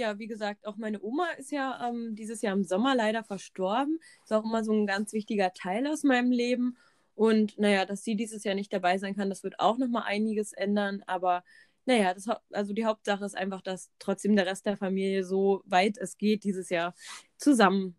ja, 0.00 0.18
wie 0.18 0.26
gesagt, 0.26 0.66
auch 0.66 0.76
meine 0.76 1.00
Oma 1.02 1.28
ist 1.38 1.52
ja 1.52 1.88
ähm, 1.88 2.14
dieses 2.16 2.42
Jahr 2.42 2.54
im 2.54 2.64
Sommer 2.64 2.94
leider 2.94 3.22
verstorben. 3.22 4.00
Ist 4.24 4.32
auch 4.32 4.44
immer 4.44 4.64
so 4.64 4.72
ein 4.72 4.86
ganz 4.86 5.12
wichtiger 5.12 5.52
Teil 5.52 5.86
aus 5.86 6.02
meinem 6.02 6.32
Leben. 6.32 6.76
Und 7.14 7.58
naja, 7.58 7.84
dass 7.84 8.02
sie 8.02 8.16
dieses 8.16 8.44
Jahr 8.44 8.54
nicht 8.54 8.72
dabei 8.72 8.96
sein 8.98 9.14
kann, 9.14 9.28
das 9.28 9.44
wird 9.44 9.60
auch 9.60 9.76
nochmal 9.76 10.04
einiges 10.06 10.52
ändern. 10.52 11.02
Aber 11.06 11.44
naja, 11.84 12.14
das, 12.14 12.26
also 12.50 12.72
die 12.72 12.86
Hauptsache 12.86 13.24
ist 13.24 13.36
einfach, 13.36 13.60
dass 13.60 13.90
trotzdem 13.98 14.36
der 14.36 14.46
Rest 14.46 14.64
der 14.64 14.78
Familie, 14.78 15.22
so 15.22 15.62
weit 15.66 15.98
es 15.98 16.16
geht, 16.16 16.44
dieses 16.44 16.70
Jahr 16.70 16.94
zusammen 17.36 17.94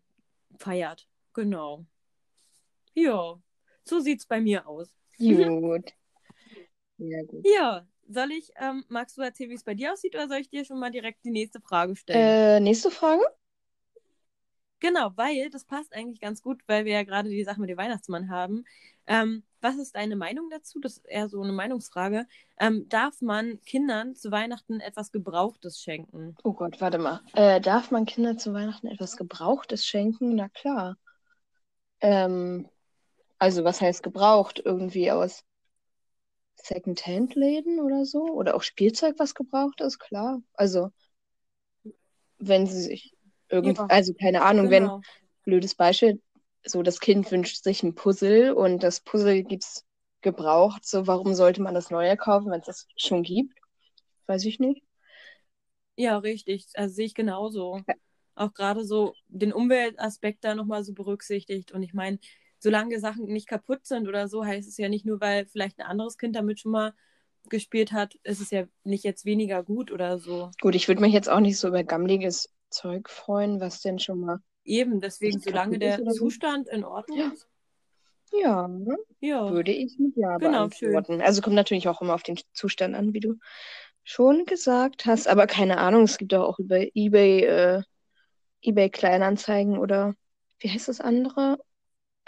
feiert. 0.58 1.08
Genau. 1.34 1.86
Ja, 2.94 3.40
so 3.84 4.00
sieht's 4.00 4.26
bei 4.26 4.40
mir 4.40 4.66
aus. 4.66 4.88
Gut. 5.18 5.94
Ja, 6.98 7.22
gut. 7.22 7.44
Ja, 7.44 7.86
soll 8.12 8.32
ich, 8.32 8.50
ähm, 8.56 8.84
magst 8.88 9.16
du 9.16 9.22
erzählen, 9.22 9.50
wie 9.50 9.54
es 9.54 9.64
bei 9.64 9.74
dir 9.74 9.92
aussieht, 9.92 10.14
oder 10.14 10.28
soll 10.28 10.38
ich 10.38 10.48
dir 10.48 10.64
schon 10.64 10.78
mal 10.78 10.90
direkt 10.90 11.24
die 11.24 11.30
nächste 11.30 11.60
Frage 11.60 11.96
stellen? 11.96 12.20
Äh, 12.20 12.60
nächste 12.60 12.90
Frage? 12.90 13.22
Genau, 14.80 15.12
weil 15.14 15.48
das 15.50 15.64
passt 15.64 15.94
eigentlich 15.94 16.20
ganz 16.20 16.42
gut, 16.42 16.60
weil 16.66 16.84
wir 16.84 16.92
ja 16.92 17.04
gerade 17.04 17.28
die 17.28 17.44
Sache 17.44 17.60
mit 17.60 17.70
dem 17.70 17.78
Weihnachtsmann 17.78 18.30
haben. 18.30 18.64
Ähm, 19.06 19.44
was 19.60 19.76
ist 19.76 19.94
deine 19.94 20.16
Meinung 20.16 20.50
dazu? 20.50 20.80
Das 20.80 20.96
ist 20.96 21.06
eher 21.06 21.28
so 21.28 21.40
eine 21.40 21.52
Meinungsfrage. 21.52 22.26
Ähm, 22.58 22.88
darf 22.88 23.20
man 23.20 23.62
Kindern 23.64 24.16
zu 24.16 24.32
Weihnachten 24.32 24.80
etwas 24.80 25.12
Gebrauchtes 25.12 25.80
schenken? 25.80 26.36
Oh 26.42 26.52
Gott, 26.52 26.80
warte 26.80 26.98
mal. 26.98 27.20
Äh, 27.34 27.60
darf 27.60 27.92
man 27.92 28.06
Kindern 28.06 28.40
zu 28.40 28.52
Weihnachten 28.52 28.88
etwas 28.88 29.16
Gebrauchtes 29.16 29.86
schenken? 29.86 30.34
Na 30.34 30.48
klar. 30.48 30.96
Ähm, 32.00 32.68
also 33.38 33.62
was 33.62 33.80
heißt 33.80 34.02
gebraucht? 34.02 34.60
Irgendwie 34.64 35.12
aus 35.12 35.44
Secondhand-Läden 36.56 37.80
oder 37.80 38.04
so? 38.06 38.24
Oder 38.26 38.54
auch 38.54 38.62
Spielzeug, 38.62 39.16
was 39.18 39.34
gebraucht 39.34 39.80
ist? 39.80 39.98
Klar. 39.98 40.42
Also, 40.54 40.90
wenn 42.38 42.66
sie 42.66 42.82
sich 42.82 43.16
irgend, 43.48 43.78
Ja, 43.78 43.86
also 43.88 44.14
keine 44.14 44.42
Ahnung, 44.42 44.70
wenn, 44.70 44.84
Genau. 44.84 45.00
blödes 45.44 45.74
Beispiel, 45.74 46.20
so 46.64 46.82
das 46.82 47.00
Kind 47.00 47.30
wünscht 47.30 47.62
sich 47.62 47.82
ein 47.82 47.94
Puzzle 47.94 48.52
und 48.52 48.82
das 48.82 49.00
Puzzle 49.00 49.42
gibt's 49.44 49.84
gebraucht, 50.20 50.86
so 50.86 51.06
warum 51.06 51.34
sollte 51.34 51.60
man 51.62 51.74
das 51.74 51.90
neue 51.90 52.16
kaufen, 52.16 52.50
wenn 52.50 52.60
es 52.60 52.66
das 52.66 52.86
schon 52.96 53.22
gibt? 53.22 53.58
Weiß 54.26 54.44
ich 54.46 54.60
nicht. 54.60 54.82
Ja, 55.96 56.18
richtig. 56.18 56.66
Also 56.74 56.94
sehe 56.94 57.06
ich 57.06 57.14
genauso. 57.14 57.82
Auch 58.34 58.54
gerade 58.54 58.84
so 58.84 59.14
den 59.28 59.52
Umweltaspekt 59.52 60.44
da 60.44 60.54
nochmal 60.54 60.84
so 60.84 60.92
berücksichtigt. 60.94 61.72
Und 61.72 61.82
ich 61.82 61.92
meine, 61.94 62.18
solange 62.62 63.00
Sachen 63.00 63.24
nicht 63.26 63.48
kaputt 63.48 63.86
sind 63.86 64.06
oder 64.08 64.28
so, 64.28 64.44
heißt 64.44 64.68
es 64.68 64.76
ja 64.76 64.88
nicht 64.88 65.04
nur, 65.04 65.20
weil 65.20 65.46
vielleicht 65.46 65.78
ein 65.80 65.86
anderes 65.86 66.16
Kind 66.16 66.36
damit 66.36 66.60
schon 66.60 66.72
mal 66.72 66.94
gespielt 67.48 67.90
hat, 67.92 68.14
ist 68.22 68.40
es 68.40 68.50
ja 68.50 68.64
nicht 68.84 69.02
jetzt 69.02 69.24
weniger 69.24 69.64
gut 69.64 69.90
oder 69.90 70.18
so. 70.18 70.50
Gut, 70.60 70.76
ich 70.76 70.86
würde 70.86 71.00
mich 71.00 71.12
jetzt 71.12 71.28
auch 71.28 71.40
nicht 71.40 71.58
so 71.58 71.68
über 71.68 71.82
gammeliges 71.82 72.48
Zeug 72.70 73.10
freuen, 73.10 73.60
was 73.60 73.80
denn 73.80 73.98
schon 73.98 74.20
mal. 74.20 74.38
Eben, 74.64 75.00
deswegen, 75.00 75.40
solange 75.40 75.78
der? 75.80 75.98
Zustand 76.12 76.68
in 76.68 76.84
Ordnung 76.84 77.18
Ja. 77.18 77.32
ist. 77.32 77.48
Ja? 78.32 78.70
Ja. 79.20 79.50
würde 79.50 79.72
ich 79.72 79.98
mit 79.98 80.16
Ja 80.16 80.38
Genau, 80.38 80.70
schön. 80.70 80.92
beantworten. 80.92 81.20
Also 81.20 81.42
kommt 81.42 81.56
natürlich 81.56 81.88
auch 81.88 82.00
immer 82.00 82.14
auf 82.14 82.22
den 82.22 82.38
Zustand 82.52 82.94
an, 82.94 83.12
wie 83.12 83.20
du 83.20 83.34
schon 84.04 84.46
gesagt 84.46 85.04
hast. 85.04 85.26
Aber 85.26 85.46
keine 85.48 85.78
Ahnung, 85.78 86.04
es 86.04 86.16
gibt 86.16 86.32
auch 86.32 86.58
über 86.60 86.78
eBay, 86.94 87.40
äh, 87.44 87.82
eBay 88.62 88.88
Kleinanzeigen 88.88 89.78
oder 89.78 90.14
wie 90.60 90.70
heißt 90.70 90.86
das 90.88 91.00
andere? 91.00 91.58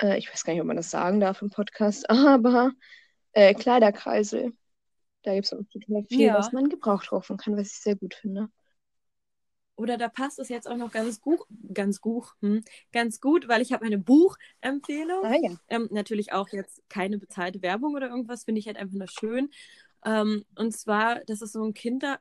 Äh, 0.01 0.19
ich 0.19 0.31
weiß 0.31 0.45
gar 0.45 0.53
nicht, 0.53 0.63
ob 0.63 0.67
man 0.67 0.77
das 0.77 0.91
sagen 0.91 1.21
darf 1.21 1.43
im 1.43 1.51
Podcast, 1.51 2.09
aber 2.11 2.73
äh, 3.33 3.55
Kleiderkreisel. 3.55 4.53
Da 5.23 5.35
gibt 5.35 5.47
es 5.47 5.53
auch 5.53 5.63
total 5.73 6.05
viel, 6.09 6.27
Ja. 6.27 6.39
was 6.39 6.53
man 6.53 6.69
gebraucht 6.69 7.09
kaufen 7.09 7.37
kann, 7.37 7.57
was 7.57 7.69
ich 7.69 7.81
sehr 7.81 7.97
gut 7.97 8.15
finde. 8.15 8.49
Oder 9.77 9.97
da 9.97 10.09
passt 10.09 10.39
es 10.39 10.49
jetzt 10.49 10.69
auch 10.69 10.77
noch 10.77 10.93
ganz 10.93 11.21
gut, 11.21 11.41
ganz 11.73 12.01
gut, 12.01 12.27
hm, 12.41 12.63
ganz 12.93 13.21
gut, 13.21 13.49
weil 13.49 13.61
ich 13.61 13.73
habe 13.73 13.85
eine 13.85 13.99
Buchempfehlung. 13.99 15.25
Ah 15.25 15.35
ja. 15.43 15.57
Ähm, 15.69 15.89
natürlich 15.91 16.33
auch 16.33 16.49
jetzt 16.51 16.83
keine 16.89 17.19
bezahlte 17.19 17.61
Werbung 17.63 17.95
oder 17.95 18.09
irgendwas, 18.09 18.45
finde 18.45 18.61
ich 18.61 18.67
halt 18.69 18.77
einfach 18.77 18.95
nur 18.95 19.09
schön. 19.09 19.51
Ähm, 20.05 20.45
und 20.57 20.77
zwar, 20.77 21.25
das 21.25 21.43
ist 21.43 21.53
so 21.53 21.65
ein 21.65 21.75
Kinder, 21.75 22.21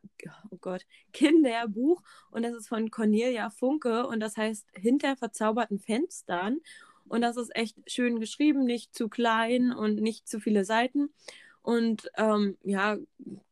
oh 0.50 0.58
Gott, 0.62 0.86
Kinderbuch 1.12 2.02
und 2.32 2.44
das 2.44 2.56
ist 2.56 2.70
von 2.70 2.90
Cornelia 2.90 3.50
Funke 3.52 4.08
und 4.08 4.20
das 4.20 4.38
heißt 4.38 4.66
Hinter 4.74 5.16
verzauberten 5.16 5.80
Fenstern. 5.80 6.60
Und 7.08 7.22
das 7.22 7.38
ist 7.38 7.56
echt 7.56 7.78
schön 7.88 8.20
geschrieben, 8.20 8.66
nicht 8.66 8.96
zu 8.96 9.10
klein 9.10 9.72
und 9.72 10.02
nicht 10.02 10.28
zu 10.28 10.40
viele 10.40 10.66
Seiten. 10.66 11.14
Und 11.62 12.10
ähm, 12.18 12.58
ja, 12.64 12.98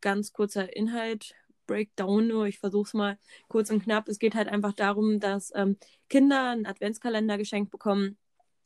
ganz 0.01 0.33
kurzer 0.33 0.75
Inhalt, 0.75 1.33
Breakdown 1.67 2.27
nur, 2.27 2.47
ich 2.47 2.59
versuche 2.59 2.87
es 2.87 2.93
mal 2.93 3.17
kurz 3.47 3.69
und 3.69 3.83
knapp. 3.83 4.09
Es 4.09 4.19
geht 4.19 4.35
halt 4.35 4.49
einfach 4.49 4.73
darum, 4.73 5.19
dass 5.19 5.51
ähm, 5.55 5.77
Kinder 6.09 6.49
einen 6.49 6.65
Adventskalender 6.65 7.37
geschenkt 7.37 7.71
bekommen, 7.71 8.17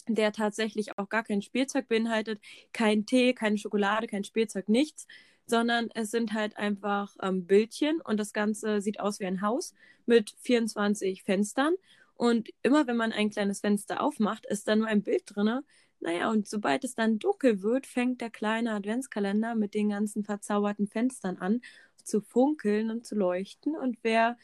der 0.08 0.32
tatsächlich 0.32 0.98
auch 0.98 1.10
gar 1.10 1.24
kein 1.24 1.42
Spielzeug 1.42 1.88
beinhaltet, 1.88 2.40
kein 2.74 3.06
Tee, 3.06 3.34
keine 3.34 3.58
Schokolade, 3.58 4.08
kein 4.08 4.24
Spielzeug, 4.24 4.70
nichts, 4.70 5.08
sondern 5.46 5.90
es 5.94 6.12
sind 6.12 6.34
halt 6.34 6.58
einfach 6.58 7.16
ähm, 7.22 7.46
Bildchen 7.46 8.02
und 8.02 8.20
das 8.20 8.34
Ganze 8.34 8.82
sieht 8.82 9.00
aus 9.00 9.20
wie 9.20 9.26
ein 9.26 9.42
Haus 9.42 9.74
mit 10.06 10.36
24 10.40 11.24
Fenstern. 11.24 11.76
Und 12.16 12.50
immer 12.62 12.88
wenn 12.88 12.98
man 12.98 13.12
ein 13.12 13.30
kleines 13.30 13.60
Fenster 13.60 14.02
aufmacht, 14.02 14.46
ist 14.46 14.68
da 14.68 14.76
nur 14.76 14.88
ein 14.88 15.04
Bild 15.04 15.24
drin. 15.26 15.62
Naja, 16.00 16.30
und 16.30 16.48
sobald 16.48 16.84
es 16.84 16.96
dann 16.96 17.20
dunkel 17.20 17.62
wird, 17.62 17.86
fängt 17.88 18.22
der 18.22 18.30
kleine 18.30 18.72
Adventskalender 18.72 19.56
mit 19.56 19.74
den 19.74 19.90
ganzen 19.90 20.24
verzauberten 20.24 20.88
Fenstern 20.88 21.38
an 21.38 21.62
zu 22.04 22.22
funkeln 22.22 22.92
und 22.92 23.06
zu 23.06 23.16
leuchten. 23.16 23.76
Und 23.76 23.98
wer 24.04 24.38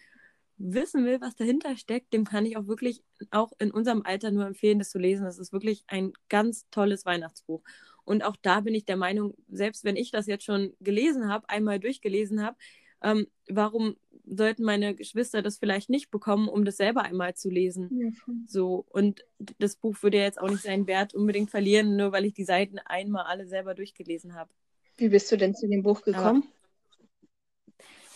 wissen 0.58 1.06
will, 1.06 1.22
was 1.22 1.36
dahinter 1.36 1.76
steckt, 1.78 2.14
dem 2.14 2.26
kann 2.26 2.46
ich 2.46 2.58
auch 2.58 2.68
wirklich 2.68 3.04
auch 3.32 3.52
in 3.60 3.72
unserem 3.72 4.04
Alter 4.04 4.32
nur 4.32 4.46
empfehlen, 4.46 4.80
das 4.80 4.92
zu 4.92 5.00
lesen. 5.00 5.26
Das 5.26 5.40
ist 5.40 5.54
wirklich 5.54 5.84
ein 5.88 6.14
ganz 6.30 6.68
tolles 6.72 7.06
Weihnachtsbuch. 7.06 7.64
Und 8.04 8.24
auch 8.24 8.36
da 8.42 8.62
bin 8.62 8.76
ich 8.76 8.86
der 8.86 8.98
Meinung, 8.98 9.36
selbst 9.50 9.84
wenn 9.84 9.96
ich 9.96 10.12
das 10.12 10.28
jetzt 10.28 10.44
schon 10.44 10.74
gelesen 10.80 11.30
habe, 11.30 11.48
einmal 11.50 11.80
durchgelesen 11.80 12.44
habe, 12.44 12.58
ähm, 13.02 13.28
warum 13.48 13.96
sollten 14.36 14.64
meine 14.64 14.96
Geschwister 14.96 15.42
das 15.42 15.58
vielleicht 15.58 15.90
nicht 15.90 16.10
bekommen, 16.10 16.48
um 16.48 16.66
das 16.66 16.78
selber 16.78 17.04
einmal 17.04 17.36
zu 17.36 17.50
lesen? 17.50 17.90
Ja. 17.92 18.10
So, 18.46 18.86
und 18.90 19.26
das 19.60 19.76
Buch 19.76 20.02
würde 20.02 20.18
jetzt 20.18 20.40
auch 20.40 20.50
nicht 20.50 20.64
seinen 20.64 20.88
Wert 20.88 21.14
unbedingt 21.14 21.52
verlieren, 21.52 21.96
nur 21.96 22.12
weil 22.12 22.26
ich 22.26 22.34
die 22.34 22.46
Seiten 22.46 22.80
einmal 22.80 23.26
alle 23.26 23.46
selber 23.46 23.76
durchgelesen 23.76 24.36
habe. 24.36 24.52
Wie 24.98 25.10
bist 25.10 25.32
du 25.32 25.38
denn 25.38 25.56
zu 25.56 25.68
dem 25.68 25.84
Buch 25.84 26.02
gekommen? 26.02 26.48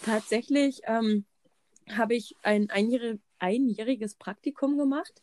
Tatsächlich 0.04 0.82
ähm, 0.86 1.25
habe 1.89 2.15
ich 2.15 2.36
ein 2.43 2.69
einjährig, 2.69 3.19
einjähriges 3.39 4.15
Praktikum 4.15 4.78
gemacht 4.78 5.21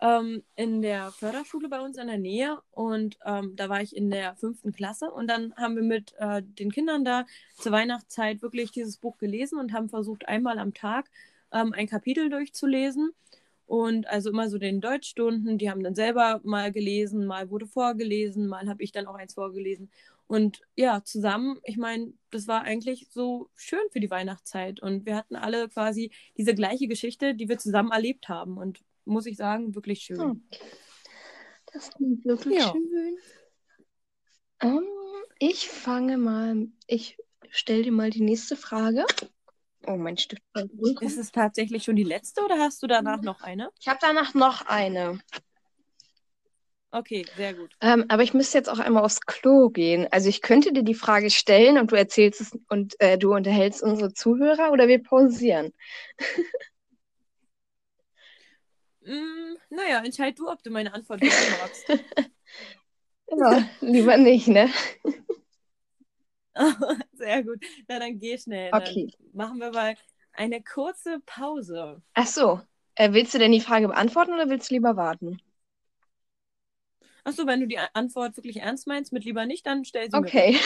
ähm, 0.00 0.42
in 0.56 0.82
der 0.82 1.10
Förderschule 1.10 1.68
bei 1.68 1.80
uns 1.80 1.96
in 1.96 2.06
der 2.06 2.18
Nähe 2.18 2.58
und 2.70 3.18
ähm, 3.24 3.56
da 3.56 3.68
war 3.68 3.80
ich 3.80 3.96
in 3.96 4.10
der 4.10 4.36
fünften 4.36 4.72
Klasse 4.72 5.10
und 5.10 5.28
dann 5.28 5.54
haben 5.56 5.76
wir 5.76 5.82
mit 5.82 6.14
äh, 6.18 6.42
den 6.42 6.70
Kindern 6.70 7.04
da 7.04 7.26
zur 7.56 7.72
Weihnachtszeit 7.72 8.42
wirklich 8.42 8.70
dieses 8.72 8.98
Buch 8.98 9.16
gelesen 9.18 9.58
und 9.58 9.72
haben 9.72 9.88
versucht, 9.88 10.28
einmal 10.28 10.58
am 10.58 10.74
Tag 10.74 11.10
ähm, 11.52 11.72
ein 11.72 11.88
Kapitel 11.88 12.28
durchzulesen. 12.30 13.12
Und 13.66 14.06
also 14.06 14.30
immer 14.30 14.48
so 14.48 14.58
den 14.58 14.80
Deutschstunden, 14.80 15.58
die 15.58 15.70
haben 15.70 15.82
dann 15.82 15.96
selber 15.96 16.40
mal 16.44 16.70
gelesen, 16.70 17.26
mal 17.26 17.50
wurde 17.50 17.66
vorgelesen, 17.66 18.46
mal 18.46 18.68
habe 18.68 18.82
ich 18.84 18.92
dann 18.92 19.08
auch 19.08 19.16
eins 19.16 19.34
vorgelesen. 19.34 19.90
Und 20.28 20.60
ja, 20.76 21.02
zusammen, 21.04 21.58
ich 21.64 21.76
meine, 21.76 22.12
das 22.30 22.46
war 22.46 22.62
eigentlich 22.62 23.08
so 23.10 23.48
schön 23.56 23.80
für 23.90 24.00
die 24.00 24.10
Weihnachtszeit. 24.10 24.80
Und 24.80 25.04
wir 25.06 25.16
hatten 25.16 25.36
alle 25.36 25.68
quasi 25.68 26.12
diese 26.36 26.54
gleiche 26.54 26.86
Geschichte, 26.88 27.34
die 27.34 27.48
wir 27.48 27.58
zusammen 27.58 27.90
erlebt 27.92 28.28
haben. 28.28 28.56
Und 28.56 28.80
muss 29.06 29.26
ich 29.26 29.36
sagen, 29.36 29.74
wirklich 29.74 30.00
schön. 30.00 30.20
Hm. 30.20 30.48
Das 31.72 31.90
klingt 31.90 32.24
wirklich 32.24 32.58
Ja. 32.58 32.72
schön. 32.72 33.16
Ähm, 34.60 34.86
ich 35.38 35.68
fange 35.68 36.16
mal, 36.16 36.68
ich 36.86 37.18
stelle 37.50 37.82
dir 37.82 37.92
mal 37.92 38.10
die 38.10 38.22
nächste 38.22 38.56
Frage. 38.56 39.04
Oh, 39.86 39.96
mein 39.96 40.16
Stift. 40.16 40.42
Ist 41.00 41.18
es 41.18 41.30
tatsächlich 41.30 41.84
schon 41.84 41.96
die 41.96 42.02
letzte 42.02 42.42
oder 42.44 42.58
hast 42.58 42.82
du 42.82 42.86
danach 42.86 43.22
noch 43.22 43.40
eine? 43.42 43.70
Ich 43.80 43.88
habe 43.88 43.98
danach 44.00 44.34
noch 44.34 44.66
eine. 44.66 45.20
Okay, 46.90 47.26
sehr 47.36 47.52
gut. 47.52 47.76
Ähm, 47.82 48.06
aber 48.08 48.22
ich 48.22 48.32
müsste 48.32 48.56
jetzt 48.56 48.70
auch 48.70 48.78
einmal 48.78 49.04
aufs 49.04 49.20
Klo 49.20 49.68
gehen. 49.68 50.08
Also 50.10 50.28
ich 50.30 50.40
könnte 50.40 50.72
dir 50.72 50.82
die 50.82 50.94
Frage 50.94 51.28
stellen 51.30 51.78
und 51.78 51.92
du 51.92 51.96
erzählst 51.96 52.40
es 52.40 52.58
und 52.70 52.98
äh, 53.00 53.18
du 53.18 53.34
unterhältst 53.34 53.82
unsere 53.82 54.14
Zuhörer 54.14 54.72
oder 54.72 54.88
wir 54.88 55.02
pausieren. 55.02 55.72
Mm, 59.06 59.56
naja, 59.70 60.02
entscheid 60.04 60.36
du, 60.38 60.48
ob 60.50 60.62
du 60.62 60.70
meine 60.70 60.92
Antwort 60.92 61.20
magst. 61.22 61.86
Ja, 63.28 63.68
lieber 63.80 64.16
nicht, 64.16 64.48
ne? 64.48 64.68
Sehr 67.12 67.42
gut. 67.44 67.62
Na, 67.88 67.98
dann 67.98 68.18
geh 68.18 68.38
schnell. 68.38 68.72
Okay. 68.72 69.08
Dann 69.12 69.32
machen 69.32 69.58
wir 69.58 69.70
mal 69.72 69.96
eine 70.32 70.62
kurze 70.62 71.20
Pause. 71.26 72.02
Ach 72.14 72.26
so. 72.26 72.60
Äh, 72.94 73.12
willst 73.12 73.34
du 73.34 73.38
denn 73.38 73.52
die 73.52 73.60
Frage 73.60 73.88
beantworten 73.88 74.32
oder 74.32 74.48
willst 74.48 74.70
du 74.70 74.74
lieber 74.74 74.96
warten? 74.96 75.38
Achso, 77.24 77.46
wenn 77.46 77.60
du 77.60 77.66
die 77.66 77.78
Antwort 77.78 78.36
wirklich 78.36 78.58
ernst 78.58 78.86
meinst, 78.86 79.12
mit 79.12 79.24
lieber 79.24 79.46
nicht, 79.46 79.66
dann 79.66 79.84
stell 79.84 80.10
sie 80.10 80.18
Okay. 80.18 80.58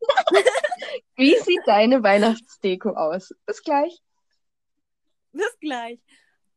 Wie 1.16 1.36
sieht 1.38 1.62
deine 1.66 2.02
Weihnachtsdeko 2.02 2.90
aus? 2.90 3.34
Bis 3.46 3.62
gleich. 3.62 4.00
Bis 5.32 5.58
gleich. 5.60 6.00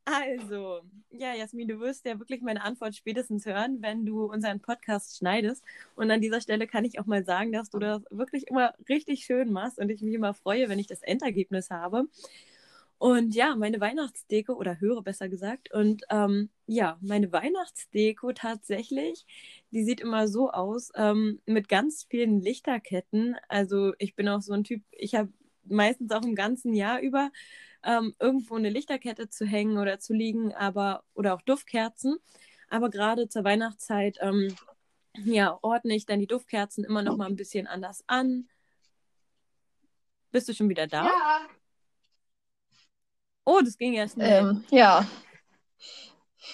Also, 0.09 0.79
ja, 1.11 1.33
Jasmin, 1.33 1.67
du 1.67 1.81
wirst 1.81 2.05
ja 2.05 2.17
wirklich 2.17 2.41
meine 2.41 2.63
Antwort 2.63 2.95
spätestens 2.95 3.45
hören, 3.45 3.81
wenn 3.81 4.05
du 4.05 4.23
unseren 4.23 4.61
Podcast 4.61 5.17
schneidest. 5.17 5.65
Und 5.95 6.09
an 6.09 6.21
dieser 6.21 6.39
Stelle 6.39 6.65
kann 6.65 6.85
ich 6.85 6.97
auch 6.97 7.05
mal 7.05 7.25
sagen, 7.25 7.51
dass 7.51 7.69
du 7.69 7.77
das 7.77 8.03
wirklich 8.09 8.47
immer 8.47 8.73
richtig 8.87 9.25
schön 9.25 9.51
machst 9.51 9.79
und 9.79 9.89
ich 9.89 10.01
mich 10.01 10.13
immer 10.13 10.33
freue, 10.33 10.69
wenn 10.69 10.79
ich 10.79 10.87
das 10.87 11.01
Endergebnis 11.01 11.71
habe. 11.71 12.05
Und 12.99 13.35
ja, 13.35 13.55
meine 13.57 13.81
Weihnachtsdeko, 13.81 14.53
oder 14.53 14.79
höre 14.79 15.01
besser 15.01 15.27
gesagt, 15.27 15.73
und 15.73 16.03
ähm, 16.09 16.49
ja, 16.67 16.97
meine 17.01 17.33
Weihnachtsdeko 17.33 18.31
tatsächlich, 18.31 19.25
die 19.71 19.83
sieht 19.83 19.99
immer 19.99 20.29
so 20.29 20.51
aus, 20.51 20.89
ähm, 20.95 21.41
mit 21.45 21.67
ganz 21.67 22.05
vielen 22.09 22.39
Lichterketten. 22.41 23.35
Also 23.49 23.93
ich 23.99 24.15
bin 24.15 24.29
auch 24.29 24.41
so 24.41 24.53
ein 24.53 24.63
Typ, 24.63 24.83
ich 24.91 25.15
habe 25.15 25.33
meistens 25.65 26.11
auch 26.13 26.23
im 26.23 26.35
ganzen 26.35 26.73
Jahr 26.73 27.01
über 27.01 27.29
ähm, 27.83 28.15
irgendwo 28.19 28.55
eine 28.55 28.69
Lichterkette 28.69 29.29
zu 29.29 29.45
hängen 29.45 29.77
oder 29.77 29.99
zu 29.99 30.13
liegen, 30.13 30.53
aber 30.53 31.03
oder 31.13 31.33
auch 31.33 31.41
Duftkerzen. 31.41 32.17
Aber 32.69 32.89
gerade 32.89 33.29
zur 33.29 33.43
Weihnachtszeit, 33.43 34.17
ähm, 34.21 34.55
ja, 35.23 35.57
ordne 35.61 35.95
ich 35.95 36.05
dann 36.05 36.19
die 36.19 36.27
Duftkerzen 36.27 36.83
immer 36.83 37.01
noch 37.01 37.17
mal 37.17 37.27
ein 37.27 37.35
bisschen 37.35 37.67
anders 37.67 38.03
an. 38.07 38.47
Bist 40.31 40.49
du 40.49 40.53
schon 40.53 40.69
wieder 40.69 40.87
da? 40.87 41.05
Ja. 41.05 41.47
Oh, 43.45 43.61
das 43.63 43.77
ging 43.77 43.93
ja 43.93 44.07
schnell. 44.07 44.41
Ähm, 44.41 44.63
ja. 44.71 45.07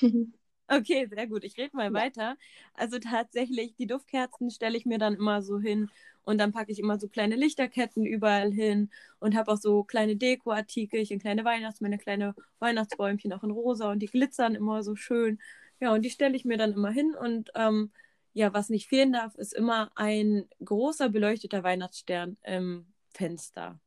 Okay, 0.77 1.07
sehr 1.07 1.27
gut. 1.27 1.43
Ich 1.43 1.57
rede 1.57 1.75
mal 1.75 1.87
ja. 1.87 1.93
weiter. 1.93 2.37
Also 2.73 2.97
tatsächlich, 2.99 3.75
die 3.75 3.87
Duftkerzen 3.87 4.49
stelle 4.49 4.77
ich 4.77 4.85
mir 4.85 4.97
dann 4.97 5.15
immer 5.15 5.41
so 5.41 5.59
hin 5.59 5.89
und 6.23 6.37
dann 6.39 6.51
packe 6.51 6.71
ich 6.71 6.79
immer 6.79 6.99
so 6.99 7.07
kleine 7.07 7.35
Lichterketten 7.35 8.05
überall 8.05 8.51
hin 8.51 8.89
und 9.19 9.35
habe 9.35 9.51
auch 9.51 9.57
so 9.57 9.83
kleine 9.83 10.15
Dekoartikelchen, 10.15 11.19
kleine 11.19 11.45
Weihnachtsmänner, 11.45 11.97
kleine 11.97 12.33
Weihnachtsbäumchen 12.59 13.33
auch 13.33 13.43
in 13.43 13.51
rosa 13.51 13.91
und 13.91 13.99
die 13.99 14.07
glitzern 14.07 14.55
immer 14.55 14.83
so 14.83 14.95
schön. 14.95 15.39
Ja, 15.79 15.93
und 15.93 16.03
die 16.03 16.09
stelle 16.09 16.35
ich 16.35 16.45
mir 16.45 16.57
dann 16.57 16.73
immer 16.73 16.91
hin 16.91 17.13
und 17.13 17.51
ähm, 17.55 17.91
ja, 18.33 18.53
was 18.53 18.69
nicht 18.69 18.87
fehlen 18.87 19.13
darf, 19.13 19.35
ist 19.35 19.53
immer 19.53 19.91
ein 19.95 20.47
großer 20.63 21.09
beleuchteter 21.09 21.63
Weihnachtsstern 21.63 22.37
im 22.43 22.87
Fenster. 23.13 23.79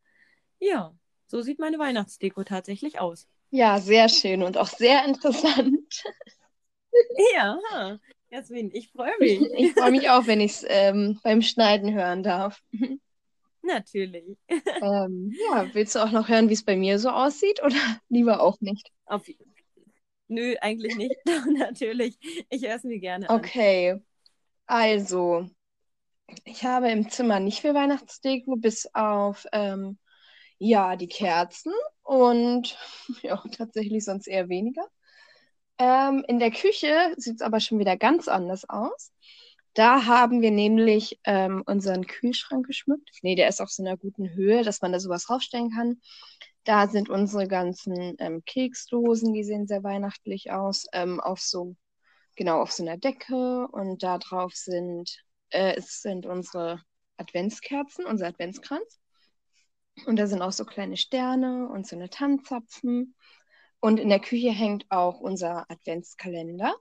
Ja, 0.60 0.94
so 1.26 1.42
sieht 1.42 1.58
meine 1.58 1.78
Weihnachtsdeko 1.78 2.44
tatsächlich 2.44 3.00
aus. 3.00 3.26
Ja, 3.50 3.80
sehr 3.80 4.08
schön 4.08 4.42
und 4.42 4.58
auch 4.58 4.68
sehr 4.68 5.04
interessant. 5.04 5.78
Ja, 7.34 7.98
Jasmin, 8.30 8.70
ich 8.72 8.90
freue 8.90 9.12
mich. 9.18 9.40
Ich 9.56 9.72
freue 9.72 9.90
mich 9.90 10.10
auch, 10.10 10.26
wenn 10.26 10.40
ich 10.40 10.52
es 10.52 10.64
ähm, 10.68 11.18
beim 11.22 11.42
Schneiden 11.42 11.94
hören 11.94 12.22
darf. 12.22 12.62
Natürlich. 13.62 14.36
Ähm, 14.48 15.34
ja, 15.50 15.68
willst 15.72 15.94
du 15.94 16.00
auch 16.00 16.10
noch 16.10 16.28
hören, 16.28 16.48
wie 16.48 16.54
es 16.54 16.64
bei 16.64 16.76
mir 16.76 16.98
so 16.98 17.10
aussieht 17.10 17.62
oder 17.62 17.76
lieber 18.08 18.40
auch 18.40 18.60
nicht? 18.60 18.90
Auf, 19.06 19.28
nö, 20.28 20.54
eigentlich 20.60 20.96
nicht. 20.96 21.16
Natürlich. 21.58 22.18
Ich 22.50 22.62
höre 22.62 22.76
es 22.76 22.84
mir 22.84 22.98
gerne 22.98 23.28
an. 23.28 23.36
Okay. 23.36 24.00
Also, 24.66 25.48
ich 26.44 26.64
habe 26.64 26.90
im 26.90 27.08
Zimmer 27.08 27.40
nicht 27.40 27.60
viel 27.60 27.74
Weihnachtsdeko, 27.74 28.56
bis 28.56 28.88
auf 28.94 29.46
ähm, 29.52 29.98
ja, 30.58 30.96
die 30.96 31.08
Kerzen 31.08 31.72
und 32.02 32.76
ja, 33.22 33.42
tatsächlich 33.56 34.04
sonst 34.04 34.26
eher 34.26 34.48
weniger. 34.48 34.86
Ähm, 35.78 36.24
in 36.28 36.38
der 36.38 36.50
Küche 36.50 37.14
sieht 37.16 37.36
es 37.36 37.42
aber 37.42 37.60
schon 37.60 37.78
wieder 37.78 37.96
ganz 37.96 38.28
anders 38.28 38.68
aus. 38.68 39.12
Da 39.74 40.06
haben 40.06 40.40
wir 40.40 40.50
nämlich 40.50 41.20
ähm, 41.24 41.62
unseren 41.66 42.06
Kühlschrank 42.06 42.66
geschmückt. 42.66 43.10
Nee, 43.22 43.34
der 43.34 43.48
ist 43.48 43.60
auf 43.60 43.70
so 43.70 43.82
einer 43.82 43.98
guten 43.98 44.30
Höhe, 44.30 44.62
dass 44.62 44.80
man 44.80 44.92
da 44.92 45.00
sowas 45.00 45.26
draufstellen 45.26 45.70
kann. 45.70 46.00
Da 46.64 46.88
sind 46.88 47.10
unsere 47.10 47.46
ganzen 47.46 48.16
ähm, 48.18 48.42
Keksdosen, 48.46 49.34
die 49.34 49.44
sehen 49.44 49.66
sehr 49.66 49.84
weihnachtlich 49.84 50.50
aus, 50.50 50.86
ähm, 50.94 51.20
auf 51.20 51.40
so, 51.40 51.76
genau, 52.36 52.62
auf 52.62 52.72
so 52.72 52.84
einer 52.84 52.96
Decke. 52.96 53.68
Und 53.68 54.02
da 54.02 54.16
drauf 54.16 54.54
sind, 54.54 55.22
äh, 55.50 55.74
es 55.76 56.00
sind 56.00 56.24
unsere 56.24 56.80
Adventskerzen, 57.18 58.06
unser 58.06 58.28
Adventskranz. 58.28 58.98
Und 60.06 60.16
da 60.18 60.26
sind 60.26 60.40
auch 60.42 60.52
so 60.52 60.64
kleine 60.64 60.96
Sterne 60.96 61.68
und 61.68 61.86
so 61.86 61.96
eine 61.96 62.08
Tannenzapfen. 62.08 63.14
Und 63.80 64.00
in 64.00 64.08
der 64.08 64.20
Küche 64.20 64.50
hängt 64.50 64.86
auch 64.90 65.20
unser 65.20 65.70
Adventskalender. 65.70 66.74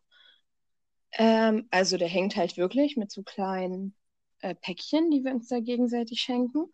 Ähm, 1.13 1.67
also 1.71 1.97
der 1.97 2.07
hängt 2.07 2.35
halt 2.35 2.57
wirklich 2.57 2.97
mit 2.97 3.11
so 3.11 3.23
kleinen 3.23 3.95
äh, 4.39 4.55
Päckchen, 4.55 5.11
die 5.11 5.23
wir 5.23 5.33
uns 5.33 5.47
da 5.47 5.59
gegenseitig 5.59 6.21
schenken. 6.21 6.71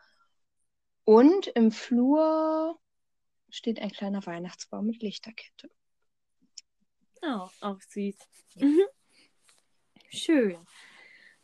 Und 1.04 1.48
im 1.48 1.72
Flur 1.72 2.80
steht 3.50 3.80
ein 3.80 3.92
kleiner 3.92 4.26
Weihnachtsbaum 4.26 4.86
mit 4.86 5.02
Lichterkette. 5.02 5.70
Oh, 7.24 7.50
auch 7.62 7.80
süß. 7.90 8.16
Mhm. 8.56 8.82
Schön. 10.10 10.58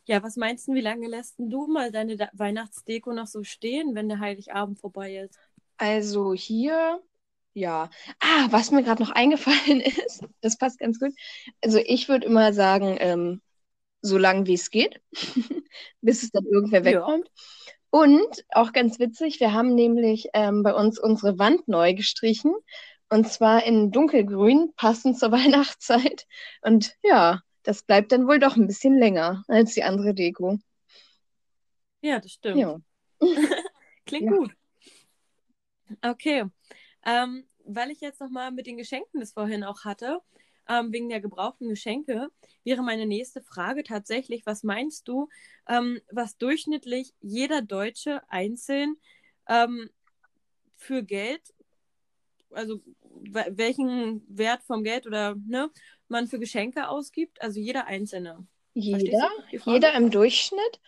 Ja, 0.06 0.22
was 0.22 0.36
meinst 0.36 0.66
du, 0.66 0.72
wie 0.72 0.80
lange 0.80 1.06
lässt 1.06 1.34
du 1.38 1.66
mal 1.66 1.92
deine 1.92 2.18
Weihnachtsdeko 2.32 3.12
noch 3.12 3.26
so 3.26 3.44
stehen, 3.44 3.94
wenn 3.94 4.08
der 4.08 4.20
Heiligabend 4.20 4.80
vorbei 4.80 5.16
ist? 5.16 5.38
Also 5.76 6.32
hier 6.32 7.02
ja. 7.54 7.90
Ah, 8.20 8.46
was 8.50 8.70
mir 8.70 8.82
gerade 8.82 9.02
noch 9.02 9.10
eingefallen 9.10 9.80
ist, 10.06 10.24
das 10.40 10.58
passt 10.58 10.78
ganz 10.78 10.98
gut. 10.98 11.12
Also 11.62 11.78
ich 11.78 12.08
würde 12.08 12.26
immer 12.26 12.52
sagen, 12.52 12.96
ähm, 13.00 13.40
so 14.00 14.16
lange 14.16 14.46
wie 14.46 14.54
es 14.54 14.70
geht, 14.70 15.00
bis 16.00 16.22
es 16.22 16.30
dann 16.30 16.44
irgendwer 16.44 16.84
wegkommt. 16.84 17.26
Ja. 17.26 17.42
Und 17.90 18.44
auch 18.50 18.72
ganz 18.72 18.98
witzig, 18.98 19.40
wir 19.40 19.52
haben 19.52 19.74
nämlich 19.74 20.28
ähm, 20.34 20.62
bei 20.62 20.74
uns 20.74 20.98
unsere 20.98 21.38
Wand 21.38 21.68
neu 21.68 21.94
gestrichen. 21.94 22.54
Und 23.10 23.26
zwar 23.28 23.64
in 23.64 23.90
dunkelgrün, 23.90 24.72
passend 24.76 25.18
zur 25.18 25.32
Weihnachtszeit. 25.32 26.26
Und 26.62 26.94
ja, 27.02 27.40
das 27.62 27.82
bleibt 27.82 28.12
dann 28.12 28.26
wohl 28.26 28.38
doch 28.38 28.56
ein 28.56 28.66
bisschen 28.66 28.98
länger 28.98 29.44
als 29.48 29.74
die 29.74 29.82
andere 29.82 30.14
Deko. 30.14 30.58
Ja, 32.02 32.20
das 32.20 32.32
stimmt. 32.32 32.58
Ja. 32.58 32.78
Klingt 34.06 34.30
ja. 34.30 34.36
gut. 34.36 34.52
Okay. 36.02 36.44
Ähm, 37.04 37.44
weil 37.64 37.90
ich 37.90 38.00
jetzt 38.00 38.20
nochmal 38.20 38.50
mit 38.50 38.66
den 38.66 38.76
Geschenken 38.76 39.20
das 39.20 39.32
vorhin 39.32 39.62
auch 39.62 39.84
hatte, 39.84 40.20
ähm, 40.68 40.92
wegen 40.92 41.08
der 41.08 41.20
gebrauchten 41.20 41.68
Geschenke, 41.68 42.28
wäre 42.64 42.82
meine 42.82 43.06
nächste 43.06 43.42
Frage 43.42 43.82
tatsächlich, 43.82 44.44
was 44.46 44.62
meinst 44.62 45.08
du, 45.08 45.28
ähm, 45.66 46.00
was 46.10 46.36
durchschnittlich 46.36 47.14
jeder 47.20 47.62
Deutsche 47.62 48.22
einzeln 48.28 48.96
ähm, 49.48 49.90
für 50.76 51.02
Geld, 51.02 51.54
also 52.50 52.80
welchen 53.20 54.24
Wert 54.28 54.62
vom 54.62 54.84
Geld 54.84 55.06
oder 55.06 55.34
ne, 55.46 55.70
man 56.08 56.26
für 56.26 56.38
Geschenke 56.38 56.88
ausgibt, 56.88 57.40
also 57.42 57.60
jeder 57.60 57.86
Einzelne. 57.86 58.46
Jeder, 58.74 59.28
jeder 59.64 59.94
im 59.94 60.10
Durchschnitt 60.10 60.80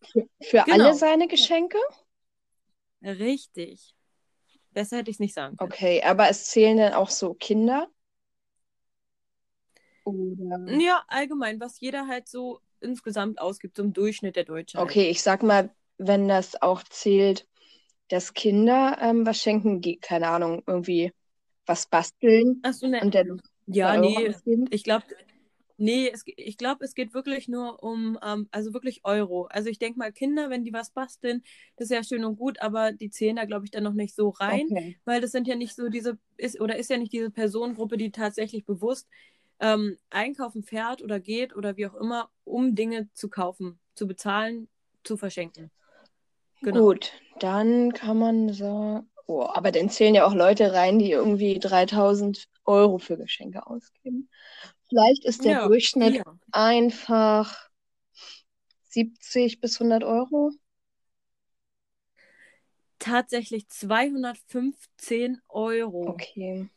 für, 0.00 0.28
für 0.40 0.62
genau. 0.64 0.86
alle 0.86 0.94
seine 0.94 1.28
Geschenke? 1.28 1.78
Richtig. 3.02 3.94
Besser 4.78 4.98
hätte 4.98 5.10
ich 5.10 5.16
es 5.16 5.20
nicht 5.20 5.34
sagen 5.34 5.56
können. 5.56 5.72
Okay, 5.72 6.02
aber 6.04 6.28
es 6.28 6.44
zählen 6.44 6.76
dann 6.76 6.92
auch 6.92 7.10
so 7.10 7.34
Kinder? 7.34 7.88
Oder? 10.04 10.78
Ja, 10.78 11.02
allgemein, 11.08 11.58
was 11.58 11.80
jeder 11.80 12.06
halt 12.06 12.28
so 12.28 12.60
insgesamt 12.80 13.40
ausgibt, 13.40 13.76
so 13.76 13.82
im 13.82 13.92
Durchschnitt 13.92 14.36
der 14.36 14.44
Deutsche. 14.44 14.78
Halt. 14.78 14.88
Okay, 14.88 15.10
ich 15.10 15.20
sag 15.20 15.42
mal, 15.42 15.70
wenn 15.98 16.28
das 16.28 16.62
auch 16.62 16.84
zählt, 16.84 17.48
dass 18.06 18.34
Kinder 18.34 18.98
ähm, 19.00 19.26
was 19.26 19.38
schenken, 19.42 19.82
keine 20.00 20.28
Ahnung, 20.28 20.62
irgendwie 20.64 21.12
was 21.66 21.86
basteln. 21.86 22.60
Ach 22.62 22.72
so, 22.72 22.86
ne. 22.86 23.00
Und 23.00 23.16
dann 23.16 23.42
ja, 23.66 23.96
nee, 23.96 24.32
ich 24.70 24.84
glaube, 24.84 25.04
Nee, 25.80 26.10
es, 26.12 26.24
ich 26.26 26.58
glaube, 26.58 26.84
es 26.84 26.94
geht 26.94 27.14
wirklich 27.14 27.46
nur 27.46 27.84
um, 27.84 28.18
ähm, 28.20 28.48
also 28.50 28.74
wirklich 28.74 29.00
Euro. 29.04 29.44
Also 29.44 29.70
ich 29.70 29.78
denke 29.78 29.96
mal, 30.00 30.12
Kinder, 30.12 30.50
wenn 30.50 30.64
die 30.64 30.72
was 30.72 30.90
basteln, 30.90 31.44
das 31.76 31.84
ist 31.84 31.94
ja 31.94 32.02
schön 32.02 32.24
und 32.24 32.36
gut, 32.36 32.60
aber 32.60 32.90
die 32.90 33.10
zählen 33.10 33.36
da, 33.36 33.44
glaube 33.44 33.64
ich, 33.64 33.70
dann 33.70 33.84
noch 33.84 33.92
nicht 33.92 34.12
so 34.12 34.30
rein, 34.30 34.66
okay. 34.70 34.98
weil 35.04 35.20
das 35.20 35.30
sind 35.30 35.46
ja 35.46 35.54
nicht 35.54 35.76
so 35.76 35.88
diese, 35.88 36.18
ist 36.36 36.60
oder 36.60 36.76
ist 36.76 36.90
ja 36.90 36.96
nicht 36.96 37.12
diese 37.12 37.30
Personengruppe, 37.30 37.96
die 37.96 38.10
tatsächlich 38.10 38.64
bewusst 38.64 39.08
ähm, 39.60 39.96
einkaufen 40.10 40.64
fährt 40.64 41.00
oder 41.00 41.20
geht 41.20 41.54
oder 41.54 41.76
wie 41.76 41.86
auch 41.86 41.94
immer, 41.94 42.28
um 42.42 42.74
Dinge 42.74 43.08
zu 43.12 43.28
kaufen, 43.28 43.78
zu 43.94 44.08
bezahlen, 44.08 44.68
zu 45.04 45.16
verschenken. 45.16 45.70
Genau. 46.60 46.80
Gut, 46.80 47.12
dann 47.38 47.92
kann 47.92 48.18
man 48.18 48.52
sagen, 48.52 49.08
oh, 49.26 49.42
aber 49.42 49.70
dann 49.70 49.90
zählen 49.90 50.16
ja 50.16 50.26
auch 50.26 50.34
Leute 50.34 50.72
rein, 50.72 50.98
die 50.98 51.12
irgendwie 51.12 51.60
3000 51.60 52.48
Euro 52.64 52.98
für 52.98 53.16
Geschenke 53.16 53.64
ausgeben. 53.64 54.28
Vielleicht 54.88 55.24
ist 55.24 55.44
der 55.46 55.54
Ja, 55.54 55.56
Durchschnitt 55.56 56.18
ja. 56.18 56.38
einfach 56.52 57.70
70 58.90 59.60
bis 59.60 59.78
100 59.80 60.04
Euro. 60.04 60.52
Tatsächlich 63.00 63.66
215 63.68 65.40
Euro. 65.48 66.28
Okay. 66.28 66.68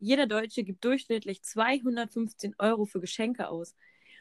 Jeder 0.00 0.26
Deutsche 0.26 0.62
gibt 0.64 0.84
durchschnittlich 0.84 1.42
215 1.42 2.54
Euro 2.58 2.84
für 2.86 3.00
Geschenke 3.00 3.48
aus. 3.48 3.74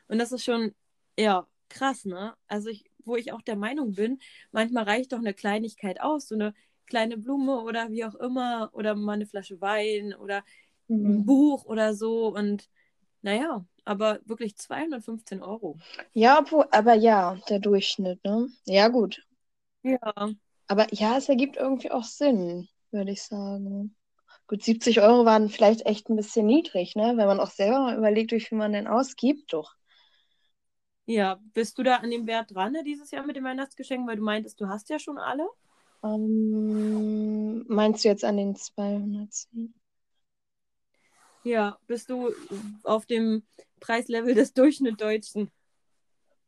Und 0.07 0.17
das 0.19 0.31
ist 0.31 0.43
schon, 0.43 0.73
ja, 1.19 1.47
krass, 1.69 2.05
ne? 2.05 2.35
Also 2.47 2.69
ich, 2.69 2.85
wo 3.05 3.15
ich 3.15 3.31
auch 3.31 3.41
der 3.41 3.55
Meinung 3.55 3.93
bin, 3.93 4.19
manchmal 4.51 4.85
reicht 4.85 5.11
doch 5.13 5.19
eine 5.19 5.33
Kleinigkeit 5.33 6.01
aus, 6.01 6.27
so 6.27 6.35
eine 6.35 6.53
kleine 6.87 7.17
Blume 7.17 7.61
oder 7.61 7.91
wie 7.91 8.05
auch 8.05 8.15
immer, 8.15 8.69
oder 8.73 8.95
mal 8.95 9.13
eine 9.13 9.27
Flasche 9.27 9.61
Wein 9.61 10.13
oder 10.15 10.43
ein 11.03 11.17
Mhm. 11.17 11.25
Buch 11.25 11.65
oder 11.65 11.93
so. 11.95 12.33
Und 12.35 12.69
naja, 13.21 13.65
aber 13.85 14.19
wirklich 14.25 14.57
215 14.57 15.41
Euro. 15.41 15.77
Ja, 16.13 16.39
obwohl, 16.39 16.65
aber 16.71 16.93
ja, 16.93 17.37
der 17.49 17.59
Durchschnitt, 17.59 18.23
ne? 18.23 18.47
Ja, 18.65 18.87
gut. 18.87 19.25
Ja. 19.83 20.29
Aber 20.67 20.87
ja, 20.93 21.17
es 21.17 21.29
ergibt 21.29 21.57
irgendwie 21.57 21.91
auch 21.91 22.03
Sinn, 22.03 22.67
würde 22.91 23.11
ich 23.11 23.23
sagen. 23.23 23.95
Gut, 24.47 24.63
70 24.63 25.01
Euro 25.01 25.25
waren 25.25 25.49
vielleicht 25.49 25.85
echt 25.85 26.09
ein 26.09 26.15
bisschen 26.15 26.45
niedrig, 26.45 26.95
ne? 26.95 27.13
Wenn 27.15 27.27
man 27.27 27.39
auch 27.39 27.51
selber 27.51 27.95
überlegt, 27.95 28.31
wie 28.31 28.39
viel 28.39 28.57
man 28.57 28.73
denn 28.73 28.87
ausgibt, 28.87 29.53
doch. 29.53 29.75
Ja, 31.05 31.39
bist 31.53 31.77
du 31.77 31.83
da 31.83 31.97
an 31.97 32.11
dem 32.11 32.27
Wert 32.27 32.53
dran 32.53 32.73
ne, 32.73 32.83
dieses 32.83 33.11
Jahr 33.11 33.25
mit 33.25 33.37
dem 33.37 33.45
Weihnachtsgeschenk, 33.45 34.05
weil 34.07 34.17
du 34.17 34.23
meintest, 34.23 34.59
du 34.59 34.67
hast 34.67 34.89
ja 34.89 34.99
schon 34.99 35.17
alle? 35.17 35.47
Ähm, 36.03 37.65
meinst 37.67 38.03
du 38.03 38.09
jetzt 38.09 38.25
an 38.25 38.37
den 38.37 38.55
210? 38.55 39.73
Ja, 41.47 41.77
bist 41.87 42.09
du 42.09 42.33
auf 42.83 43.05
dem 43.05 43.43
Preislevel 43.79 44.35
des 44.35 44.53
Durchschnittdeutschen? 44.53 45.49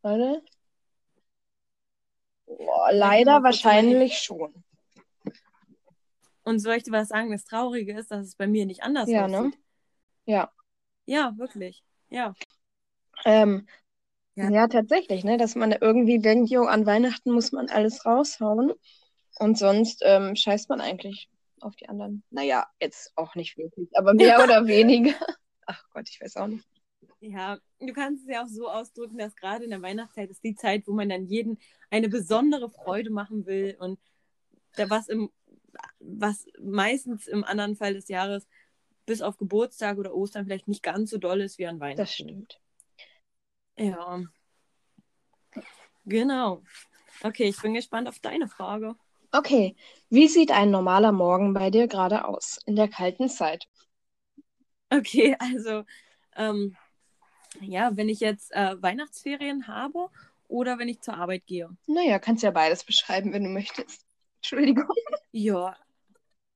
Warte. 0.01 0.43
Boah, 2.45 2.91
leider 2.91 3.41
wahrscheinlich 3.43 4.17
schon. 4.17 4.53
Und 6.43 6.59
soll 6.59 6.75
ich 6.75 6.83
dir 6.83 6.91
was 6.91 7.07
sagen? 7.07 7.31
Das 7.31 7.45
Traurige 7.45 7.97
ist, 7.97 8.11
dass 8.11 8.27
es 8.27 8.35
bei 8.35 8.47
mir 8.47 8.65
nicht 8.65 8.83
anders 8.83 9.07
Ja, 9.07 9.27
ne? 9.27 9.51
Ja. 10.25 10.51
Ja, 11.05 11.33
wirklich. 11.37 11.81
Ja. 12.09 12.33
Ähm, 13.23 13.67
Ja. 14.35 14.49
ja, 14.49 14.67
tatsächlich, 14.67 15.23
ne? 15.23 15.37
Dass 15.37 15.55
man 15.55 15.71
irgendwie 15.71 16.19
denkt, 16.19 16.49
jo, 16.49 16.65
an 16.65 16.85
Weihnachten 16.85 17.31
muss 17.31 17.53
man 17.53 17.69
alles 17.69 18.05
raushauen. 18.05 18.73
Und 19.37 19.57
sonst 19.57 20.01
ähm, 20.05 20.35
scheißt 20.35 20.67
man 20.69 20.81
eigentlich 20.81 21.29
auf 21.61 21.75
die 21.75 21.89
anderen. 21.89 22.23
Naja, 22.29 22.67
jetzt 22.79 23.11
auch 23.15 23.35
nicht 23.35 23.57
wirklich, 23.57 23.89
aber 23.97 24.13
mehr 24.13 24.43
oder 24.43 24.67
weniger. 24.67 25.13
Ach 25.65 25.83
Gott, 25.91 26.09
ich 26.09 26.19
weiß 26.19 26.37
auch 26.37 26.47
nicht. 26.47 26.67
Ja, 27.21 27.59
du 27.79 27.93
kannst 27.93 28.23
es 28.23 28.29
ja 28.29 28.43
auch 28.43 28.47
so 28.47 28.69
ausdrücken, 28.69 29.17
dass 29.17 29.35
gerade 29.35 29.65
in 29.65 29.69
der 29.71 29.81
Weihnachtszeit 29.81 30.29
ist 30.29 30.43
die 30.43 30.55
Zeit, 30.55 30.87
wo 30.87 30.93
man 30.93 31.09
dann 31.09 31.25
jeden 31.25 31.59
eine 31.89 32.09
besondere 32.09 32.69
Freude 32.69 33.09
machen 33.09 33.45
will 33.45 33.75
und 33.79 33.99
da 34.75 34.89
was 34.89 35.09
im 35.09 35.29
was 35.99 36.47
meistens 36.59 37.27
im 37.27 37.43
anderen 37.43 37.75
Fall 37.75 37.93
des 37.93 38.07
Jahres 38.07 38.47
bis 39.05 39.21
auf 39.21 39.37
Geburtstag 39.37 39.97
oder 39.97 40.13
Ostern 40.13 40.45
vielleicht 40.45 40.67
nicht 40.67 40.83
ganz 40.83 41.09
so 41.09 41.17
doll 41.17 41.41
ist 41.41 41.57
wie 41.57 41.67
an 41.67 41.79
Weihnachten. 41.79 41.97
Das 41.97 42.13
stimmt. 42.13 42.59
Ja. 43.77 44.23
Genau. 46.05 46.63
Okay, 47.21 47.45
ich 47.45 47.61
bin 47.61 47.73
gespannt 47.73 48.07
auf 48.07 48.19
deine 48.19 48.47
Frage. 48.47 48.95
Okay, 49.33 49.75
wie 50.11 50.27
sieht 50.27 50.51
ein 50.51 50.69
normaler 50.69 51.11
Morgen 51.11 51.53
bei 51.55 51.71
dir 51.71 51.87
gerade 51.87 52.25
aus 52.25 52.59
in 52.67 52.75
der 52.75 52.87
kalten 52.87 53.27
Zeit? 53.27 53.67
Okay, 54.91 55.35
also 55.39 55.83
ähm, 56.35 56.75
ja, 57.61 57.95
wenn 57.97 58.09
ich 58.09 58.19
jetzt 58.19 58.53
äh, 58.53 58.81
Weihnachtsferien 58.81 59.67
habe 59.67 60.09
oder 60.47 60.79
wenn 60.79 60.89
ich 60.89 61.01
zur 61.01 61.15
Arbeit 61.15 61.45
gehe. 61.47 61.69
Naja, 61.87 62.19
kannst 62.19 62.43
ja 62.43 62.51
beides 62.51 62.83
beschreiben, 62.83 63.33
wenn 63.33 63.43
du 63.43 63.49
möchtest. 63.49 64.05
Entschuldigung. 64.41 64.87
Ja, 65.31 65.77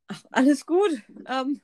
ach, 0.07 0.23
alles 0.31 0.65
gut. 0.65 1.01
Ähm, 1.27 1.61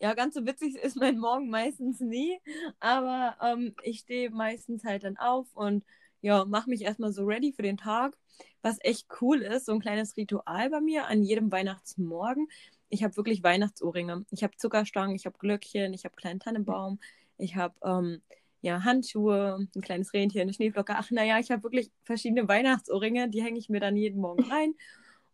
ja, 0.00 0.14
ganz 0.14 0.34
so 0.34 0.46
witzig 0.46 0.76
ist 0.76 0.96
mein 0.96 1.18
Morgen 1.18 1.50
meistens 1.50 2.00
nie, 2.00 2.40
aber 2.80 3.36
ähm, 3.42 3.74
ich 3.84 4.00
stehe 4.00 4.30
meistens 4.30 4.84
halt 4.84 5.04
dann 5.04 5.16
auf 5.18 5.46
und 5.54 5.84
ja, 6.20 6.44
mache 6.44 6.70
mich 6.70 6.82
erstmal 6.82 7.12
so 7.12 7.24
ready 7.24 7.52
für 7.52 7.62
den 7.62 7.76
Tag. 7.76 8.16
Was 8.62 8.78
echt 8.80 9.06
cool 9.20 9.42
ist, 9.42 9.66
so 9.66 9.72
ein 9.72 9.80
kleines 9.80 10.16
Ritual 10.16 10.70
bei 10.70 10.80
mir 10.80 11.06
an 11.06 11.22
jedem 11.22 11.50
Weihnachtsmorgen. 11.52 12.48
Ich 12.88 13.04
habe 13.04 13.16
wirklich 13.16 13.42
Weihnachtsohrringe. 13.42 14.24
Ich 14.30 14.42
habe 14.42 14.56
Zuckerstangen, 14.56 15.14
ich 15.14 15.26
habe 15.26 15.38
Glöckchen, 15.38 15.94
ich 15.94 16.04
habe 16.04 16.16
kleinen 16.16 16.40
Tannenbaum, 16.40 16.98
ich 17.36 17.56
habe 17.56 17.74
ähm, 17.84 18.22
ja, 18.60 18.82
Handschuhe, 18.84 19.68
ein 19.74 19.80
kleines 19.80 20.12
Rentier, 20.12 20.42
eine 20.42 20.52
Schneeflocke. 20.52 20.94
Ach, 20.96 21.10
naja, 21.10 21.38
ich 21.38 21.50
habe 21.50 21.62
wirklich 21.62 21.90
verschiedene 22.02 22.48
Weihnachtsohrringe, 22.48 23.28
die 23.28 23.42
hänge 23.42 23.58
ich 23.58 23.68
mir 23.68 23.80
dann 23.80 23.96
jeden 23.96 24.20
Morgen 24.20 24.50
rein. 24.50 24.74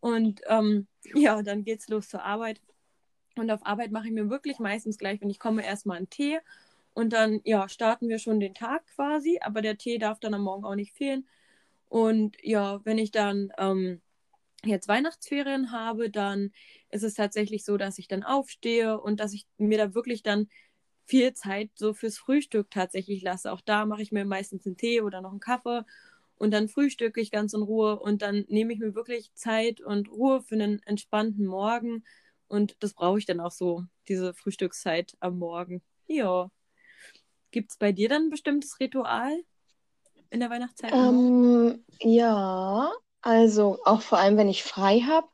Und 0.01 0.43
ähm, 0.49 0.87
ja, 1.15 1.43
dann 1.43 1.65
geht's 1.65 1.89
los 1.89 2.09
zur 2.09 2.23
Arbeit. 2.23 2.61
Und 3.37 3.51
auf 3.51 3.65
Arbeit 3.65 3.91
mache 3.91 4.09
ich 4.09 4.13
mir 4.13 4.29
wirklich 4.31 4.59
meistens 4.59 4.99
gleich, 4.99 5.21
wenn 5.21 5.31
ich 5.31 5.39
komme, 5.39 5.65
erstmal 5.65 5.97
einen 5.97 6.11
Tee. 6.11 6.39
Und 6.95 7.13
dann, 7.13 7.41
ja, 7.45 7.69
starten 7.69 8.09
wir 8.09 8.19
schon 8.19 8.41
den 8.41 8.55
Tag 8.55 8.87
quasi. 8.95 9.39
Aber 9.43 9.63
der 9.63 9.77
Tee 9.79 9.99
darf 9.99 10.21
dann 10.21 10.35
am 10.35 10.43
Morgen 10.43 10.65
auch 10.65 10.77
nicht 10.77 10.95
fehlen. 10.95 11.27
Und 11.89 12.37
ja, 12.43 12.81
wenn 12.85 12.99
ich 12.99 13.11
dann 13.11 13.53
ähm, 13.59 14.01
jetzt 14.65 14.89
Weihnachtsferien 14.89 15.73
habe, 15.73 16.11
dann 16.11 16.53
ist 16.91 17.03
es 17.03 17.15
tatsächlich 17.15 17.65
so, 17.65 17.77
dass 17.77 17.99
ich 17.99 18.09
dann 18.09 18.23
aufstehe 18.23 19.01
und 19.01 19.21
dass 19.21 19.33
ich 19.33 19.47
mir 19.59 19.79
da 19.79 19.95
wirklich 19.95 20.23
dann 20.23 20.49
viel 21.07 21.35
Zeit 21.35 21.71
so 21.75 21.93
fürs 21.93 22.19
Frühstück 22.19 22.71
tatsächlich 22.71 23.23
lasse. 23.23 23.53
Auch 23.53 23.61
da 23.61 23.87
mache 23.87 24.03
ich 24.03 24.13
mir 24.13 24.25
meistens 24.25 24.67
einen 24.67 24.77
Tee 24.77 25.01
oder 25.03 25.21
noch 25.21 25.33
einen 25.33 25.41
Kaffee 25.41 25.85
und 26.37 26.51
dann 26.53 26.69
frühstücke 26.69 27.21
ich 27.21 27.31
ganz 27.31 27.53
in 27.55 27.63
Ruhe 27.63 27.99
und 27.99 28.23
dann 28.23 28.45
nehme 28.49 28.73
ich 28.73 28.79
mir 28.79 28.95
wirklich 28.95 29.33
Zeit 29.35 29.81
und 29.81 30.11
Ruhe 30.11 30.43
für 30.43 30.55
einen 30.55 30.83
entspannten 30.85 31.47
Morgen 31.47 32.05
und 32.49 32.77
das 32.81 32.95
brauche 32.95 33.19
ich 33.19 33.27
dann 33.27 33.41
auch 33.41 33.53
so, 33.53 33.85
diese 34.09 34.35
Frühstückszeit 34.35 35.17
am 35.21 35.39
Morgen. 35.39 35.83
Ja. 36.07 36.51
Gibt 37.55 37.71
es 37.71 37.77
bei 37.77 37.93
dir 37.93 38.09
dann 38.09 38.25
ein 38.25 38.31
bestimmtes 38.31 38.81
Ritual 38.81 39.33
in 40.31 40.41
der 40.41 40.51
Weihnachtszeit? 40.51 40.93
Ähm, 40.93 41.85
ja, 42.01 42.91
also 43.23 43.79
auch 43.85 44.03
vor 44.03 44.19
allem, 44.19 44.37
wenn 44.37 44.49
ich 44.49 44.65
frei 44.65 45.03
habe, 45.07 45.29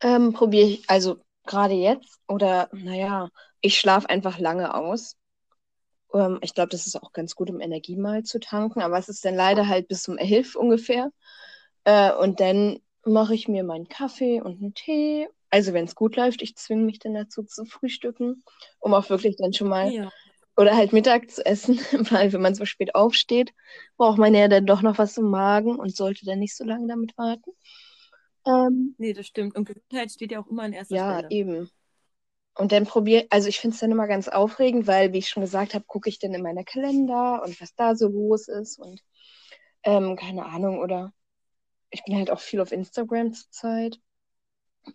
ähm, 0.00 0.32
probiere 0.32 0.66
ich, 0.66 0.90
also 0.90 1.18
gerade 1.46 1.74
jetzt 1.74 2.18
oder 2.26 2.68
naja, 2.72 3.28
ich 3.60 3.78
schlafe 3.78 4.10
einfach 4.10 4.40
lange 4.40 4.74
aus. 4.74 5.16
Ähm, 6.12 6.38
ich 6.42 6.52
glaube, 6.52 6.70
das 6.70 6.88
ist 6.88 7.00
auch 7.00 7.12
ganz 7.12 7.36
gut, 7.36 7.48
um 7.48 7.60
Energie 7.60 7.94
mal 7.96 8.24
zu 8.24 8.40
tanken, 8.40 8.80
aber 8.80 8.98
es 8.98 9.08
ist 9.08 9.24
dann 9.24 9.36
leider 9.36 9.68
halt 9.68 9.86
bis 9.86 10.08
um 10.08 10.18
11 10.18 10.56
ungefähr. 10.56 11.12
Äh, 11.84 12.12
und 12.12 12.40
dann 12.40 12.80
mache 13.04 13.36
ich 13.36 13.46
mir 13.46 13.62
meinen 13.62 13.88
Kaffee 13.88 14.40
und 14.40 14.60
einen 14.60 14.74
Tee. 14.74 15.28
Also 15.50 15.72
wenn 15.72 15.84
es 15.84 15.94
gut 15.94 16.16
läuft, 16.16 16.42
ich 16.42 16.56
zwinge 16.56 16.82
mich 16.82 16.98
dann 16.98 17.14
dazu 17.14 17.44
zu 17.44 17.64
frühstücken, 17.64 18.42
um 18.80 18.94
auch 18.94 19.08
wirklich 19.10 19.36
dann 19.36 19.52
schon 19.52 19.68
mal 19.68 19.92
Ja. 19.92 20.10
Oder 20.56 20.76
halt 20.76 20.92
Mittag 20.92 21.30
zu 21.30 21.44
essen, 21.44 21.78
weil 22.10 22.32
wenn 22.32 22.40
man 22.40 22.54
so 22.54 22.64
spät 22.64 22.94
aufsteht, 22.94 23.52
braucht 23.96 24.18
man 24.18 24.34
ja 24.34 24.48
dann 24.48 24.66
doch 24.66 24.82
noch 24.82 24.98
was 24.98 25.16
im 25.18 25.30
Magen 25.30 25.76
und 25.76 25.94
sollte 25.94 26.24
dann 26.24 26.38
nicht 26.38 26.56
so 26.56 26.64
lange 26.64 26.88
damit 26.88 27.16
warten. 27.18 27.50
Ähm, 28.46 28.94
Nee, 28.98 29.12
das 29.12 29.26
stimmt. 29.26 29.56
Und 29.56 29.66
Gesundheit 29.66 30.10
steht 30.10 30.32
ja 30.32 30.40
auch 30.40 30.46
immer 30.46 30.62
an 30.62 30.72
erster 30.72 30.96
ja, 30.96 31.18
Stelle. 31.18 31.30
eben. 31.30 31.70
Und 32.54 32.72
dann 32.72 32.86
probiere, 32.86 33.26
also 33.28 33.48
ich 33.48 33.60
finde 33.60 33.74
es 33.74 33.80
dann 33.80 33.90
immer 33.90 34.06
ganz 34.06 34.28
aufregend, 34.28 34.86
weil, 34.86 35.12
wie 35.12 35.18
ich 35.18 35.28
schon 35.28 35.42
gesagt 35.42 35.74
habe, 35.74 35.84
gucke 35.86 36.08
ich 36.08 36.18
dann 36.18 36.32
in 36.32 36.42
meiner 36.42 36.64
Kalender 36.64 37.42
und 37.44 37.60
was 37.60 37.74
da 37.74 37.94
so 37.94 38.08
los 38.08 38.48
ist 38.48 38.78
und 38.78 39.02
ähm, 39.82 40.16
keine 40.16 40.46
Ahnung, 40.46 40.78
oder 40.78 41.12
ich 41.90 42.02
bin 42.04 42.16
halt 42.16 42.30
auch 42.30 42.40
viel 42.40 42.60
auf 42.60 42.72
Instagram 42.72 43.34
zurzeit. 43.34 44.00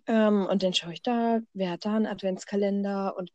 Ähm, 0.06 0.46
und 0.46 0.62
dann 0.62 0.74
schaue 0.74 0.92
ich 0.94 1.02
da, 1.02 1.40
wer 1.52 1.70
hat 1.72 1.84
da 1.84 1.94
einen 1.94 2.06
Adventskalender 2.06 3.16
und 3.16 3.30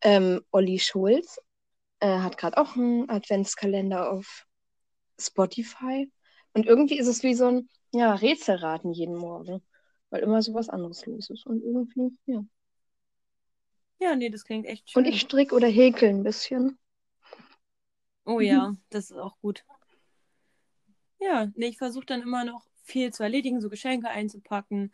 ähm, 0.00 0.42
Olli 0.50 0.78
Schulz 0.78 1.38
äh, 2.00 2.18
hat 2.18 2.38
gerade 2.38 2.56
auch 2.58 2.76
einen 2.76 3.08
Adventskalender 3.08 4.10
auf 4.10 4.46
Spotify. 5.20 6.10
Und 6.52 6.66
irgendwie 6.66 6.98
ist 6.98 7.08
es 7.08 7.22
wie 7.22 7.34
so 7.34 7.46
ein 7.46 7.68
ja, 7.92 8.14
Rätselraten 8.14 8.92
jeden 8.92 9.16
Morgen, 9.16 9.62
weil 10.10 10.22
immer 10.22 10.42
so 10.42 10.54
was 10.54 10.68
anderes 10.68 11.06
los 11.06 11.30
ist. 11.30 11.46
Und 11.46 11.62
irgendwie, 11.62 12.16
ja. 12.26 12.44
Ja, 14.00 14.14
nee, 14.14 14.30
das 14.30 14.44
klingt 14.44 14.66
echt 14.66 14.90
schön. 14.90 15.04
Und 15.04 15.08
ich 15.08 15.20
stricke 15.20 15.54
oder 15.54 15.68
häkel 15.68 16.08
ein 16.08 16.22
bisschen. 16.22 16.78
Oh 18.24 18.40
ja, 18.40 18.74
das 18.90 19.10
ist 19.10 19.16
auch 19.16 19.38
gut. 19.40 19.64
Ja, 21.18 21.50
nee, 21.56 21.66
ich 21.66 21.78
versuche 21.78 22.06
dann 22.06 22.22
immer 22.22 22.44
noch 22.44 22.66
viel 22.84 23.12
zu 23.12 23.22
erledigen, 23.22 23.60
so 23.60 23.68
Geschenke 23.68 24.08
einzupacken 24.08 24.92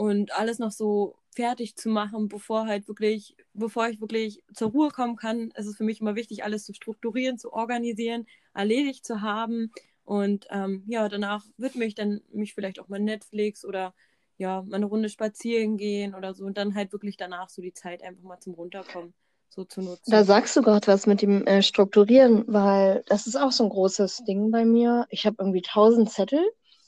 und 0.00 0.32
alles 0.32 0.58
noch 0.58 0.70
so 0.70 1.14
fertig 1.36 1.76
zu 1.76 1.90
machen, 1.90 2.28
bevor 2.28 2.66
halt 2.66 2.88
wirklich, 2.88 3.36
bevor 3.52 3.86
ich 3.88 4.00
wirklich 4.00 4.42
zur 4.54 4.70
Ruhe 4.70 4.88
kommen 4.88 5.16
kann. 5.16 5.52
Es 5.54 5.66
ist 5.66 5.76
für 5.76 5.84
mich 5.84 6.00
immer 6.00 6.14
wichtig, 6.14 6.42
alles 6.42 6.64
zu 6.64 6.72
strukturieren, 6.72 7.36
zu 7.36 7.52
organisieren, 7.52 8.26
erledigt 8.54 9.04
zu 9.04 9.20
haben. 9.20 9.70
Und 10.04 10.46
ähm, 10.48 10.84
ja, 10.86 11.06
danach 11.10 11.44
widme 11.58 11.84
ich 11.84 11.94
dann 11.94 12.22
mich 12.32 12.54
vielleicht 12.54 12.80
auch 12.80 12.88
mal 12.88 12.98
Netflix 12.98 13.62
oder 13.62 13.92
ja, 14.38 14.62
mal 14.62 14.76
eine 14.76 14.86
Runde 14.86 15.10
spazieren 15.10 15.76
gehen 15.76 16.14
oder 16.14 16.32
so 16.32 16.46
und 16.46 16.56
dann 16.56 16.74
halt 16.74 16.92
wirklich 16.92 17.18
danach 17.18 17.50
so 17.50 17.60
die 17.60 17.74
Zeit 17.74 18.02
einfach 18.02 18.22
mal 18.22 18.40
zum 18.40 18.54
Runterkommen 18.54 19.12
so 19.50 19.64
zu 19.64 19.82
nutzen. 19.82 20.10
Da 20.10 20.24
sagst 20.24 20.56
du 20.56 20.62
gerade 20.62 20.86
was 20.86 21.06
mit 21.06 21.20
dem 21.20 21.46
äh, 21.46 21.60
Strukturieren, 21.60 22.44
weil 22.46 23.04
das 23.06 23.26
ist 23.26 23.36
auch 23.36 23.52
so 23.52 23.64
ein 23.64 23.70
großes 23.70 24.24
Ding 24.26 24.50
bei 24.50 24.64
mir. 24.64 25.06
Ich 25.10 25.26
habe 25.26 25.36
irgendwie 25.40 25.60
tausend 25.60 26.10
Zettel 26.10 26.40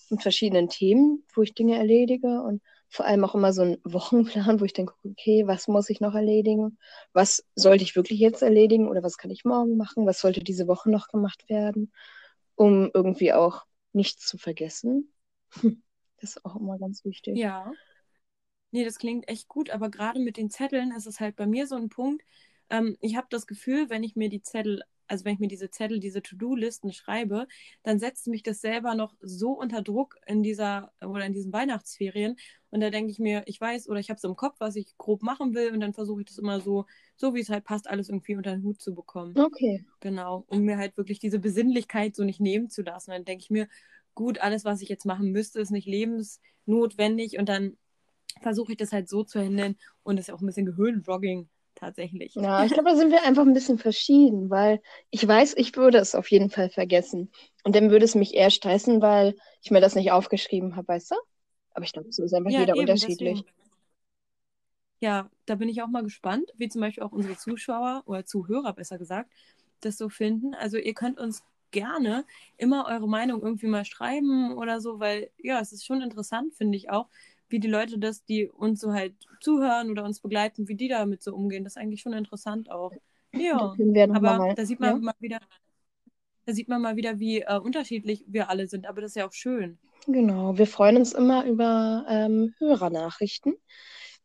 mit 0.09 0.23
verschiedenen 0.23 0.71
Themen, 0.71 1.25
wo 1.35 1.43
ich 1.43 1.53
Dinge 1.53 1.77
erledige 1.77 2.41
und 2.41 2.63
vor 2.93 3.07
allem 3.07 3.25
auch 3.25 3.35
immer 3.35 3.55
so 3.55 3.63
einen 3.63 3.79
Wochenplan, 3.85 4.61
wo 4.61 4.67
ich 4.67 4.75
denke, 4.75 4.93
okay, 5.03 5.47
was 5.47 5.67
muss 5.67 5.89
ich 5.89 6.01
noch 6.01 6.15
erledigen? 6.15 6.79
Was 7.15 7.43
sollte 7.57 7.85
ich 7.85 7.97
wirklich 7.97 8.21
jetzt 8.21 8.43
erledigen 8.43 8.87
oder 8.87 9.03
was 9.03 9.17
kann 9.17 9.31
ich 9.31 9.47
morgen 9.47 9.79
machen? 9.79 10.07
Was 10.07 10.21
sollte 10.21 10.45
diese 10.45 10.69
Woche 10.69 10.91
noch 10.91 11.09
gemacht 11.09 11.49
werden, 11.49 11.91
um 12.55 12.91
irgendwie 12.93 13.33
auch 13.33 13.65
nichts 13.93 14.27
zu 14.27 14.39
vergessen? 14.39 15.13
Das 16.21 16.37
ist 16.37 16.45
auch 16.45 16.55
immer 16.55 16.79
ganz 16.79 17.05
wichtig. 17.05 17.37
Ja. 17.37 17.73
Nee, 18.71 18.85
das 18.85 18.99
klingt 18.99 19.29
echt 19.29 19.49
gut, 19.49 19.71
aber 19.71 19.91
gerade 19.91 20.21
mit 20.21 20.37
den 20.37 20.51
Zetteln 20.51 20.93
ist 20.93 21.07
es 21.07 21.19
halt 21.19 21.35
bei 21.35 21.47
mir 21.47 21.67
so 21.67 21.75
ein 21.75 21.89
Punkt. 21.89 22.23
Ähm, 22.71 22.97
ich 23.01 23.17
habe 23.17 23.27
das 23.31 23.49
Gefühl, 23.49 23.91
wenn 23.91 24.05
ich 24.05 24.15
mir 24.15 24.29
die 24.29 24.43
Zettel, 24.43 24.83
also 25.09 25.25
wenn 25.25 25.35
ich 25.35 25.41
mir 25.41 25.49
diese 25.49 25.71
Zettel, 25.71 26.01
diese 26.01 26.23
To-Do-Listen 26.23 26.93
schreibe, 26.93 27.47
dann 27.83 27.99
setzt 27.99 28.27
mich 28.29 28.43
das 28.43 28.61
selber 28.61 28.95
noch 28.95 29.15
so 29.21 29.53
unter 29.53 29.83
Druck 29.83 30.17
in 30.27 30.43
dieser 30.43 30.93
oder 31.01 31.25
in 31.25 31.33
diesen 31.33 31.53
Weihnachtsferien. 31.53 32.37
Und 32.71 32.81
da 32.81 32.91
denke 32.91 33.11
ich 33.11 33.19
mir, 33.19 33.43
ich 33.47 33.61
weiß 33.61 33.89
oder 33.89 34.01
ich 34.01 34.09
habe 34.11 34.19
so 34.19 34.29
im 34.29 34.37
Kopf, 34.37 34.57
was 34.59 34.77
ich 34.77 34.97
grob 34.97 35.23
machen 35.23 35.55
will, 35.55 35.73
und 35.73 35.81
dann 35.81 35.93
versuche 35.93 36.23
ich 36.23 36.29
das 36.29 36.39
immer 36.39 36.61
so, 36.61 36.87
so 37.17 37.35
wie 37.35 37.41
es 37.41 37.51
halt 37.51 37.65
passt, 37.65 37.89
alles 37.89 38.09
irgendwie 38.09 38.37
unter 38.37 38.53
den 38.53 38.63
Hut 38.63 38.81
zu 38.81 38.95
bekommen. 38.95 39.39
Okay. 39.39 39.85
Genau, 40.01 40.45
um 40.49 40.63
mir 40.63 40.79
halt 40.79 40.97
wirklich 40.97 41.19
diese 41.19 41.39
Besinnlichkeit 41.39 42.17
so 42.17 42.25
nicht 42.25 42.41
nehmen 42.41 42.71
zu 42.71 42.83
lassen. 42.83 43.11
dann 43.11 43.25
denke 43.25 43.43
ich 43.43 43.51
mir, 43.51 43.69
gut, 44.15 44.39
alles, 44.39 44.65
was 44.65 44.81
ich 44.83 44.89
jetzt 44.89 45.05
machen 45.05 45.33
müsste, 45.33 45.61
ist 45.61 45.71
nicht 45.71 45.87
lebensnotwendig 45.87 47.39
und 47.39 47.49
dann 47.49 47.77
versuche 48.41 48.73
ich 48.73 48.79
das 48.79 48.93
halt 48.93 49.09
so 49.09 49.25
zu 49.25 49.41
handeln 49.41 49.77
und 50.03 50.17
das 50.17 50.29
ist 50.29 50.35
auch 50.35 50.41
ein 50.41 50.47
bisschen 50.47 50.67
Gehirnjogging 50.67 51.49
tatsächlich. 51.75 52.35
Ja, 52.35 52.65
ich 52.65 52.73
glaube, 52.73 52.91
da 52.91 52.97
sind 52.97 53.11
wir 53.13 53.23
einfach 53.25 53.43
ein 53.43 53.53
bisschen 53.53 53.79
verschieden, 53.79 54.49
weil 54.51 54.81
ich 55.11 55.27
weiß, 55.27 55.55
ich 55.57 55.77
würde 55.77 55.99
es 55.99 56.15
auf 56.15 56.31
jeden 56.31 56.49
Fall 56.51 56.71
vergessen. 56.71 57.31
Und 57.65 57.77
dann 57.77 57.91
würde 57.91 58.05
es 58.07 58.15
mich 58.15 58.35
eher 58.35 58.51
stressen, 58.51 59.03
weil 59.03 59.37
ich 59.63 59.71
mir 59.71 59.81
das 59.81 59.95
nicht 59.95 60.13
aufgeschrieben 60.13 60.77
habe, 60.77 60.89
weißt 60.89 61.11
du? 61.11 61.17
Aber 61.75 61.85
ich 61.85 61.93
glaube, 61.93 62.11
so 62.13 62.23
ist 62.25 62.35
einfach 62.35 62.51
ja, 62.51 62.61
jeder 62.61 62.75
eben, 62.75 62.79
unterschiedlich. 62.79 63.45
Deswegen. 63.45 63.63
Ja, 65.01 65.29
da 65.47 65.57
bin 65.57 65.69
ich 65.69 65.83
auch 65.83 65.89
mal 65.89 66.05
gespannt, 66.05 66.53
wie 66.57 66.69
zum 66.69 66.81
Beispiel 66.81 67.03
auch 67.03 67.13
unsere 67.13 67.37
Zuschauer 67.37 68.03
oder 68.07 68.25
Zuhörer 68.25 68.73
besser 68.73 68.99
gesagt, 68.99 69.31
das 69.81 69.99
so 69.99 70.09
finden. 70.09 70.55
Also 70.55 70.79
ihr 70.79 70.95
könnt 70.95 71.19
uns 71.19 71.43
gerne 71.73 72.25
immer 72.57 72.87
eure 72.87 73.09
Meinung 73.09 73.43
irgendwie 73.43 73.67
mal 73.67 73.85
schreiben 73.85 74.57
oder 74.57 74.81
so, 74.81 75.01
weil 75.01 75.31
ja, 75.39 75.61
es 75.61 75.73
ist 75.73 75.85
schon 75.85 76.03
interessant, 76.03 76.55
finde 76.55 76.77
ich 76.77 76.91
auch, 76.91 77.09
wie 77.53 77.61
die 77.61 77.69
Leute 77.69 77.99
das, 77.99 78.25
die 78.25 78.49
uns 78.49 78.81
so 78.81 78.93
halt 78.93 79.15
zuhören 79.41 79.91
oder 79.91 80.05
uns 80.05 80.21
begleiten, 80.21 80.69
wie 80.69 80.75
die 80.75 80.89
damit 80.89 81.23
so 81.23 81.35
umgehen. 81.35 81.65
Das 81.65 81.75
ist 81.75 81.77
eigentlich 81.77 82.01
schon 82.01 82.15
interessant 82.15 82.71
auch. 82.71 82.93
Ja, 83.35 83.75
aber 84.11 84.21
mal, 84.21 84.55
da 84.55 84.65
sieht 84.65 84.81
man 84.81 84.97
ja? 84.97 84.97
mal 84.97 85.15
wieder, 85.21 85.39
da 86.47 86.53
sieht 86.53 86.69
man 86.69 86.83
mal 86.83 86.97
wieder, 86.97 87.19
wie 87.19 87.41
äh, 87.41 87.59
unterschiedlich 87.59 88.25
wir 88.27 88.51
alle 88.51 88.67
sind. 88.67 88.87
Aber 88.87 89.01
das 89.01 89.13
ist 89.13 89.17
ja 89.17 89.27
auch 89.27 89.33
schön. 89.33 89.79
Genau, 90.07 90.59
wir 90.59 90.67
freuen 90.67 90.97
uns 90.97 91.13
immer 91.13 91.45
über 91.45 92.05
ähm, 92.09 92.55
Hörernachrichten. 92.59 93.55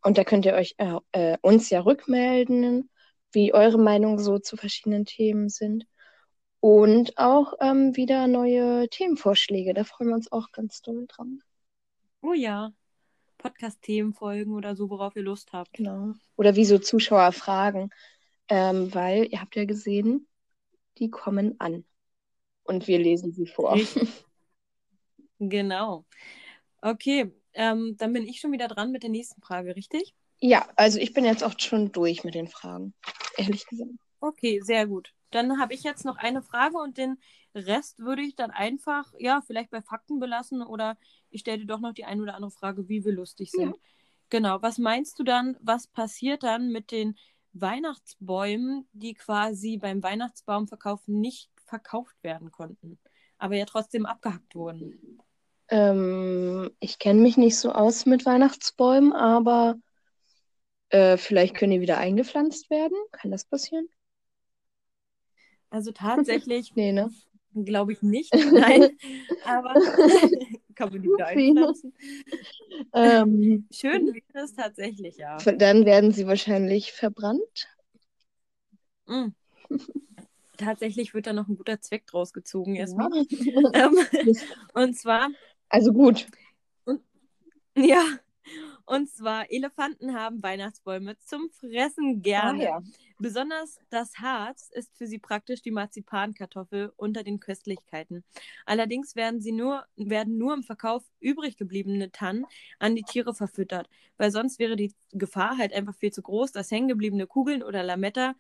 Und 0.04 0.18
da 0.18 0.24
könnt 0.24 0.46
ihr 0.46 0.54
euch 0.54 0.76
äh, 0.78 0.96
äh, 1.12 1.38
uns 1.42 1.70
ja 1.70 1.82
rückmelden, 1.82 2.90
wie 3.32 3.54
eure 3.54 3.78
Meinungen 3.78 4.20
so 4.20 4.40
zu 4.40 4.58
verschiedenen 4.58 5.06
Themen 5.06 5.50
sind. 5.50 5.86
Und 6.60 7.18
auch 7.18 7.54
ähm, 7.62 7.96
wieder 7.96 8.28
neue 8.28 8.90
Themenvorschläge. 8.90 9.74
Da 9.74 9.84
freuen 9.84 10.10
wir 10.10 10.16
uns 10.16 10.32
auch 10.32 10.52
ganz 10.52 10.82
doll 10.82 11.06
dran. 11.08 11.42
Oh 12.22 12.34
ja. 12.34 12.72
Podcast-Themenfolgen 13.38 14.54
oder 14.54 14.76
so, 14.76 14.90
worauf 14.90 15.16
ihr 15.16 15.24
Lust 15.24 15.54
habt. 15.54 15.74
Genau. 15.74 16.14
Oder 16.36 16.56
wie 16.56 16.66
so 16.66 16.78
Zuschauer 16.80 17.32
fragen. 17.32 17.90
Ähm, 18.50 18.94
weil 18.94 19.28
ihr 19.30 19.42
habt 19.42 19.56
ja 19.56 19.66
gesehen, 19.66 20.28
die 20.98 21.10
kommen 21.10 21.60
an. 21.60 21.84
Und 22.64 22.88
wir 22.88 23.00
lesen 23.00 23.34
sie 23.34 23.48
vor. 23.48 23.78
genau. 25.40 26.06
Okay, 26.82 27.32
ähm, 27.54 27.96
dann 27.98 28.14
bin 28.14 28.28
ich 28.28 28.40
schon 28.40 28.52
wieder 28.52 28.68
dran 28.68 28.92
mit 28.92 29.04
der 29.04 29.10
nächsten 29.10 29.42
Frage, 29.42 29.76
richtig? 29.76 30.14
Ja, 30.40 30.68
also 30.76 31.00
ich 31.00 31.14
bin 31.14 31.26
jetzt 31.26 31.44
auch 31.44 31.60
schon 31.60 31.92
durch 31.92 32.24
mit 32.24 32.36
den 32.36 32.48
Fragen, 32.48 32.94
ehrlich 33.38 33.66
gesagt. 33.66 33.92
Okay, 34.20 34.62
sehr 34.62 34.86
gut. 34.86 35.14
Dann 35.38 35.60
habe 35.60 35.76
ich 35.76 35.84
jetzt 35.84 36.04
noch 36.04 36.18
eine 36.18 36.42
Frage 36.42 36.78
und 36.78 36.98
den 36.98 37.20
Rest 37.54 38.00
würde 38.00 38.24
ich 38.24 38.36
dann 38.36 38.50
einfach, 38.50 39.14
ja, 39.20 39.42
vielleicht 39.46 39.70
bei 39.70 39.84
Fakten 39.84 40.20
belassen 40.20 40.64
oder 40.64 40.98
ich 41.30 41.42
stelle 41.42 41.60
dir 41.60 41.68
doch 41.68 41.80
noch 41.80 41.94
die 41.94 42.06
eine 42.06 42.24
oder 42.24 42.34
andere 42.34 42.50
Frage, 42.50 42.90
wie 42.90 43.06
wir 43.06 43.14
lustig 43.14 43.52
sind. 43.52 43.76
Ja. 43.76 43.82
Genau, 44.32 44.62
was 44.64 44.80
meinst 44.80 45.20
du 45.20 45.24
dann, 45.24 45.56
was 45.62 45.86
passiert 45.86 46.42
dann 46.42 46.72
mit 46.72 46.92
den 46.92 47.16
Weihnachtsbäumen, 47.54 48.88
die 48.94 49.14
quasi 49.14 49.78
beim 49.78 50.02
Weihnachtsbaumverkauf 50.02 51.08
nicht 51.08 51.52
verkauft 51.66 52.16
werden 52.24 52.52
konnten, 52.52 52.98
aber 53.38 53.56
ja 53.56 53.66
trotzdem 53.66 54.08
abgehackt 54.08 54.56
wurden? 54.56 55.20
Ähm, 55.70 56.72
ich 56.80 56.98
kenne 56.98 57.22
mich 57.22 57.38
nicht 57.38 57.60
so 57.60 57.72
aus 57.72 58.08
mit 58.08 58.26
Weihnachtsbäumen, 58.26 59.14
aber 59.14 59.76
äh, 60.90 61.18
vielleicht 61.18 61.56
können 61.56 61.74
die 61.74 61.82
wieder 61.82 62.00
eingepflanzt 62.00 62.72
werden. 62.72 62.98
Kann 63.12 63.30
das 63.30 63.46
passieren? 63.46 63.88
Also 65.78 65.92
tatsächlich 65.92 66.72
nee, 66.76 66.92
ne? 66.92 67.12
glaube 67.54 67.92
ich 67.94 68.02
nicht. 68.02 68.34
Nein, 68.52 68.98
aber 69.46 69.76
kann 70.74 70.90
man 70.90 71.22
einpflanzen. 71.24 71.94
Ähm, 72.94 73.68
Schön 73.72 74.08
wäre 74.08 74.44
es 74.44 74.56
tatsächlich, 74.56 75.18
ja. 75.18 75.38
Dann 75.38 75.86
werden 75.86 76.12
sie 76.12 76.26
wahrscheinlich 76.26 76.94
verbrannt. 76.94 77.68
Mm. 79.06 79.28
Tatsächlich 80.58 81.14
wird 81.14 81.28
da 81.28 81.34
noch 81.34 81.48
ein 81.48 81.58
guter 81.58 81.80
Zweck 81.80 82.08
draus 82.08 82.34
gezogen, 82.34 82.76
erstmal. 82.76 83.12
Ja. 83.30 83.72
ähm, 83.74 84.36
und 84.74 84.98
zwar. 84.98 85.30
Also 85.70 85.94
gut. 85.94 86.26
Und, 86.86 87.02
ja, 87.76 88.04
und 88.88 89.12
zwar, 89.12 89.52
Elefanten 89.52 90.16
haben 90.16 90.42
Weihnachtsbäume 90.42 91.20
zum 91.20 91.52
Fressen 91.52 92.24
gerne. 92.24 92.64
Ah, 92.64 92.64
ja. 92.64 92.84
Besonders 93.20 93.80
das 93.90 94.14
Harz 94.20 94.70
ist 94.74 94.96
für 94.96 95.08
sie 95.08 95.18
praktisch 95.18 95.62
die 95.62 95.72
Marzipankartoffel 95.72 96.94
unter 96.98 97.24
den 97.24 97.40
Köstlichkeiten. 97.40 98.24
Allerdings 98.66 99.16
werden, 99.16 99.42
sie 99.42 99.52
nur, 99.52 99.86
werden 99.96 100.38
nur 100.38 100.54
im 100.54 100.64
Verkauf 100.64 101.04
übrig 101.20 101.58
gebliebene 101.58 102.12
Tannen 102.12 102.46
an 102.80 102.96
die 102.96 103.04
Tiere 103.04 103.34
verfüttert, 103.34 103.90
weil 104.18 104.32
sonst 104.32 104.60
wäre 104.60 104.76
die 104.76 104.94
Gefahr 105.14 105.58
halt 105.58 105.74
einfach 105.74 105.96
viel 105.96 106.12
zu 106.12 106.22
groß, 106.22 106.52
dass 106.52 106.70
hängengebliebene 106.70 107.26
Kugeln 107.26 107.64
oder 107.64 107.82
Lametta 107.82 108.36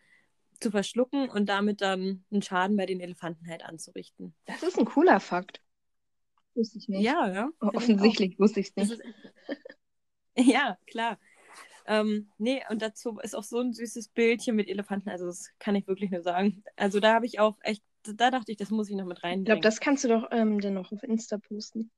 zu 0.59 0.71
verschlucken 0.71 1.29
und 1.29 1.47
damit 1.49 1.81
dann 1.81 2.23
einen 2.31 2.41
Schaden 2.41 2.77
bei 2.77 2.85
den 2.85 2.99
Elefanten 2.99 3.47
halt 3.47 3.63
anzurichten. 3.63 4.33
Das 4.45 4.63
ist 4.63 4.77
ein 4.77 4.85
cooler 4.85 5.19
Fakt. 5.19 5.61
Wusste 6.55 6.79
ich 6.79 6.87
nicht. 6.87 7.03
Ja, 7.03 7.31
ja. 7.31 7.49
Offensichtlich 7.59 8.39
wusste 8.39 8.59
ich 8.59 8.73
es 8.75 8.89
nicht. 8.89 9.01
Ja, 10.39 10.77
klar. 10.85 11.17
Ähm, 11.87 12.29
nee, 12.37 12.61
und 12.69 12.81
dazu 12.81 13.17
ist 13.19 13.35
auch 13.35 13.43
so 13.43 13.59
ein 13.59 13.73
süßes 13.73 14.09
Bildchen 14.09 14.55
mit 14.55 14.67
Elefanten. 14.67 15.09
Also, 15.09 15.25
das 15.25 15.51
kann 15.59 15.75
ich 15.75 15.87
wirklich 15.87 16.11
nur 16.11 16.21
sagen. 16.21 16.63
Also, 16.75 16.99
da 16.99 17.13
habe 17.13 17.25
ich 17.25 17.39
auch 17.39 17.57
echt, 17.61 17.83
da 18.03 18.29
dachte 18.29 18.51
ich, 18.51 18.57
das 18.57 18.69
muss 18.69 18.89
ich 18.89 18.95
noch 18.95 19.05
mit 19.05 19.23
rein. 19.23 19.39
Ich 19.39 19.45
glaube, 19.45 19.61
das 19.61 19.79
kannst 19.79 20.03
du 20.03 20.09
doch 20.09 20.27
ähm, 20.31 20.59
dann 20.59 20.73
noch 20.73 20.91
auf 20.91 21.03
Insta 21.03 21.37
posten. 21.37 21.89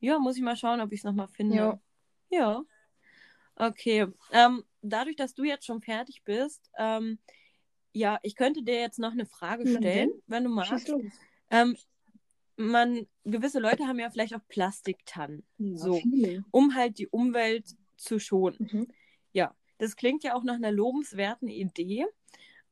Ja, 0.00 0.18
muss 0.18 0.36
ich 0.36 0.42
mal 0.42 0.56
schauen, 0.56 0.80
ob 0.80 0.92
ich 0.92 1.00
es 1.00 1.04
nochmal 1.04 1.28
finde. 1.28 1.56
Ja. 1.56 1.80
Ja. 2.30 2.62
Okay. 3.54 4.06
Ähm, 4.32 4.64
dadurch, 4.82 5.16
dass 5.16 5.34
du 5.34 5.44
jetzt 5.44 5.66
schon 5.66 5.82
fertig 5.82 6.22
bist, 6.24 6.70
ähm, 6.78 7.18
ja, 7.92 8.18
ich 8.22 8.34
könnte 8.34 8.62
dir 8.62 8.80
jetzt 8.80 8.98
noch 8.98 9.12
eine 9.12 9.26
Frage 9.26 9.66
stellen, 9.66 10.10
wenn 10.26 10.44
du 10.44 10.50
magst. 10.50 10.92
Ähm, 11.50 11.76
man, 12.56 13.06
gewisse 13.24 13.58
Leute 13.58 13.86
haben 13.86 13.98
ja 13.98 14.10
vielleicht 14.10 14.34
auch 14.34 14.46
Plastiktannen. 14.48 15.44
Ja, 15.58 15.76
so, 15.76 15.94
viele. 15.94 16.44
um 16.50 16.74
halt 16.74 16.98
die 16.98 17.08
Umwelt 17.08 17.76
zu 18.00 18.18
schonen. 18.18 18.56
Mhm. 18.58 18.88
Ja, 19.32 19.54
das 19.78 19.96
klingt 19.96 20.24
ja 20.24 20.34
auch 20.34 20.44
nach 20.44 20.54
einer 20.54 20.72
lobenswerten 20.72 21.48
Idee. 21.48 22.06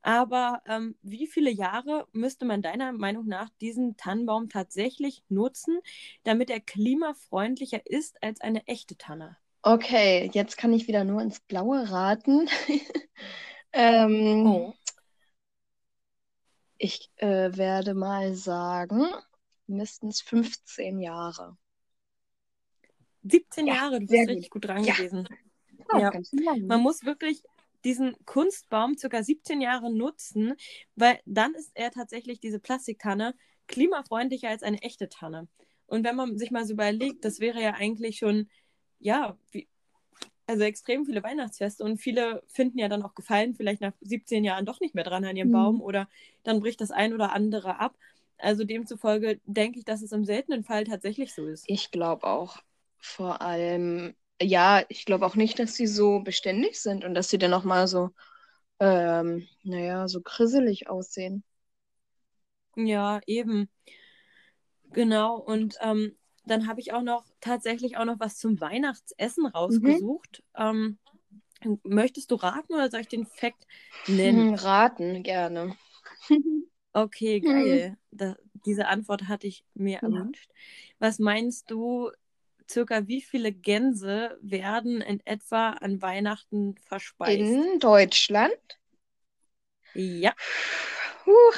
Aber 0.02 0.62
ähm, 0.66 0.96
wie 1.02 1.26
viele 1.26 1.50
Jahre 1.50 2.06
müsste 2.12 2.44
man 2.44 2.62
deiner 2.62 2.92
Meinung 2.92 3.26
nach 3.26 3.50
diesen 3.60 3.96
Tannenbaum 3.96 4.48
tatsächlich 4.48 5.22
nutzen, 5.28 5.80
damit 6.22 6.50
er 6.50 6.60
klimafreundlicher 6.60 7.84
ist 7.84 8.22
als 8.22 8.40
eine 8.40 8.66
echte 8.66 8.96
Tanne? 8.96 9.36
Okay, 9.62 10.30
jetzt 10.32 10.56
kann 10.56 10.72
ich 10.72 10.86
wieder 10.86 11.04
nur 11.04 11.20
ins 11.20 11.40
Blaue 11.40 11.90
raten. 11.90 12.48
ähm, 13.72 14.46
oh. 14.46 14.74
Ich 16.78 17.10
äh, 17.16 17.56
werde 17.56 17.94
mal 17.94 18.34
sagen, 18.34 19.04
mindestens 19.66 20.20
15 20.22 21.00
Jahre. 21.00 21.56
17 23.30 23.66
ja, 23.66 23.74
Jahre, 23.74 24.00
du 24.00 24.06
bist 24.06 24.28
richtig 24.28 24.50
gut 24.50 24.64
dran 24.64 24.84
ja. 24.84 24.94
gewesen. 24.94 25.28
Ja. 25.96 26.12
Man 26.66 26.82
muss 26.82 27.04
wirklich 27.04 27.42
diesen 27.84 28.16
Kunstbaum 28.26 28.96
circa 28.98 29.22
17 29.22 29.60
Jahre 29.60 29.92
nutzen, 29.92 30.54
weil 30.96 31.20
dann 31.24 31.54
ist 31.54 31.70
er 31.74 31.90
tatsächlich 31.90 32.40
diese 32.40 32.58
Plastiktanne 32.58 33.34
klimafreundlicher 33.68 34.48
als 34.48 34.62
eine 34.62 34.82
echte 34.82 35.08
Tanne. 35.08 35.48
Und 35.86 36.04
wenn 36.04 36.16
man 36.16 36.36
sich 36.36 36.50
mal 36.50 36.66
so 36.66 36.74
überlegt, 36.74 37.24
das 37.24 37.40
wäre 37.40 37.62
ja 37.62 37.74
eigentlich 37.74 38.18
schon, 38.18 38.50
ja, 38.98 39.38
wie, 39.52 39.68
also 40.46 40.64
extrem 40.64 41.06
viele 41.06 41.22
Weihnachtsfeste 41.22 41.84
und 41.84 41.98
viele 41.98 42.42
finden 42.48 42.78
ja 42.78 42.88
dann 42.88 43.02
auch 43.02 43.14
Gefallen 43.14 43.54
vielleicht 43.54 43.80
nach 43.80 43.92
17 44.00 44.44
Jahren 44.44 44.66
doch 44.66 44.80
nicht 44.80 44.94
mehr 44.94 45.04
dran 45.04 45.24
an 45.24 45.36
ihrem 45.36 45.48
Mhm. 45.48 45.52
Baum 45.52 45.80
oder 45.80 46.08
dann 46.42 46.60
bricht 46.60 46.80
das 46.80 46.90
ein 46.90 47.14
oder 47.14 47.32
andere 47.32 47.78
ab. 47.78 47.96
Also 48.38 48.64
demzufolge 48.64 49.40
denke 49.46 49.78
ich, 49.78 49.84
dass 49.84 50.02
es 50.02 50.12
im 50.12 50.24
seltenen 50.24 50.64
Fall 50.64 50.84
tatsächlich 50.84 51.34
so 51.34 51.46
ist. 51.46 51.64
Ich 51.66 51.90
glaube 51.90 52.26
auch 52.26 52.58
vor 53.00 53.42
allem, 53.42 54.14
ja, 54.40 54.84
ich 54.88 55.04
glaube 55.04 55.26
auch 55.26 55.36
nicht, 55.36 55.58
dass 55.58 55.74
sie 55.74 55.86
so 55.86 56.20
beständig 56.20 56.80
sind 56.80 57.04
und 57.04 57.14
dass 57.14 57.28
sie 57.30 57.38
dann 57.38 57.50
nochmal 57.50 57.88
so, 57.88 58.10
ähm, 58.80 59.48
naja, 59.64 60.08
so 60.08 60.20
grisselig 60.22 60.88
aussehen. 60.90 61.44
Ja, 62.76 63.20
eben. 63.26 63.68
Genau. 64.92 65.36
Und 65.36 65.76
ähm, 65.80 66.16
dann 66.46 66.66
habe 66.66 66.80
ich 66.80 66.92
auch 66.92 67.02
noch 67.02 67.24
tatsächlich 67.40 67.96
auch 67.96 68.04
noch 68.04 68.20
was 68.20 68.38
zum 68.38 68.60
Weihnachtsessen 68.60 69.46
rausgesucht. 69.46 70.42
Ähm, 70.56 70.98
möchtest 71.84 72.30
du 72.30 72.36
raten 72.36 72.74
oder 72.74 72.90
soll 72.90 73.00
ich 73.00 73.08
den 73.08 73.26
Fakt 73.26 73.66
nennen? 74.06 74.46
Hm, 74.46 74.54
raten, 74.54 75.22
gerne. 75.24 75.76
Okay, 76.94 77.40
geil. 77.42 77.96
Da, 78.10 78.36
diese 78.66 78.88
Antwort 78.88 79.28
hatte 79.28 79.46
ich 79.46 79.64
mir 79.74 79.98
erwünscht. 80.00 80.50
Was 80.98 81.18
meinst 81.18 81.70
du, 81.70 82.10
circa 82.70 83.06
wie 83.06 83.20
viele 83.20 83.52
Gänse 83.52 84.38
werden 84.42 85.00
in 85.00 85.20
etwa 85.26 85.70
an 85.70 86.02
Weihnachten 86.02 86.76
verspeist? 86.78 87.38
In 87.38 87.78
Deutschland? 87.78 88.58
Ja, 89.94 90.34
Huch. 91.26 91.56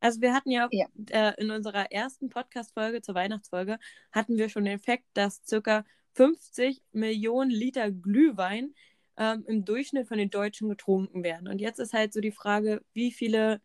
also 0.00 0.20
wir 0.20 0.32
hatten 0.32 0.50
ja, 0.50 0.68
Ja. 0.70 0.86
Äh, 1.10 1.34
in 1.40 1.50
unserer 1.50 1.90
ersten 1.92 2.28
Podcast-Folge 2.28 3.02
zur 3.02 3.14
Weihnachtsfolge 3.14 3.78
hatten 4.12 4.36
wir 4.36 4.48
schon 4.48 4.64
den 4.64 4.78
Fakt, 4.78 5.04
dass 5.14 5.42
circa 5.44 5.84
50 6.14 6.82
Millionen 6.92 7.50
Liter 7.50 7.90
Glühwein 7.90 8.74
ähm, 9.16 9.44
im 9.46 9.64
Durchschnitt 9.64 10.08
von 10.08 10.18
den 10.18 10.30
Deutschen 10.30 10.68
getrunken 10.68 11.22
werden. 11.24 11.48
Und 11.48 11.60
jetzt 11.60 11.78
ist 11.78 11.92
halt 11.92 12.12
so 12.12 12.20
die 12.20 12.32
Frage, 12.32 12.82
wie 12.92 13.12
viele 13.12 13.60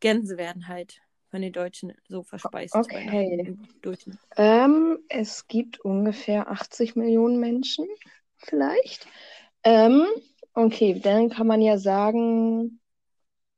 Gänse 0.00 0.36
werden 0.36 0.68
halt 0.68 1.00
von 1.34 1.42
den 1.42 1.52
Deutschen 1.52 1.92
so 2.06 2.22
verspeist 2.22 2.76
Okay. 2.76 3.56
Durchschnitt. 3.82 4.18
Ähm, 4.36 5.00
es 5.08 5.48
gibt 5.48 5.80
ungefähr 5.80 6.48
80 6.48 6.94
Millionen 6.94 7.40
Menschen, 7.40 7.88
vielleicht. 8.36 9.08
Ähm, 9.64 10.06
okay, 10.52 11.00
dann 11.00 11.30
kann 11.30 11.48
man 11.48 11.60
ja 11.60 11.76
sagen, 11.76 12.78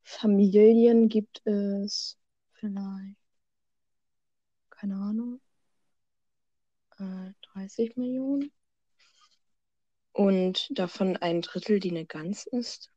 Familien 0.01 1.07
gibt 1.07 1.45
es 1.45 2.17
vielleicht, 2.53 3.15
keine 4.71 4.95
Ahnung, 4.95 5.39
äh, 6.97 7.31
30 7.53 7.95
Millionen. 7.95 8.51
Und 10.13 10.67
davon 10.71 11.15
ein 11.17 11.43
Drittel, 11.43 11.79
die 11.79 11.91
eine 11.91 12.07
Gans 12.07 12.47
ist. 12.47 12.91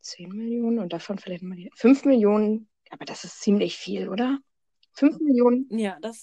10 0.00 0.30
Millionen 0.30 0.78
und 0.78 0.94
davon 0.94 1.18
vielleicht 1.18 1.42
mal 1.42 1.56
die 1.56 1.70
5 1.74 2.06
Millionen. 2.06 2.70
Aber 2.90 3.04
das 3.04 3.24
ist 3.24 3.40
ziemlich 3.40 3.76
viel, 3.76 4.08
oder? 4.08 4.38
5 4.92 5.18
Millionen? 5.20 5.66
Ja, 5.76 5.98
das 6.00 6.22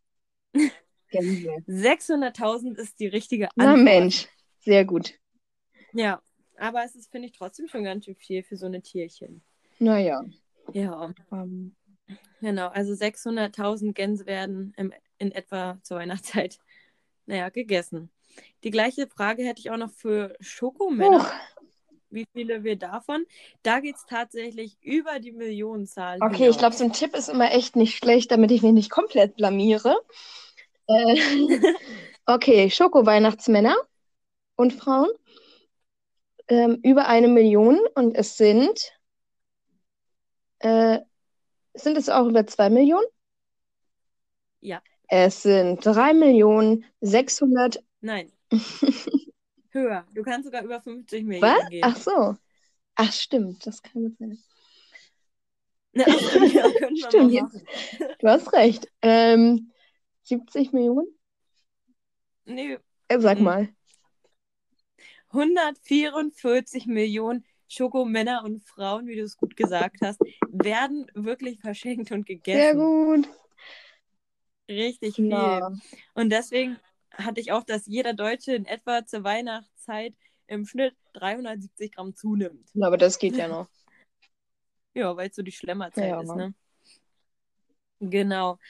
Gänse. 1.10 1.48
600.000 1.66 2.76
ist 2.76 3.00
die 3.00 3.06
richtige 3.06 3.48
Na 3.56 3.72
Antwort. 3.72 3.84
Mensch, 3.84 4.28
sehr 4.60 4.84
gut. 4.84 5.14
Ja, 5.92 6.20
aber 6.58 6.84
es 6.84 6.94
ist, 6.94 7.10
finde 7.10 7.28
ich, 7.28 7.36
trotzdem 7.36 7.68
schon 7.68 7.84
ganz 7.84 8.04
schön 8.04 8.16
viel 8.16 8.42
für 8.42 8.56
so 8.56 8.66
eine 8.66 8.82
Tierchen. 8.82 9.42
Naja. 9.78 10.22
Ja, 10.72 11.12
Ähm, 11.32 11.74
genau. 12.40 12.68
Also 12.68 12.94
600.000 12.94 13.92
Gänse 13.92 14.26
werden 14.26 14.72
im, 14.76 14.92
in 15.18 15.32
etwa 15.32 15.78
zur 15.82 15.98
Weihnachtszeit, 15.98 16.58
naja, 17.26 17.48
gegessen. 17.48 18.10
Die 18.64 18.70
gleiche 18.70 19.06
Frage 19.06 19.44
hätte 19.44 19.60
ich 19.60 19.70
auch 19.70 19.76
noch 19.76 19.92
für 19.92 20.34
Schokomänner. 20.40 21.20
huch. 21.20 21.32
Wie 22.14 22.26
viele 22.32 22.62
wir 22.62 22.76
davon? 22.76 23.26
Da 23.64 23.80
geht 23.80 23.96
es 23.96 24.06
tatsächlich 24.06 24.78
über 24.80 25.18
die 25.18 25.32
Millionenzahl. 25.32 26.18
Okay, 26.22 26.32
ich 26.32 26.38
hinaus. 26.38 26.58
glaube, 26.58 26.76
so 26.76 26.84
ein 26.84 26.92
Tipp 26.92 27.14
ist 27.16 27.28
immer 27.28 27.52
echt 27.52 27.74
nicht 27.74 27.96
schlecht, 27.96 28.30
damit 28.30 28.52
ich 28.52 28.62
mich 28.62 28.72
nicht 28.72 28.90
komplett 28.90 29.34
blamiere. 29.34 29.96
Äh, 30.86 31.16
okay, 32.26 32.70
Schoko-Weihnachtsmänner 32.70 33.74
und 34.54 34.72
Frauen. 34.72 35.08
Ähm, 36.46 36.78
über 36.84 37.08
eine 37.08 37.26
Million 37.26 37.80
und 37.96 38.14
es 38.14 38.36
sind. 38.36 38.92
Äh, 40.60 41.00
sind 41.74 41.98
es 41.98 42.08
auch 42.08 42.26
über 42.26 42.46
zwei 42.46 42.70
Millionen? 42.70 43.06
Ja. 44.60 44.80
Es 45.08 45.42
sind 45.42 45.84
drei 45.84 46.14
Millionen 46.14 46.84
sechshundert. 47.00 47.82
Nein. 48.00 48.30
Höher. 49.74 50.06
Du 50.14 50.22
kannst 50.22 50.46
sogar 50.46 50.62
über 50.64 50.80
50 50.80 51.24
Millionen 51.24 51.42
Was? 51.42 51.68
gehen. 51.68 51.84
Ach 51.90 51.96
so. 51.96 52.36
Ach, 52.96 53.12
stimmt. 53.12 53.66
Das 53.66 53.82
kann 53.82 54.02
gut 54.02 54.18
sein. 54.18 54.38
Na, 55.94 56.04
ja, 56.54 56.64
Stimmt, 56.96 57.32
jetzt-. 57.32 57.64
Du 58.18 58.28
hast 58.28 58.52
recht. 58.52 58.88
Ähm, 59.02 59.72
70 60.24 60.72
Millionen? 60.72 61.08
Nee, 62.46 62.78
sag 63.18 63.38
Mhm. 63.38 63.44
mal. 63.44 63.68
144 65.32 66.86
Millionen 66.86 67.44
Schokomänner 67.68 68.42
und 68.44 68.62
Frauen, 68.62 69.06
wie 69.06 69.16
du 69.16 69.22
es 69.22 69.36
gut 69.36 69.56
gesagt 69.56 69.96
hast, 70.02 70.20
werden 70.50 71.06
wirklich 71.14 71.60
verschenkt 71.60 72.12
und 72.12 72.26
gegessen. 72.26 72.60
Sehr 72.60 72.74
gut. 72.74 73.28
Richtig 74.68 75.16
viel. 75.16 75.60
Na, 75.60 75.70
Und 76.14 76.30
deswegen 76.30 76.78
hatte 77.16 77.40
ich 77.40 77.52
auch, 77.52 77.64
dass 77.64 77.86
jeder 77.86 78.12
Deutsche 78.12 78.54
in 78.54 78.66
etwa 78.66 79.04
zur 79.06 79.24
Weihnachtszeit 79.24 80.14
im 80.46 80.66
Schnitt 80.66 80.94
370 81.14 81.92
Gramm 81.92 82.14
zunimmt. 82.14 82.68
aber 82.80 82.96
das 82.96 83.18
geht 83.18 83.36
ja 83.36 83.48
noch. 83.48 83.68
Ja, 84.96 85.16
weil 85.16 85.28
es 85.28 85.34
so 85.34 85.42
die 85.42 85.50
Schlemmerzeit 85.50 86.08
Ja. 86.08 86.20
ist, 86.20 86.36
ne? 86.36 86.54
Genau. 87.98 88.60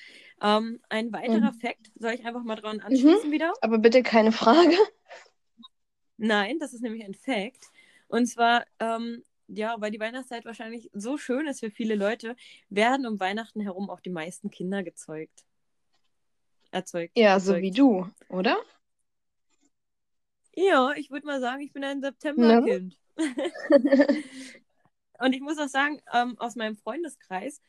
Ähm, 0.41 0.81
ein 0.89 1.13
weiterer 1.13 1.53
Mhm. 1.53 1.61
Fakt, 1.61 1.91
soll 1.97 2.13
ich 2.13 2.25
einfach 2.25 2.43
mal 2.43 2.57
dran 2.57 2.81
anschließen 2.81 3.31
wieder? 3.31 3.53
Aber 3.61 3.77
bitte 3.77 4.03
keine 4.03 4.33
Frage. 4.33 4.75
Nein, 6.17 6.59
das 6.61 6.73
ist 6.73 6.81
nämlich 6.81 7.05
ein 7.05 7.15
Fact. 7.15 7.67
Und 8.09 8.27
zwar, 8.27 8.65
ähm, 8.81 9.23
ja, 9.49 9.77
weil 9.81 9.91
die 9.91 10.01
Weihnachtszeit 10.01 10.45
wahrscheinlich 10.45 10.89
so 10.95 11.19
schön 11.19 11.47
ist 11.47 11.61
für 11.61 11.71
viele 11.71 11.95
Leute, 11.95 12.37
werden 12.71 13.07
um 13.07 13.21
Weihnachten 13.21 13.61
herum 13.61 13.91
auch 13.91 14.01
die 14.01 14.11
meisten 14.11 14.51
Kinder 14.51 14.83
gezeugt. 14.83 15.45
Erzeugt. 16.75 17.17
Ja, 17.17 17.39
so 17.39 17.53
erzeugt. 17.53 17.63
wie 17.63 17.71
du, 17.71 18.11
oder? 18.29 18.57
Ja, 20.57 20.93
ich 20.97 21.11
würde 21.11 21.27
mal 21.27 21.41
sagen, 21.41 21.63
ich 21.63 21.73
bin 21.73 21.85
ein 21.85 22.01
Septemberkind. 22.01 22.97
Und 25.21 25.33
ich 25.33 25.41
muss 25.41 25.59
auch 25.59 25.69
sagen, 25.69 26.01
ähm, 26.13 26.37
aus 26.39 26.57
meinem 26.57 26.77
Freundeskreis 26.77 27.61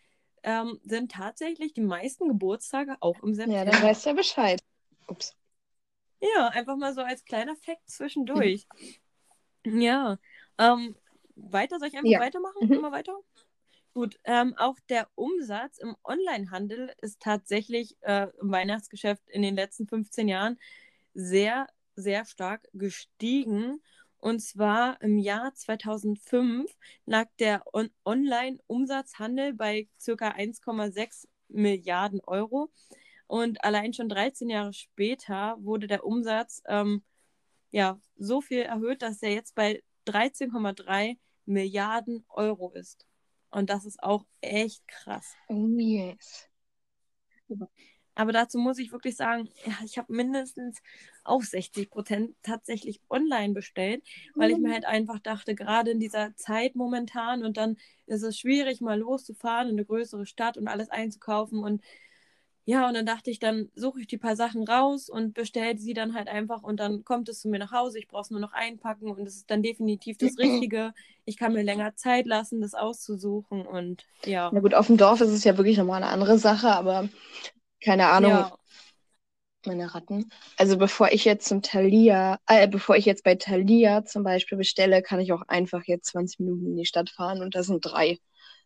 ähm, 0.43 0.79
sind 0.83 1.11
tatsächlich 1.11 1.73
die 1.73 1.81
meisten 1.81 2.27
Geburtstage 2.27 2.95
auch 2.99 3.21
im 3.23 3.29
Ja, 3.29 3.35
September. 3.35 3.71
dann 3.71 3.83
weißt 3.83 4.05
du 4.05 4.09
ja 4.09 4.15
Bescheid. 4.15 4.63
Ups. 5.07 5.35
Ja, 6.19 6.47
einfach 6.49 6.75
mal 6.77 6.93
so 6.93 7.01
als 7.01 7.23
kleiner 7.25 7.55
Fakt 7.55 7.87
zwischendurch. 7.89 8.65
Ja. 9.65 10.17
Ähm, 10.57 10.95
weiter, 11.35 11.79
soll 11.79 11.89
ich 11.89 11.97
einfach 11.97 12.09
Ja. 12.09 12.19
weitermachen? 12.19 12.67
Mhm. 12.67 12.73
Immer 12.73 12.91
weiter? 12.91 13.13
Gut, 13.95 14.19
ähm, 14.25 14.53
auch 14.57 14.77
der 14.89 15.07
Umsatz 15.15 15.77
im 15.77 15.95
Onlinehandel 16.03 16.93
ist 17.01 17.21
tatsächlich 17.21 17.95
äh, 18.01 18.27
im 18.41 18.51
Weihnachtsgeschäft 18.51 19.23
in 19.29 19.41
den 19.41 19.55
letzten 19.55 19.87
15 19.87 20.27
Jahren 20.27 20.59
sehr, 21.13 21.67
sehr 21.95 22.25
stark 22.25 22.67
gestiegen. 22.73 23.81
Und 24.17 24.41
zwar 24.41 25.01
im 25.01 25.17
Jahr 25.17 25.53
2005 25.53 26.69
lag 27.05 27.29
der 27.39 27.63
On 27.73 27.89
Online-Umsatzhandel 28.03 29.53
bei 29.53 29.87
ca. 30.05 30.29
1,6 30.29 31.29
Milliarden 31.47 32.19
Euro. 32.25 32.73
Und 33.27 33.63
allein 33.63 33.93
schon 33.93 34.09
13 34.09 34.49
Jahre 34.49 34.73
später 34.73 35.55
wurde 35.59 35.87
der 35.87 36.03
Umsatz 36.05 36.61
ähm, 36.67 37.01
ja, 37.71 37.97
so 38.17 38.41
viel 38.41 38.63
erhöht, 38.63 39.01
dass 39.01 39.21
er 39.23 39.31
jetzt 39.31 39.55
bei 39.55 39.81
13,3 40.05 41.17
Milliarden 41.45 42.25
Euro 42.27 42.73
ist. 42.73 43.05
Und 43.55 43.69
das 43.69 43.85
ist 43.85 44.03
auch 44.03 44.25
echt 44.41 44.85
krass. 44.85 45.33
Oh 45.47 45.65
yes. 45.77 46.49
Aber 48.13 48.33
dazu 48.33 48.57
muss 48.57 48.79
ich 48.79 48.91
wirklich 48.91 49.15
sagen, 49.15 49.47
ja, 49.65 49.73
ich 49.85 49.97
habe 49.97 50.11
mindestens 50.13 50.81
auch 51.23 51.41
60 51.41 51.89
Prozent 51.89 52.35
tatsächlich 52.43 52.99
online 53.09 53.53
bestellt, 53.53 54.03
weil 54.35 54.51
ich 54.51 54.57
mir 54.57 54.73
halt 54.73 54.83
einfach 54.83 55.19
dachte, 55.19 55.55
gerade 55.55 55.91
in 55.91 56.01
dieser 56.01 56.35
Zeit 56.35 56.75
momentan 56.75 57.45
und 57.45 57.55
dann 57.55 57.77
ist 58.07 58.23
es 58.23 58.37
schwierig, 58.37 58.81
mal 58.81 58.99
loszufahren 58.99 59.69
in 59.69 59.75
eine 59.75 59.85
größere 59.85 60.25
Stadt 60.25 60.57
und 60.57 60.67
alles 60.67 60.89
einzukaufen 60.89 61.59
und 61.59 61.81
ja, 62.67 62.87
und 62.87 62.95
dann 62.95 63.05
dachte 63.05 63.29
ich, 63.29 63.37
dann 63.37 63.69
suche 63.75 64.01
ich 64.01 64.07
die 64.07 64.17
paar 64.17 64.35
Sachen 64.35 64.63
raus 64.63 65.07
und 65.07 65.35
bestelle 65.35 65.77
sie 65.77 65.93
dann 65.93 66.15
halt 66.15 66.27
einfach 66.27 66.63
und 66.63 66.79
dann 66.79 67.03
kommt 67.03 67.29
es 67.29 67.41
zu 67.41 67.47
mir 67.47 67.59
nach 67.59 67.71
Hause. 67.71 67.99
Ich 67.99 68.07
brauche 68.07 68.23
es 68.23 68.31
nur 68.31 68.39
noch 68.39 68.53
einpacken 68.53 69.11
und 69.11 69.27
es 69.27 69.35
ist 69.35 69.51
dann 69.51 69.61
definitiv 69.61 70.17
das 70.17 70.35
Richtige. 70.39 70.93
Ich 71.25 71.37
kann 71.37 71.53
mir 71.53 71.61
länger 71.61 71.95
Zeit 71.95 72.25
lassen, 72.25 72.61
das 72.61 72.73
auszusuchen 72.73 73.67
und 73.67 74.03
ja. 74.25 74.49
Na 74.51 74.59
gut, 74.61 74.73
auf 74.73 74.87
dem 74.87 74.97
Dorf 74.97 75.21
ist 75.21 75.29
es 75.29 75.43
ja 75.43 75.57
wirklich 75.57 75.77
nochmal 75.77 76.01
eine 76.01 76.11
andere 76.11 76.39
Sache, 76.39 76.69
aber 76.69 77.07
keine 77.81 78.07
Ahnung. 78.07 78.31
Ja. 78.31 78.57
Meine 79.67 79.93
Ratten. 79.93 80.31
Also 80.57 80.77
bevor 80.77 81.11
ich 81.11 81.25
jetzt 81.25 81.47
zum 81.47 81.61
Thalia, 81.61 82.39
äh, 82.47 82.67
bevor 82.67 82.95
ich 82.95 83.05
jetzt 83.05 83.23
bei 83.23 83.35
Thalia 83.35 84.05
zum 84.05 84.23
Beispiel 84.23 84.57
bestelle, 84.57 85.01
kann 85.01 85.19
ich 85.19 85.33
auch 85.33 85.41
einfach 85.47 85.83
jetzt 85.85 86.07
20 86.07 86.39
Minuten 86.39 86.65
in 86.67 86.77
die 86.77 86.85
Stadt 86.85 87.09
fahren 87.09 87.41
und 87.41 87.55
da 87.55 87.63
sind 87.63 87.81
drei 87.81 88.17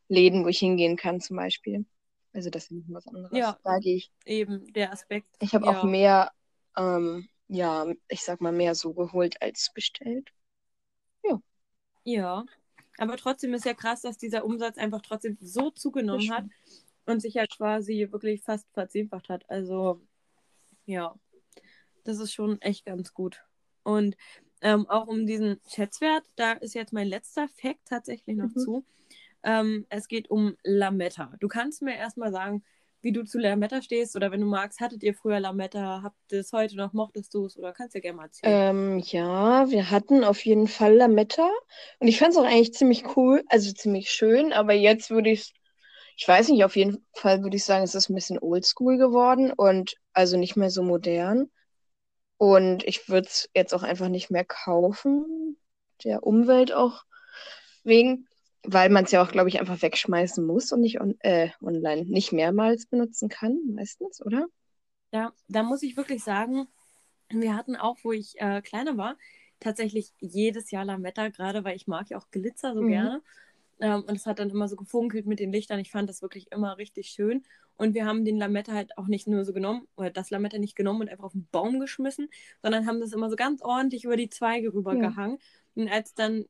Läden, 0.08 0.44
wo 0.44 0.50
ich 0.50 0.60
hingehen 0.60 0.98
kann 0.98 1.22
zum 1.22 1.38
Beispiel. 1.38 1.86
Also 2.34 2.50
das 2.50 2.66
ist 2.66 2.72
nicht 2.72 2.86
was 2.90 3.08
anderes. 3.08 3.38
Ja. 3.38 3.58
Da 3.64 3.80
gehe 3.80 3.96
ich. 3.98 4.12
Eben, 4.26 4.72
der 4.74 4.92
Aspekt. 4.92 5.28
Ich 5.40 5.54
habe 5.56 5.66
Ja. 5.66 5.80
auch 5.80 5.84
mehr, 5.84 6.32
ähm, 6.78 7.28
ja, 7.48 7.88
ich 8.08 8.24
sag 8.24 8.42
mal 8.42 8.52
mehr 8.52 8.76
so 8.76 8.94
geholt 8.94 9.42
als 9.42 9.72
bestellt. 9.74 10.32
Ja. 12.06 12.46
Aber 12.98 13.18
trotzdem 13.18 13.54
ist 13.54 13.66
ja 13.66 13.74
krass, 13.74 14.02
dass 14.02 14.18
dieser 14.18 14.44
Umsatz 14.44 14.78
einfach 14.78 15.02
trotzdem 15.02 15.38
so 15.40 15.70
zugenommen 15.70 16.32
hat 16.32 16.46
und 17.06 17.22
sich 17.22 17.36
ja 17.36 17.46
quasi 17.46 18.08
wirklich 18.12 18.42
fast 18.42 18.68
verzehnfacht 18.74 19.30
hat. 19.30 19.48
Also, 19.50 20.02
ja, 20.86 21.14
das 22.06 22.20
ist 22.20 22.34
schon 22.34 22.60
echt 22.62 22.86
ganz 22.86 23.14
gut. 23.14 23.44
Und 23.84 24.18
ähm, 24.62 24.90
auch 24.90 25.08
um 25.08 25.28
diesen 25.28 25.60
Schätzwert, 25.70 26.24
da 26.36 26.54
ist 26.54 26.74
jetzt 26.74 26.94
mein 26.94 27.08
letzter 27.08 27.48
Fact 27.50 27.86
tatsächlich 27.86 28.36
noch 28.38 28.50
Mhm. 28.56 28.60
zu. 28.60 28.86
Ähm, 29.44 29.86
es 29.90 30.08
geht 30.08 30.30
um 30.30 30.56
Lametta. 30.64 31.34
Du 31.40 31.48
kannst 31.48 31.82
mir 31.82 31.96
erstmal 31.96 32.32
sagen, 32.32 32.64
wie 33.02 33.12
du 33.14 33.24
zu 33.24 33.40
Lametta 33.40 33.82
stehst 33.82 34.16
oder 34.16 34.32
wenn 34.32 34.42
du 34.42 34.46
magst, 34.46 34.82
hattet 34.82 35.04
ihr 35.04 35.14
früher 35.14 35.40
Lametta, 35.40 36.02
habt 36.04 36.18
ihr 36.32 36.42
es 36.42 36.52
heute 36.52 36.76
noch, 36.76 36.92
mochtest 36.92 37.34
du 37.34 37.46
es 37.46 37.58
oder 37.58 37.72
kannst 37.72 37.96
dir 37.96 38.02
gerne 38.02 38.18
mal 38.18 38.26
erzählen. 38.26 38.54
Ähm, 38.54 39.00
ja, 39.06 39.70
wir 39.70 39.90
hatten 39.90 40.24
auf 40.26 40.44
jeden 40.46 40.68
Fall 40.68 40.96
Lametta 40.96 41.50
und 42.00 42.08
ich 42.08 42.20
fand 42.20 42.34
es 42.34 42.38
auch 42.38 42.46
eigentlich 42.46 42.74
ziemlich 42.74 43.16
cool, 43.16 43.44
also 43.48 43.72
ziemlich 43.72 44.10
schön, 44.10 44.52
aber 44.52 44.74
jetzt 44.74 45.10
würde 45.10 45.30
ich 45.30 45.54
ich 46.20 46.28
weiß 46.28 46.50
nicht, 46.50 46.66
auf 46.66 46.76
jeden 46.76 47.06
Fall 47.14 47.44
würde 47.44 47.56
ich 47.56 47.64
sagen, 47.64 47.86
es 47.86 47.96
ist 47.96 48.10
ein 48.10 48.16
bisschen 48.16 48.40
oldschool 48.40 48.98
geworden 48.98 49.54
und 49.54 49.96
also 50.12 50.36
nicht 50.36 50.58
mehr 50.58 50.70
so 50.70 50.84
modern. 50.84 51.50
Und 52.36 52.84
ich 52.84 53.08
würde 53.08 53.28
es 53.30 53.50
jetzt 53.56 53.74
auch 53.74 53.84
einfach 53.84 54.10
nicht 54.10 54.30
mehr 54.30 54.44
kaufen, 54.44 55.58
der 56.04 56.24
Umwelt 56.24 56.74
auch 56.74 57.04
wegen, 57.86 58.28
weil 58.64 58.90
man 58.90 59.06
es 59.06 59.12
ja 59.12 59.24
auch, 59.24 59.32
glaube 59.32 59.50
ich, 59.50 59.60
einfach 59.60 59.82
wegschmeißen 59.82 60.46
muss 60.46 60.72
und 60.72 60.82
nicht 60.82 61.02
on 61.02 61.16
äh, 61.22 61.50
online 61.62 62.04
nicht 62.06 62.32
mehrmals 62.34 62.86
benutzen 62.88 63.30
kann, 63.30 63.58
meistens, 63.76 64.22
oder? 64.26 64.48
Ja, 65.12 65.34
da 65.48 65.64
muss 65.64 65.82
ich 65.84 65.98
wirklich 65.98 66.24
sagen, 66.24 66.68
wir 67.30 67.56
hatten 67.56 67.76
auch, 67.76 67.98
wo 68.04 68.12
ich 68.12 68.40
äh, 68.40 68.62
kleiner 68.62 68.98
war, 68.98 69.18
tatsächlich 69.60 70.14
jedes 70.20 70.72
Jahr 70.72 70.86
Lametta, 70.86 71.30
gerade 71.30 71.64
weil 71.64 71.76
ich 71.76 71.88
mag 71.88 72.10
ja 72.10 72.18
auch 72.18 72.30
Glitzer 72.32 72.74
so 72.76 72.82
Mhm. 72.82 72.86
gerne. 72.86 73.22
Ähm, 73.80 74.04
und 74.04 74.16
es 74.16 74.26
hat 74.26 74.40
dann 74.40 74.50
immer 74.52 74.68
so 74.68 74.76
gefunkelt 74.76 75.26
mit 75.26 75.40
den 75.40 75.52
Lichtern. 75.52 75.80
Ich 75.80 75.92
fand 75.92 76.10
das 76.10 76.22
wirklich 76.22 76.52
immer 76.52 76.78
richtig 76.78 77.10
schön. 77.10 77.44
Und 77.78 77.94
wir 77.96 78.06
haben 78.06 78.26
den 78.26 78.38
Lametta 78.38 78.74
halt 78.74 78.98
auch 78.98 79.08
nicht 79.08 79.28
nur 79.28 79.46
so 79.46 79.54
genommen, 79.54 79.88
oder 79.98 80.12
das 80.12 80.30
Lametta 80.32 80.58
nicht 80.60 80.76
genommen 80.76 81.02
und 81.02 81.10
einfach 81.10 81.26
auf 81.26 81.34
den 81.34 81.48
Baum 81.52 81.80
geschmissen, 81.80 82.30
sondern 82.62 82.88
haben 82.88 83.00
das 83.02 83.14
immer 83.14 83.30
so 83.30 83.36
ganz 83.38 83.62
ordentlich 83.62 84.04
über 84.06 84.18
die 84.18 84.30
Zweige 84.30 84.74
rübergehangen. 84.74 85.40
Und 85.76 85.90
als 85.90 86.14
dann, 86.14 86.46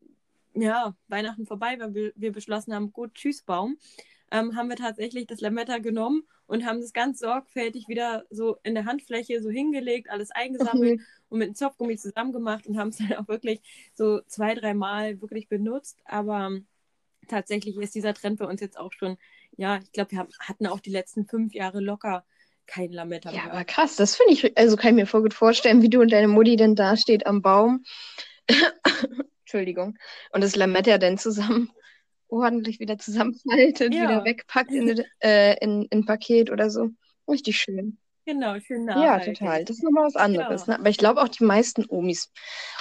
ja, 0.62 0.96
Weihnachten 1.08 1.46
vorbei 1.46 1.80
war, 1.80 1.94
wir, 1.94 2.12
wir 2.16 2.32
beschlossen 2.32 2.74
haben, 2.74 2.92
gut, 2.92 3.14
tschüss 3.16 3.42
Baum, 3.44 3.78
ähm, 4.32 4.56
haben 4.56 4.70
wir 4.70 4.76
tatsächlich 4.76 5.28
das 5.28 5.42
Lametta 5.42 5.80
genommen 5.80 6.24
und 6.48 6.66
haben 6.66 6.82
das 6.82 6.94
ganz 6.94 7.20
sorgfältig 7.20 7.88
wieder 7.88 8.26
so 8.30 8.58
in 8.64 8.76
der 8.76 8.86
Handfläche 8.86 9.42
so 9.42 9.50
hingelegt, 9.50 10.10
alles 10.10 10.32
eingesammelt 10.32 10.98
Mhm. 10.98 11.06
und 11.30 11.40
mit 11.40 11.48
einem 11.48 11.56
Zopfgummi 11.56 11.98
zusammen 11.98 12.32
gemacht 12.34 12.68
und 12.68 12.78
haben 12.78 12.90
es 12.90 12.98
dann 13.14 13.14
auch 13.14 13.28
wirklich 13.28 13.62
so 13.94 14.22
zwei, 14.28 14.56
dreimal 14.56 15.22
wirklich 15.22 15.48
benutzt. 15.50 16.00
Aber 16.06 16.52
tatsächlich 17.28 17.78
ist 17.78 17.96
dieser 17.96 18.14
Trend 18.14 18.40
bei 18.40 18.46
uns 18.46 18.62
jetzt 18.62 18.78
auch 18.80 18.94
schon, 18.94 19.18
ja, 19.58 19.80
ich 19.84 19.92
glaube, 19.92 20.12
wir 20.12 20.20
haben, 20.20 20.30
hatten 20.40 20.68
auch 20.68 20.80
die 20.80 20.92
letzten 20.92 21.26
fünf 21.28 21.54
Jahre 21.54 21.80
locker 21.80 22.26
kein 22.66 22.92
Lametta 22.92 23.32
Ja, 23.32 23.44
mehr. 23.46 23.54
aber 23.54 23.66
krass, 23.66 23.96
das 23.96 24.16
finde 24.16 24.34
ich, 24.34 24.58
also 24.58 24.76
kann 24.78 24.90
ich 24.92 24.96
mir 24.96 25.08
voll 25.08 25.24
gut 25.24 25.34
vorstellen, 25.34 25.82
wie 25.82 25.90
du 25.90 26.02
und 26.02 26.12
deine 26.12 26.28
Mutti 26.28 26.56
denn 26.56 26.76
da 26.76 26.98
steht 26.98 27.26
am 27.26 27.42
Baum. 27.42 27.84
Entschuldigung. 29.50 29.98
Und 30.32 30.44
das 30.44 30.56
Lametta 30.56 31.00
dann 31.00 31.18
zusammen 31.18 31.72
ordentlich 32.28 32.80
wieder 32.80 33.00
zusammenfaltet, 33.00 33.94
Ja. 33.96 34.04
wieder 34.04 34.24
wegpackt 34.24 34.72
in, 34.72 35.04
äh, 35.24 35.56
in, 35.60 36.06
Paket 36.06 36.52
oder 36.52 36.70
so. 36.70 36.90
Richtig 37.28 37.58
schön. 37.58 37.98
Genau, 38.26 38.60
schön 38.60 38.88
Ja, 38.88 38.96
nachhaltig. 38.96 39.40
total. 39.40 39.66
Das 39.66 39.78
ist 39.78 39.84
nochmal 39.84 40.06
was 40.06 40.16
anderes. 40.16 40.68
Ja. 40.68 40.74
Ne? 40.74 40.80
Aber 40.82 40.90
ich 40.90 41.00
glaube 41.00 41.22
auch 41.24 41.30
die 41.30 41.44
meisten 41.44 41.86
Omis, 41.90 42.32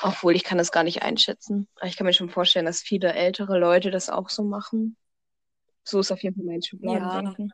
obwohl 0.02 0.36
ich 0.36 0.44
kann 0.44 0.58
das 0.58 0.70
gar 0.70 0.84
nicht 0.84 1.02
einschätzen. 1.02 1.68
Aber 1.76 1.86
ich 1.86 1.96
kann 1.96 2.06
mir 2.06 2.12
schon 2.12 2.28
vorstellen, 2.28 2.66
dass 2.66 2.82
viele 2.82 3.14
ältere 3.14 3.58
Leute 3.58 3.90
das 3.90 4.10
auch 4.10 4.28
so 4.28 4.44
machen. 4.44 4.98
So 5.84 6.00
ist 6.00 6.12
auf 6.12 6.22
jeden 6.22 6.36
Fall 6.36 6.44
mein 6.44 6.62
Schubladendenken. 6.62 7.50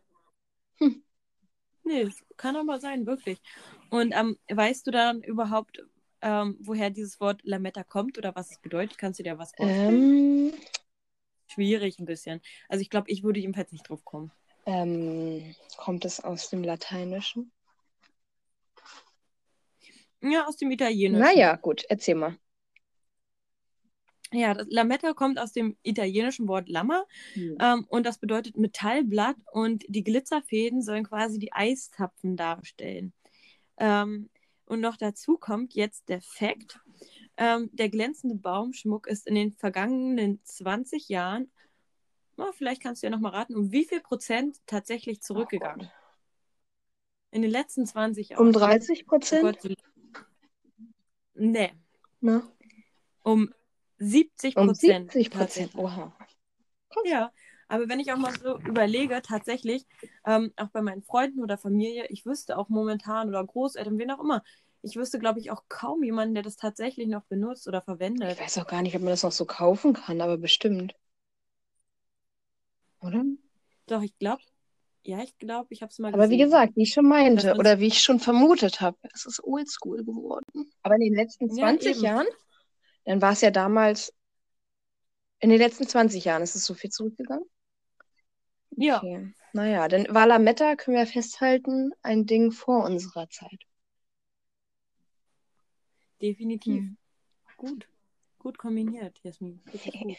Nee, 1.84 2.04
das 2.04 2.16
kann 2.36 2.56
aber 2.56 2.80
sein, 2.80 3.06
wirklich. 3.06 3.38
Und 3.90 4.12
ähm, 4.16 4.38
weißt 4.50 4.86
du 4.86 4.90
dann 4.90 5.22
überhaupt, 5.22 5.84
ähm, 6.24 6.56
woher 6.60 6.90
dieses 6.90 7.20
Wort 7.20 7.40
Lametta 7.44 7.84
kommt 7.84 8.18
oder 8.18 8.34
was 8.34 8.50
es 8.50 8.58
bedeutet? 8.58 8.98
Kannst 8.98 9.20
du 9.20 9.22
dir 9.22 9.38
was 9.38 9.52
vorstellen? 9.54 10.50
Ähm, 10.50 10.52
Schwierig 11.46 11.98
ein 12.00 12.06
bisschen. 12.06 12.40
Also 12.68 12.82
ich 12.82 12.90
glaube, 12.90 13.10
ich 13.10 13.22
würde 13.22 13.38
jedenfalls 13.38 13.70
nicht 13.70 13.88
drauf 13.88 14.04
kommen. 14.04 14.32
ähm, 14.66 15.54
kommt 15.76 16.04
es 16.04 16.18
aus 16.24 16.48
dem 16.50 16.64
Lateinischen? 16.64 17.52
Ja, 20.22 20.46
aus 20.46 20.56
dem 20.56 20.70
Italienischen. 20.70 21.20
Naja, 21.20 21.56
gut, 21.56 21.84
erzähl 21.88 22.14
mal. 22.14 22.36
Ja, 24.32 24.54
das 24.54 24.66
Lametta 24.70 25.12
kommt 25.12 25.38
aus 25.38 25.52
dem 25.52 25.76
italienischen 25.82 26.48
Wort 26.48 26.68
Lama 26.68 27.04
Hm. 27.34 27.56
ähm, 27.60 27.84
und 27.88 28.04
das 28.06 28.18
bedeutet 28.18 28.56
Metallblatt 28.56 29.36
und 29.52 29.84
die 29.86 30.02
Glitzerfäden 30.02 30.82
sollen 30.82 31.04
quasi 31.04 31.38
die 31.38 31.52
Eiszapfen 31.52 32.36
darstellen. 32.36 33.12
Ähm, 33.76 34.30
und 34.66 34.80
noch 34.80 34.96
dazu 34.96 35.36
kommt 35.36 35.74
jetzt 35.74 36.08
der 36.08 36.20
Fakt, 36.20 36.80
ähm, 37.36 37.70
der 37.72 37.88
glänzende 37.88 38.36
Baumschmuck 38.36 39.06
ist 39.06 39.26
in 39.26 39.34
den 39.34 39.52
vergangenen 39.52 40.40
20 40.44 41.08
Jahren, 41.08 41.50
oh, 42.36 42.52
vielleicht 42.52 42.82
kannst 42.82 43.02
du 43.02 43.06
ja 43.06 43.10
nochmal 43.10 43.32
raten, 43.32 43.56
um 43.56 43.72
wie 43.72 43.84
viel 43.84 44.00
Prozent 44.00 44.58
tatsächlich 44.66 45.20
zurückgegangen? 45.22 45.90
in 47.34 47.42
den 47.42 47.50
letzten 47.50 47.84
20 47.84 48.28
Jahren. 48.30 48.46
Um 48.46 48.52
30 48.52 49.04
Oh 49.06 49.08
Prozent? 49.08 49.60
So... 49.60 49.68
Nee, 51.34 51.72
Ne? 52.20 52.42
um 53.22 53.52
70 53.98 54.56
Um 54.56 54.68
Prozent. 54.68 55.12
70 55.12 55.30
Prozent. 55.30 55.74
Oha. 55.74 56.16
Ja, 57.04 57.32
aber 57.68 57.88
wenn 57.88 58.00
ich 58.00 58.12
auch 58.12 58.16
mal 58.18 58.34
so 58.34 58.58
überlege, 58.60 59.20
tatsächlich, 59.22 59.86
ähm, 60.26 60.52
auch 60.56 60.68
bei 60.68 60.82
meinen 60.82 61.02
Freunden 61.02 61.42
oder 61.42 61.58
Familie, 61.58 62.06
ich 62.08 62.26
wüsste 62.26 62.58
auch 62.58 62.68
momentan 62.68 63.28
oder 63.28 63.44
Großeltern, 63.44 63.98
wen 63.98 64.10
auch 64.10 64.20
immer, 64.20 64.42
ich 64.82 64.96
wüsste, 64.96 65.18
glaube 65.18 65.40
ich, 65.40 65.50
auch 65.50 65.62
kaum 65.68 66.02
jemanden, 66.02 66.34
der 66.34 66.42
das 66.42 66.56
tatsächlich 66.56 67.08
noch 67.08 67.24
benutzt 67.24 67.66
oder 67.68 67.80
verwendet. 67.82 68.32
Ich 68.32 68.40
weiß 68.40 68.58
auch 68.58 68.66
gar 68.66 68.82
nicht, 68.82 68.94
ob 68.94 69.02
man 69.02 69.10
das 69.10 69.22
noch 69.22 69.32
so 69.32 69.46
kaufen 69.46 69.94
kann, 69.94 70.20
aber 70.20 70.36
bestimmt. 70.36 70.94
Oder? 73.00 73.24
Doch, 73.86 74.02
ich 74.02 74.16
glaube, 74.18 74.42
ja, 75.04 75.22
ich 75.22 75.36
glaube, 75.38 75.68
ich 75.70 75.82
habe 75.82 75.90
es 75.90 75.98
mal 75.98 76.12
Aber 76.12 76.30
wie 76.30 76.38
gesagt, 76.38 76.76
wie 76.76 76.82
ich 76.84 76.92
schon 76.94 77.06
meinte 77.06 77.54
oder 77.56 77.78
wie 77.80 77.86
ich 77.88 78.00
schon 78.02 78.20
vermutet 78.20 78.80
habe, 78.80 78.96
es 79.12 79.26
ist 79.26 79.42
oldschool 79.44 80.04
geworden. 80.04 80.70
Aber 80.82 80.94
in 80.94 81.00
den 81.02 81.14
letzten 81.14 81.50
Ja, 81.50 81.70
20 81.70 81.96
eben. 81.96 82.02
Jahren, 82.02 82.26
dann 83.04 83.22
war 83.22 83.32
es 83.32 83.40
ja 83.42 83.50
damals, 83.50 84.12
in 85.44 85.50
den 85.50 85.58
letzten 85.60 85.86
20 85.86 86.24
Jahren 86.24 86.42
ist 86.42 86.56
es 86.56 86.64
so 86.64 86.74
viel 86.74 86.90
zurückgegangen. 86.90 87.44
Ja, 88.76 88.98
Okay. 88.98 89.34
Naja, 89.52 89.88
dann 89.88 90.06
war 90.08 90.26
Lametta, 90.26 90.74
können 90.76 90.96
wir 90.96 91.06
festhalten, 91.06 91.92
ein 92.02 92.24
Ding 92.24 92.50
vor 92.50 92.84
unserer 92.84 93.28
Zeit. 93.28 93.60
definitiv. 96.20 96.84
Hm. 96.84 96.96
Gut. 97.56 97.88
Gut 98.38 98.58
kombiniert, 98.58 99.18
Jasmin. 99.24 99.60
Gut. 99.72 99.82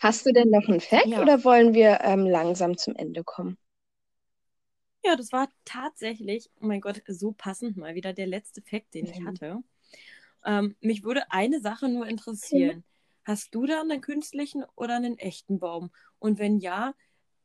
Hast 0.00 0.26
du 0.26 0.32
denn 0.32 0.50
noch 0.50 0.68
einen 0.68 0.80
Fact 0.80 1.06
Ja. 1.10 1.22
oder 1.22 1.44
wollen 1.44 1.74
wir 1.74 2.00
ähm, 2.02 2.26
langsam 2.26 2.76
zum 2.76 2.94
Ende 2.96 3.24
kommen? 3.24 3.58
Ja, 5.04 5.16
das 5.16 5.32
war 5.32 5.48
tatsächlich, 5.64 6.50
oh 6.60 6.66
mein 6.66 6.80
Gott, 6.80 7.02
so 7.06 7.32
passend 7.32 7.76
mal 7.76 7.94
wieder 7.94 8.12
der 8.12 8.26
letzte 8.26 8.62
Fact, 8.62 8.94
den 8.94 9.06
ich 9.06 9.18
Mhm. 9.18 9.26
hatte. 9.26 9.62
Ähm, 10.44 10.76
mich 10.80 11.04
würde 11.04 11.30
eine 11.32 11.60
Sache 11.60 11.88
nur 11.88 12.06
interessieren. 12.08 12.84
Hast 13.24 13.54
du 13.54 13.66
da 13.66 13.80
einen 13.80 14.00
künstlichen 14.00 14.64
oder 14.76 14.96
einen 14.96 15.18
echten 15.18 15.58
Baum? 15.58 15.90
Und 16.18 16.38
wenn 16.38 16.58
ja, 16.58 16.94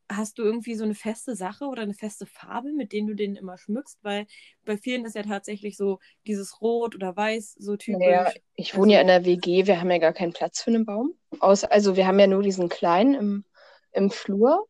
hast 0.09 0.39
du 0.39 0.43
irgendwie 0.43 0.75
so 0.75 0.83
eine 0.83 0.95
feste 0.95 1.35
Sache 1.35 1.65
oder 1.65 1.83
eine 1.83 1.93
feste 1.93 2.25
Farbe, 2.25 2.73
mit 2.73 2.91
denen 2.91 3.07
du 3.07 3.13
den 3.13 3.35
immer 3.35 3.57
schmückst? 3.57 3.99
Weil 4.01 4.25
bei 4.65 4.77
vielen 4.77 5.05
ist 5.05 5.15
ja 5.15 5.23
tatsächlich 5.23 5.77
so 5.77 5.99
dieses 6.27 6.61
Rot 6.61 6.95
oder 6.95 7.15
Weiß 7.15 7.53
so 7.57 7.77
typisch. 7.77 7.99
Naja, 7.99 8.31
ich 8.55 8.75
wohne 8.75 8.93
ja 8.93 9.01
in 9.01 9.07
der 9.07 9.25
WG, 9.25 9.67
wir 9.67 9.79
haben 9.79 9.91
ja 9.91 9.99
gar 9.99 10.13
keinen 10.13 10.33
Platz 10.33 10.61
für 10.61 10.71
einen 10.71 10.85
Baum. 10.85 11.13
Aus, 11.39 11.63
also 11.63 11.95
wir 11.95 12.07
haben 12.07 12.19
ja 12.19 12.27
nur 12.27 12.41
diesen 12.41 12.69
kleinen 12.69 13.13
im, 13.13 13.45
im 13.91 14.09
Flur. 14.09 14.67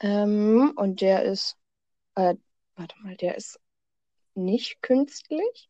Ähm, 0.00 0.72
und 0.76 1.00
der 1.00 1.24
ist, 1.24 1.56
äh, 2.14 2.34
warte 2.76 2.94
mal, 3.02 3.16
der 3.16 3.36
ist 3.36 3.58
nicht 4.34 4.82
künstlich. 4.82 5.68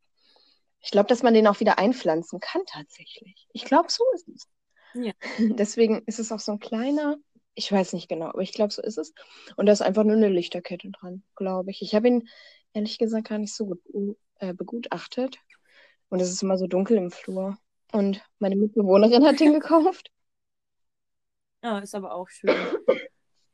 Ich 0.80 0.90
glaube, 0.90 1.08
dass 1.08 1.22
man 1.22 1.34
den 1.34 1.46
auch 1.46 1.60
wieder 1.60 1.78
einpflanzen 1.78 2.40
kann 2.40 2.62
tatsächlich. 2.66 3.48
Ich 3.52 3.64
glaube, 3.64 3.90
so 3.90 4.04
ist 4.14 4.28
es. 4.28 4.48
Ja. 4.94 5.12
Deswegen 5.38 6.02
ist 6.06 6.18
es 6.18 6.32
auch 6.32 6.40
so 6.40 6.52
ein 6.52 6.60
kleiner. 6.60 7.16
Ich 7.54 7.70
weiß 7.72 7.92
nicht 7.92 8.08
genau, 8.08 8.26
aber 8.26 8.42
ich 8.42 8.52
glaube, 8.52 8.72
so 8.72 8.82
ist 8.82 8.98
es. 8.98 9.12
Und 9.56 9.66
da 9.66 9.72
ist 9.72 9.82
einfach 9.82 10.04
nur 10.04 10.16
eine 10.16 10.28
Lichterkette 10.28 10.90
dran, 10.90 11.24
glaube 11.34 11.70
ich. 11.70 11.82
Ich 11.82 11.94
habe 11.94 12.06
ihn 12.08 12.28
ehrlich 12.72 12.98
gesagt 12.98 13.28
gar 13.28 13.38
nicht 13.38 13.54
so 13.54 13.66
gut 13.66 13.80
äh, 14.38 14.54
begutachtet. 14.54 15.38
Und 16.08 16.20
es 16.20 16.30
ist 16.30 16.42
immer 16.42 16.56
so 16.56 16.66
dunkel 16.66 16.96
im 16.96 17.10
Flur. 17.10 17.58
Und 17.92 18.22
meine 18.38 18.56
Mitbewohnerin 18.56 19.24
hat 19.24 19.40
den 19.40 19.52
gekauft. 19.52 20.10
Ja, 21.60 21.80
ist 21.80 21.96
aber 21.96 22.14
auch 22.14 22.28
schön. 22.28 22.54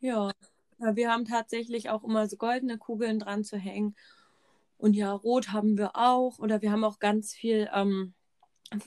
ja. 0.01 0.31
ja. 0.79 0.95
Wir 0.95 1.11
haben 1.11 1.25
tatsächlich 1.25 1.89
auch 1.89 2.05
immer 2.05 2.29
so 2.29 2.37
goldene 2.37 2.77
Kugeln 2.77 3.19
dran 3.19 3.45
zu 3.45 3.57
hängen. 3.57 3.97
Und 4.85 4.93
ja, 4.93 5.13
rot 5.13 5.51
haben 5.51 5.79
wir 5.79 5.97
auch. 5.97 6.39
Oder 6.39 6.61
wir 6.61 6.71
haben 6.71 6.85
auch 6.85 6.99
ganz 6.99 7.33
viel 7.33 7.71
ähm, 7.73 8.13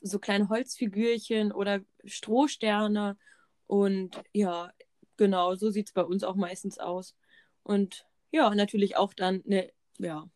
so 0.03 0.19
kleine 0.19 0.47
Holzfigürchen 0.47 1.51
oder 1.51 1.79
Strohsterne. 2.05 3.17
Und 3.65 4.21
ja, 4.31 4.71
genau, 5.15 5.55
so 5.55 5.71
sieht 5.71 5.87
es 5.87 5.93
bei 5.93 6.03
uns 6.03 6.23
auch 6.23 6.35
meistens 6.35 6.77
aus. 6.77 7.15
Und 7.63 8.05
ja, 8.29 8.53
natürlich 8.53 8.95
auch 8.95 9.15
dann 9.15 9.41
eine 9.47 9.71
ja, 9.97 10.29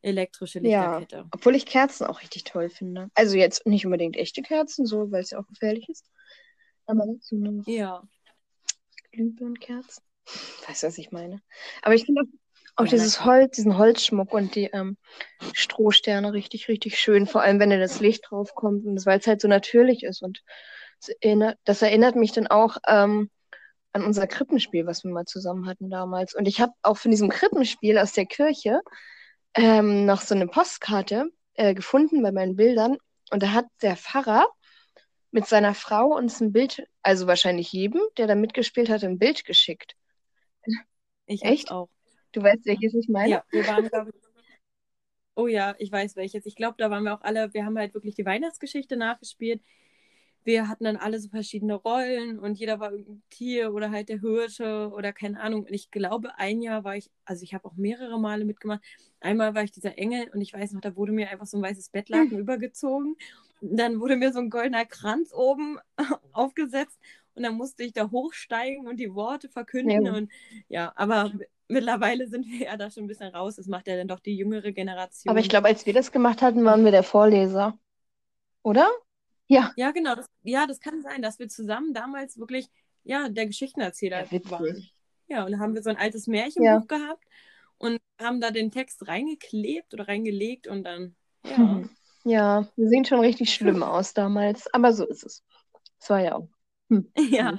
elektrische 0.00 0.60
Lichterkette. 0.60 1.16
Ja, 1.16 1.28
obwohl 1.32 1.56
ich 1.56 1.66
Kerzen 1.66 2.06
auch 2.06 2.22
richtig 2.22 2.44
toll 2.44 2.70
finde. 2.70 3.10
Also 3.14 3.36
jetzt 3.36 3.66
nicht 3.66 3.84
unbedingt 3.84 4.16
echte 4.16 4.42
Kerzen, 4.42 4.86
so, 4.86 5.10
weil 5.10 5.24
es 5.24 5.30
ja 5.30 5.40
auch 5.40 5.46
gefährlich 5.48 5.88
ist. 5.88 6.08
Aber 6.86 7.04
so 7.18 7.34
eine 7.34 7.64
ja. 7.66 8.04
Glühbirnenkerzen. 9.10 10.04
Weißt 10.68 10.84
du, 10.84 10.86
was 10.86 10.98
ich 10.98 11.10
meine? 11.10 11.42
Aber 11.82 11.96
ich 11.96 12.04
finde 12.04 12.22
auch 12.22 12.39
auch 12.80 12.88
dieses 12.88 13.24
Holz, 13.24 13.56
diesen 13.56 13.78
Holzschmuck 13.78 14.32
und 14.32 14.54
die 14.54 14.66
ähm, 14.66 14.96
Strohsterne 15.52 16.32
richtig, 16.32 16.68
richtig 16.68 16.98
schön. 16.98 17.26
Vor 17.26 17.42
allem, 17.42 17.60
wenn 17.60 17.70
da 17.70 17.78
das 17.78 18.00
Licht 18.00 18.30
drauf 18.30 18.54
kommt 18.54 18.84
und 18.86 19.04
weil 19.06 19.18
es 19.18 19.26
halt 19.26 19.40
so 19.40 19.48
natürlich 19.48 20.02
ist. 20.02 20.22
Und 20.22 20.42
das 21.00 21.10
erinnert, 21.20 21.58
das 21.64 21.82
erinnert 21.82 22.16
mich 22.16 22.32
dann 22.32 22.46
auch 22.46 22.78
ähm, 22.86 23.30
an 23.92 24.04
unser 24.04 24.26
Krippenspiel, 24.26 24.86
was 24.86 25.04
wir 25.04 25.10
mal 25.10 25.26
zusammen 25.26 25.66
hatten 25.66 25.90
damals. 25.90 26.34
Und 26.34 26.46
ich 26.46 26.60
habe 26.60 26.72
auch 26.82 26.96
von 26.96 27.10
diesem 27.10 27.28
Krippenspiel 27.28 27.98
aus 27.98 28.12
der 28.12 28.26
Kirche 28.26 28.80
ähm, 29.54 30.06
noch 30.06 30.20
so 30.20 30.34
eine 30.34 30.46
Postkarte 30.46 31.26
äh, 31.54 31.74
gefunden 31.74 32.22
bei 32.22 32.32
meinen 32.32 32.56
Bildern. 32.56 32.96
Und 33.30 33.42
da 33.42 33.52
hat 33.52 33.66
der 33.82 33.96
Pfarrer 33.96 34.46
mit 35.30 35.46
seiner 35.46 35.74
Frau 35.74 36.16
uns 36.16 36.40
ein 36.40 36.52
Bild, 36.52 36.84
also 37.02 37.26
wahrscheinlich 37.26 37.72
jedem, 37.72 38.00
der 38.16 38.26
da 38.26 38.34
mitgespielt 38.34 38.88
hat, 38.88 39.04
ein 39.04 39.18
Bild 39.18 39.44
geschickt. 39.44 39.94
Ich 41.26 41.42
Echt? 41.42 41.70
auch. 41.70 41.88
Du 42.32 42.42
weißt, 42.42 42.64
welches 42.66 42.94
ich 42.94 43.08
meine? 43.08 43.30
Ja, 43.30 43.44
wir 43.50 43.66
waren, 43.66 43.88
glaube 43.88 44.10
ich. 44.14 44.30
Oh 45.34 45.46
ja, 45.46 45.74
ich 45.78 45.90
weiß 45.90 46.16
welches. 46.16 46.44
Ich 46.46 46.54
glaube, 46.54 46.74
da 46.78 46.90
waren 46.90 47.04
wir 47.04 47.14
auch 47.14 47.22
alle, 47.22 47.54
wir 47.54 47.64
haben 47.64 47.78
halt 47.78 47.94
wirklich 47.94 48.14
die 48.14 48.26
Weihnachtsgeschichte 48.26 48.96
nachgespielt. 48.96 49.62
Wir 50.42 50.68
hatten 50.68 50.84
dann 50.84 50.96
alle 50.96 51.18
so 51.18 51.28
verschiedene 51.28 51.74
Rollen 51.74 52.38
und 52.38 52.58
jeder 52.58 52.80
war 52.80 52.92
irgendein 52.92 53.22
Tier 53.30 53.74
oder 53.74 53.90
halt 53.90 54.08
der 54.08 54.20
Hirsche 54.20 54.90
oder 54.94 55.12
keine 55.12 55.40
Ahnung. 55.40 55.64
Und 55.64 55.72
ich 55.72 55.90
glaube, 55.90 56.38
ein 56.38 56.62
Jahr 56.62 56.82
war 56.82 56.96
ich, 56.96 57.10
also 57.24 57.42
ich 57.42 57.52
habe 57.52 57.66
auch 57.66 57.76
mehrere 57.76 58.18
Male 58.18 58.44
mitgemacht. 58.44 58.80
Einmal 59.20 59.54
war 59.54 59.62
ich 59.62 59.70
dieser 59.70 59.98
Engel 59.98 60.28
und 60.32 60.40
ich 60.40 60.52
weiß 60.52 60.72
noch, 60.72 60.80
da 60.80 60.96
wurde 60.96 61.12
mir 61.12 61.30
einfach 61.30 61.46
so 61.46 61.58
ein 61.58 61.62
weißes 61.62 61.90
Bettlaken 61.90 62.32
hm. 62.32 62.38
übergezogen. 62.38 63.16
Dann 63.60 64.00
wurde 64.00 64.16
mir 64.16 64.32
so 64.32 64.40
ein 64.40 64.50
goldener 64.50 64.86
Kranz 64.86 65.32
oben 65.34 65.78
aufgesetzt 66.32 66.98
und 67.34 67.42
dann 67.42 67.54
musste 67.54 67.82
ich 67.84 67.92
da 67.92 68.10
hochsteigen 68.10 68.86
und 68.86 68.96
die 68.96 69.14
Worte 69.14 69.48
verkünden. 69.48 70.06
Ja. 70.06 70.14
Und 70.14 70.30
ja, 70.68 70.92
aber 70.96 71.32
mittlerweile 71.70 72.28
sind 72.28 72.46
wir 72.46 72.66
ja 72.66 72.76
da 72.76 72.90
schon 72.90 73.04
ein 73.04 73.08
bisschen 73.08 73.34
raus. 73.34 73.56
Das 73.56 73.66
macht 73.66 73.86
ja 73.86 73.96
dann 73.96 74.08
doch 74.08 74.20
die 74.20 74.36
jüngere 74.36 74.72
Generation. 74.72 75.30
Aber 75.30 75.40
ich 75.40 75.48
glaube, 75.48 75.68
als 75.68 75.86
wir 75.86 75.94
das 75.94 76.12
gemacht 76.12 76.42
hatten, 76.42 76.64
waren 76.64 76.84
wir 76.84 76.90
der 76.90 77.02
Vorleser. 77.02 77.78
Oder? 78.62 78.90
Ja. 79.46 79.72
Ja, 79.76 79.90
genau. 79.90 80.14
Das, 80.14 80.26
ja, 80.42 80.66
das 80.66 80.80
kann 80.80 81.02
sein, 81.02 81.22
dass 81.22 81.38
wir 81.38 81.48
zusammen 81.48 81.94
damals 81.94 82.38
wirklich 82.38 82.68
ja, 83.04 83.28
der 83.28 83.46
Geschichtenerzähler 83.46 84.26
ja, 84.30 84.50
waren. 84.50 84.88
Ja, 85.28 85.44
und 85.44 85.52
da 85.52 85.58
haben 85.58 85.74
wir 85.74 85.82
so 85.82 85.90
ein 85.90 85.96
altes 85.96 86.26
Märchenbuch 86.26 86.64
ja. 86.64 86.78
gehabt 86.98 87.24
und 87.78 88.00
haben 88.20 88.40
da 88.40 88.50
den 88.50 88.70
Text 88.70 89.06
reingeklebt 89.08 89.94
oder 89.94 90.08
reingelegt 90.08 90.66
und 90.66 90.84
dann, 90.84 91.16
ja. 91.44 91.56
Hm. 91.56 91.90
Ja, 92.24 92.68
wir 92.76 92.88
sehen 92.88 93.06
schon 93.06 93.20
richtig 93.20 93.54
schlimm 93.54 93.82
aus 93.82 94.12
damals, 94.12 94.72
aber 94.74 94.92
so 94.92 95.06
ist 95.06 95.24
es. 95.24 95.42
Es 95.98 96.10
war 96.10 96.20
ja 96.20 96.36
auch. 96.36 96.48
Hm. 96.90 97.10
Ja, 97.16 97.58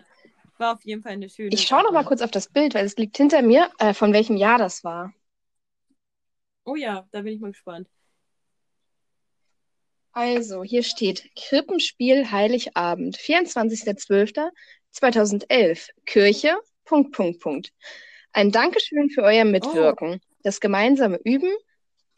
war 0.62 0.76
auf 0.76 0.86
jeden 0.86 1.02
Fall 1.02 1.12
eine 1.12 1.28
schöne. 1.28 1.50
Ich 1.52 1.68
schaue 1.68 1.84
noch 1.84 1.92
mal 1.92 2.06
kurz 2.06 2.22
auf 2.22 2.32
das 2.32 2.48
Bild, 2.48 2.74
weil 2.74 2.86
es 2.86 2.96
liegt 2.96 3.18
hinter 3.18 3.42
mir, 3.42 3.70
äh, 3.80 3.94
von 3.94 4.14
welchem 4.14 4.38
Jahr 4.38 4.58
das 4.58 4.86
war. 4.86 5.14
Oh 6.64 6.76
ja, 6.76 7.06
da 7.12 7.22
bin 7.22 7.34
ich 7.34 7.42
mal 7.42 7.52
gespannt. 7.52 7.90
Also, 10.14 10.64
hier 10.64 10.84
steht 10.84 11.30
Krippenspiel 11.36 12.32
Heiligabend, 12.32 13.18
24.12.2011, 13.18 15.90
Kirche, 16.06 16.58
Punkt, 16.86 17.12
Punkt, 17.14 17.42
Punkt. 17.42 17.74
Ein 18.34 18.52
Dankeschön 18.52 19.10
für 19.10 19.24
euer 19.24 19.46
Mitwirken. 19.46 20.16
Oh. 20.16 20.20
Das 20.44 20.60
gemeinsame 20.60 21.18
Üben 21.24 21.52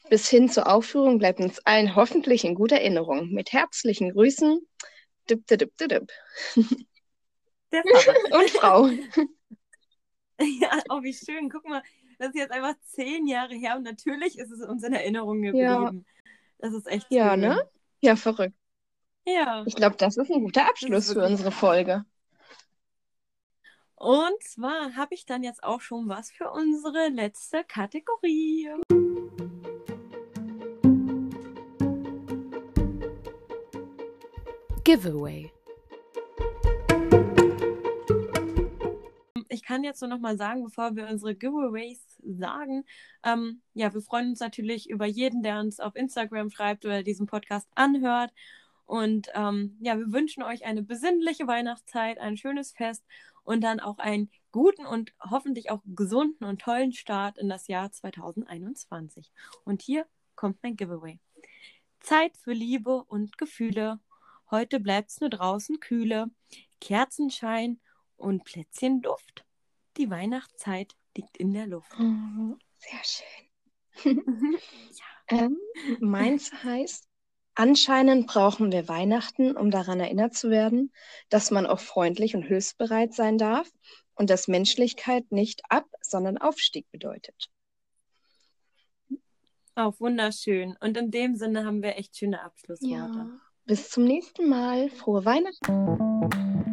bis 0.10 0.28
hin 0.30 0.50
zur 0.50 0.68
Aufführung 0.68 1.18
bleibt 1.18 1.40
uns 1.40 1.66
allen 1.66 1.96
hoffentlich 1.96 2.44
in 2.44 2.56
guter 2.56 2.76
Erinnerung. 2.78 3.30
Mit 3.30 3.54
herzlichen 3.54 4.12
Grüßen. 4.12 4.60
Dip, 5.30 5.48
dip, 5.48 5.78
dip, 5.78 5.90
dip. 5.90 6.12
Der 7.74 7.82
Papa. 7.84 8.14
Und 8.38 8.50
Frau. 8.52 8.88
ja, 10.62 10.80
oh, 10.90 11.02
wie 11.04 11.14
schön. 11.14 11.50
Guck 11.50 11.68
mal, 11.68 11.82
das 12.20 12.30
ist 12.30 12.36
jetzt 12.36 12.52
einfach 12.52 12.76
zehn 12.86 13.28
Jahre 13.28 13.56
her 13.56 13.76
und 13.76 13.84
natürlich 13.84 14.38
ist 14.38 14.52
es 14.52 14.62
uns 14.62 14.84
in 14.84 14.94
Erinnerung 14.94 15.42
geblieben. 15.42 15.66
Ja. 15.66 15.92
Das 16.60 16.74
ist 16.74 16.88
echt 16.88 17.08
Ja, 17.10 17.32
schön. 17.32 17.42
ne? 17.42 17.70
Ja, 18.02 18.16
verrückt. 18.16 18.56
Ja. 19.26 19.64
Ich 19.66 19.76
glaube, 19.76 19.96
das 19.98 20.18
ist 20.18 20.32
ein 20.32 20.44
guter 20.44 20.68
Abschluss 20.70 21.12
für 21.12 21.26
unsere 21.26 21.52
Folge. 21.52 22.06
Und 23.96 24.44
zwar 24.44 24.96
habe 24.96 25.16
ich 25.16 25.26
dann 25.26 25.44
jetzt 25.44 25.64
auch 25.64 25.80
schon 25.82 26.10
was 26.10 26.30
für 26.32 26.52
unsere 26.52 27.08
letzte 27.10 27.64
Kategorie. 27.64 28.70
Giveaway. 34.84 35.52
Ich 39.54 39.64
kann 39.64 39.84
jetzt 39.84 40.02
nur 40.02 40.10
noch 40.10 40.20
mal 40.20 40.38
sagen, 40.38 40.64
bevor 40.64 40.96
wir 40.96 41.08
unsere 41.08 41.36
Giveaways 41.36 42.04
sagen, 42.24 42.86
ähm, 43.24 43.62
ja, 43.74 43.94
wir 43.94 44.02
freuen 44.02 44.30
uns 44.30 44.40
natürlich 44.40 44.90
über 44.90 45.06
jeden, 45.06 45.44
der 45.44 45.60
uns 45.60 45.80
auf 45.80 45.96
Instagram 45.96 46.50
schreibt 46.50 46.86
oder 46.86 47.04
diesen 47.04 47.28
Podcast 47.28 47.68
anhört. 47.76 48.32
Und 48.86 49.30
ähm, 49.34 49.78
ja, 49.80 49.98
wir 49.98 50.12
wünschen 50.12 50.44
euch 50.44 50.66
eine 50.66 50.84
besinnliche 50.84 51.48
Weihnachtszeit, 51.48 52.20
ein 52.20 52.38
schönes 52.38 52.74
Fest 52.74 53.04
und 53.44 53.62
dann 53.62 53.80
auch 53.80 53.98
einen 53.98 54.30
guten 54.52 54.86
und 54.86 55.14
hoffentlich 55.20 55.72
auch 55.72 55.82
gesunden 55.86 56.46
und 56.46 56.62
tollen 56.62 56.94
Start 56.94 57.38
in 57.38 57.50
das 57.50 57.68
Jahr 57.68 57.92
2021. 57.92 59.32
Und 59.64 59.82
hier 59.82 60.06
kommt 60.36 60.58
mein 60.64 60.76
Giveaway. 60.76 61.20
Zeit 62.00 62.38
für 62.38 62.54
Liebe 62.54 63.04
und 63.04 63.38
Gefühle. 63.38 64.00
Heute 64.52 64.80
bleibt's 64.80 65.22
nur 65.22 65.30
draußen 65.30 65.80
kühle. 65.80 66.30
Kerzenschein 66.82 67.80
und 68.24 68.44
Plätzchenduft. 68.44 69.46
Die 69.98 70.10
Weihnachtszeit 70.10 70.96
liegt 71.16 71.38
in 71.38 71.54
der 71.54 71.68
Luft. 71.68 71.92
Oh, 72.00 72.56
sehr 72.78 73.04
schön. 73.04 74.20
ja. 75.30 75.38
ähm, 75.38 75.58
meins 76.00 76.52
heißt, 76.64 77.08
anscheinend 77.54 78.28
brauchen 78.28 78.72
wir 78.72 78.88
Weihnachten, 78.88 79.56
um 79.56 79.70
daran 79.70 80.00
erinnert 80.00 80.34
zu 80.34 80.50
werden, 80.50 80.92
dass 81.30 81.52
man 81.52 81.68
auch 81.68 81.80
freundlich 81.80 82.36
und 82.36 82.44
hilfsbereit 82.44 83.14
sein 83.14 83.38
darf 83.38 83.70
und 84.16 84.30
dass 84.30 84.48
Menschlichkeit 84.48 85.32
nicht 85.32 85.62
Ab-, 85.70 85.90
sondern 86.02 86.38
Aufstieg 86.38 86.90
bedeutet. 86.92 87.50
Auch 89.76 90.00
wunderschön. 90.00 90.76
Und 90.80 90.98
in 90.98 91.10
dem 91.10 91.36
Sinne 91.36 91.66
haben 91.66 91.82
wir 91.82 91.98
echt 91.98 92.16
schöne 92.16 92.44
Abschlussworte. 92.44 93.18
Ja. 93.18 93.40
Bis 93.66 93.90
zum 93.90 94.04
nächsten 94.04 94.48
Mal. 94.48 94.90
Frohe 94.90 95.26
Weihnachten. 95.26 96.73